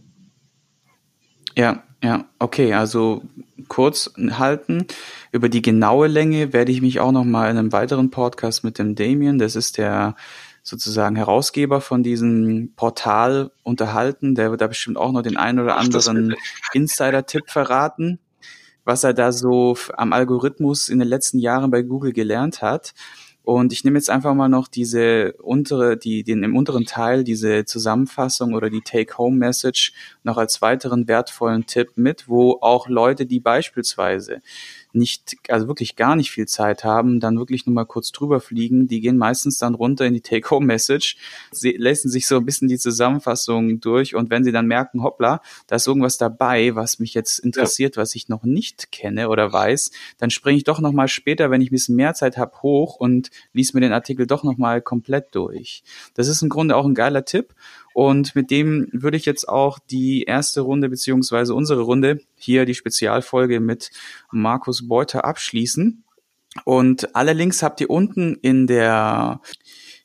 Ja, 1.56 1.84
ja, 2.02 2.26
okay, 2.40 2.74
also 2.74 3.24
kurz 3.68 4.12
halten. 4.18 4.88
Über 5.32 5.50
die 5.50 5.62
genaue 5.62 6.08
Länge 6.08 6.54
werde 6.54 6.72
ich 6.72 6.82
mich 6.82 7.00
auch 7.00 7.12
noch 7.12 7.26
mal 7.26 7.52
in 7.52 7.58
einem 7.58 7.72
weiteren 7.74 8.10
Podcast 8.10 8.64
mit 8.64 8.80
dem 8.80 8.96
Damien, 8.96 9.38
das 9.38 9.56
ist 9.56 9.78
der 9.78 10.16
sozusagen 10.64 11.16
Herausgeber 11.16 11.82
von 11.82 12.04
diesem 12.04 12.74
Portal 12.76 13.52
unterhalten. 13.64 14.36
Der 14.36 14.52
wird 14.52 14.62
da 14.62 14.68
bestimmt 14.68 14.98
auch 14.98 15.12
noch 15.12 15.22
den 15.22 15.38
einen 15.38 15.60
oder 15.60 15.78
anderen 15.78 16.36
Insider-Tipp 16.74 17.50
verraten, 17.50 18.20
was 18.84 19.04
er 19.04 19.14
da 19.14 19.32
so 19.32 19.76
am 19.98 20.14
Algorithmus 20.14 20.90
in 20.90 21.00
den 21.00 21.08
letzten 21.08 21.40
Jahren 21.40 21.72
bei 21.72 21.82
Google 21.82 22.14
gelernt 22.14 22.62
hat. 22.62 22.94
Und 23.44 23.74
ich 23.74 23.84
nehme 23.84 23.98
jetzt 23.98 24.12
einfach 24.12 24.36
mal 24.36 24.50
noch 24.50 24.68
diese 24.68 25.34
untere, 25.42 25.98
die, 25.98 26.24
den 26.24 26.44
im 26.44 26.56
unteren 26.56 26.86
Teil, 26.86 27.24
diese 27.24 27.66
Zusammenfassung 27.66 28.54
oder 28.54 28.70
die 28.70 28.82
Take-Home-Message 28.82 29.94
noch 30.24 30.38
als 30.38 30.62
weiteren 30.62 31.08
wertvollen 31.08 31.66
Tipp 31.66 31.94
mit, 31.96 32.30
wo 32.30 32.60
auch 32.62 32.88
Leute, 32.88 33.26
die 33.26 33.40
beispielsweise 33.40 34.42
nicht, 34.94 35.36
also 35.50 35.68
wirklich 35.68 35.96
gar 35.96 36.16
nicht 36.16 36.32
viel 36.32 36.48
Zeit 36.48 36.84
haben, 36.84 37.20
dann 37.20 37.38
wirklich 37.38 37.66
nur 37.66 37.74
mal 37.74 37.86
kurz 37.86 38.12
drüber 38.12 38.40
fliegen. 38.40 38.88
Die 38.88 39.02
gehen 39.02 39.18
meistens 39.18 39.58
dann 39.58 39.76
runter 39.76 40.06
in 40.06 40.14
die 40.14 40.22
Take-Home-Message, 40.22 41.18
lesen 41.62 42.10
sich 42.10 42.28
so 42.28 42.38
ein 42.38 42.46
bisschen 42.46 42.68
die 42.68 42.78
Zusammenfassung 42.78 43.80
durch 43.80 44.16
und 44.16 44.30
wenn 44.30 44.44
sie 44.44 44.52
dann 44.52 44.68
merken, 44.68 45.04
hoppla, 45.04 45.42
da 45.68 45.76
ist 45.76 45.88
irgendwas 45.88 46.18
dabei, 46.18 46.76
was 46.76 47.00
mich 47.00 47.14
jetzt 47.14 47.40
interessiert, 47.40 47.96
ja. 47.96 48.02
was 48.02 48.16
ich 48.16 48.30
noch 48.30 48.44
nicht 48.44 48.92
kenne 48.92 49.30
oder 49.30 49.52
weiß, 49.52 49.92
dann 50.18 50.30
springe 50.30 50.58
ich 50.58 50.64
doch 50.64 50.80
noch 50.80 50.92
mal 50.92 51.08
später, 51.08 51.52
wenn 51.52 51.62
ich 51.62 51.70
ein 51.70 51.76
bisschen 51.76 51.96
mehr 51.96 52.14
Zeit 52.14 52.38
habe, 52.38 52.62
hoch 52.62 52.96
und 52.96 53.30
lies 53.54 53.74
mir 53.74 53.82
den 53.82 53.94
Artikel 53.94 54.28
doch 54.28 54.44
noch 54.44 54.58
mal 54.58 54.82
komplett 54.82 55.34
durch. 55.36 55.84
Das 56.14 56.28
ist 56.28 56.42
im 56.42 56.50
Grunde 56.50 56.76
auch 56.76 56.86
ein 56.86 56.96
geiler 56.96 57.26
Tipp 57.26 57.54
und 57.94 58.36
mit 58.36 58.52
dem 58.52 58.88
würde 58.92 59.18
ich 59.18 59.26
jetzt 59.26 59.48
auch 59.48 59.80
die 59.80 60.24
erste 60.24 60.62
Runde 60.62 60.90
beziehungsweise 60.90 61.54
unsere 61.54 61.82
Runde 61.82 62.22
hier 62.36 62.66
die 62.66 62.76
Spezialfolge 62.76 63.60
mit 63.60 63.92
Markus 64.32 64.88
Beuter 64.88 65.26
abschließen. 65.26 66.04
Und 66.66 67.16
alle 67.16 67.34
Links 67.34 67.64
habt 67.64 67.80
ihr 67.82 67.90
unten 67.90 68.36
in 68.42 68.68
der 68.68 69.42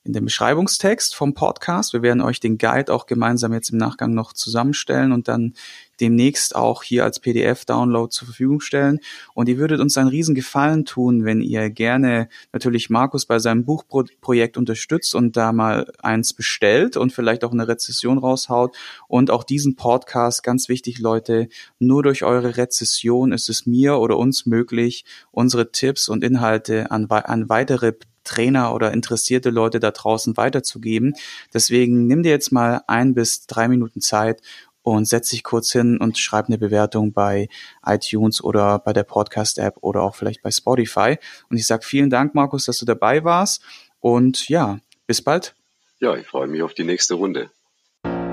in 0.05 0.12
dem 0.12 0.25
Beschreibungstext 0.25 1.16
vom 1.16 1.35
Podcast. 1.35 1.92
Wir 1.92 2.03
werden 2.03 2.20
euch 2.20 2.38
den 2.38 2.59
Guide 2.59 2.94
auch 2.94 3.07
gemeinsam 3.07 3.53
jetzt 3.53 3.70
im 3.70 3.79
Nachgang 3.79 4.14
noch 4.14 4.33
zusammenstellen 4.33 5.11
und 5.11 5.27
dann 5.27 5.55
demnächst 6.00 6.54
auch 6.54 6.82
hier 6.82 7.04
als 7.04 7.20
PDF-Download 7.20 8.11
zur 8.11 8.26
Verfügung 8.26 8.61
stellen. 8.61 9.00
Und 9.35 9.48
ihr 9.48 9.59
würdet 9.59 9.80
uns 9.80 9.96
einen 9.96 10.09
riesen 10.09 10.35
Gefallen 10.35 10.85
tun, 10.85 11.24
wenn 11.24 11.40
ihr 11.40 11.70
gerne 11.70 12.28
natürlich 12.52 12.90
Markus 12.90 13.26
bei 13.26 13.38
seinem 13.38 13.64
Buchprojekt 13.64 14.56
unterstützt 14.56 15.14
und 15.14 15.37
da 15.37 15.52
mal 15.52 15.92
eins 16.02 16.32
bestellt 16.32 16.96
und 16.96 17.12
vielleicht 17.12 17.44
auch 17.44 17.52
eine 17.52 17.68
Rezession 17.68 18.18
raushaut. 18.18 18.76
Und 19.09 19.30
auch 19.30 19.44
diesen 19.44 19.76
Podcast, 19.76 20.42
ganz 20.42 20.68
wichtig, 20.68 20.98
Leute, 20.98 21.48
nur 21.78 22.02
durch 22.02 22.24
eure 22.24 22.56
Rezession 22.56 23.32
ist 23.32 23.48
es 23.48 23.66
mir 23.66 23.98
oder 23.98 24.16
uns 24.16 24.46
möglich, 24.46 25.04
unsere 25.30 25.72
Tipps 25.72 26.09
und 26.09 26.24
Inhalte 26.24 26.90
an, 26.90 27.06
an 27.11 27.48
weitere 27.48 27.94
Trainer 28.26 28.74
oder 28.74 28.92
interessierte 28.92 29.50
Leute 29.50 29.80
da 29.80 29.90
draußen 29.90 30.37
weiterzugeben. 30.37 31.14
Deswegen 31.54 32.06
nimm 32.06 32.22
dir 32.22 32.30
jetzt 32.30 32.52
mal 32.52 32.82
ein 32.87 33.14
bis 33.14 33.46
drei 33.46 33.68
Minuten 33.68 34.00
Zeit 34.00 34.42
und 34.87 35.05
setz 35.09 35.31
dich 35.31 35.42
kurz 35.42 35.72
hin 35.72 35.99
und 35.99 36.16
schreib 36.16 36.46
eine 36.46 36.59
Bewertung 36.59 37.12
bei 37.12 37.49
iTunes 37.85 38.42
oder 38.42 38.79
bei 38.79 38.92
der 38.92 39.03
Podcast-App 39.03 39.79
oder 39.81 40.03
auch 40.03 40.14
vielleicht 40.14 40.42
bei 40.42 40.53
Spotify. 40.53 41.16
Und 41.51 41.57
ich 41.57 41.66
sage 41.66 41.85
vielen 41.85 42.09
Dank, 42.09 42.37
Markus, 42.37 42.66
dass 42.66 42.79
du 42.79 42.87
dabei 42.87 43.25
warst. 43.25 43.62
Und 43.99 44.49
ja, 44.49 44.79
bis 45.09 45.22
bald. 45.22 45.57
Ja, 45.99 46.14
ich 46.14 46.29
freue 46.29 46.46
mich 46.46 46.62
auf 46.62 46.72
die 46.72 46.85
nächste 46.85 47.14
Runde. 47.14 47.51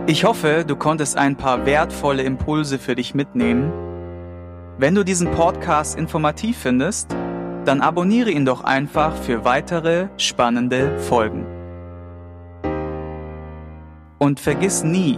Ich 0.06 0.26
hoffe, 0.26 0.64
du 0.68 0.76
konntest 0.76 1.18
ein 1.18 1.38
paar 1.38 1.66
wertvolle 1.66 2.22
Impulse 2.22 2.78
für 2.78 2.94
dich 2.94 3.16
mitnehmen. 3.16 3.72
Wenn 4.78 4.94
du 4.94 5.04
diesen 5.04 5.32
Podcast 5.32 5.98
informativ 5.98 6.60
findest, 6.60 7.14
dann 7.66 7.82
abonniere 7.82 8.30
ihn 8.30 8.46
doch 8.46 8.64
einfach 8.64 9.16
für 9.18 9.44
weitere 9.44 10.08
spannende 10.18 11.00
Folgen. 11.00 11.48
Und 14.20 14.40
vergiss 14.40 14.84
nie, 14.84 15.18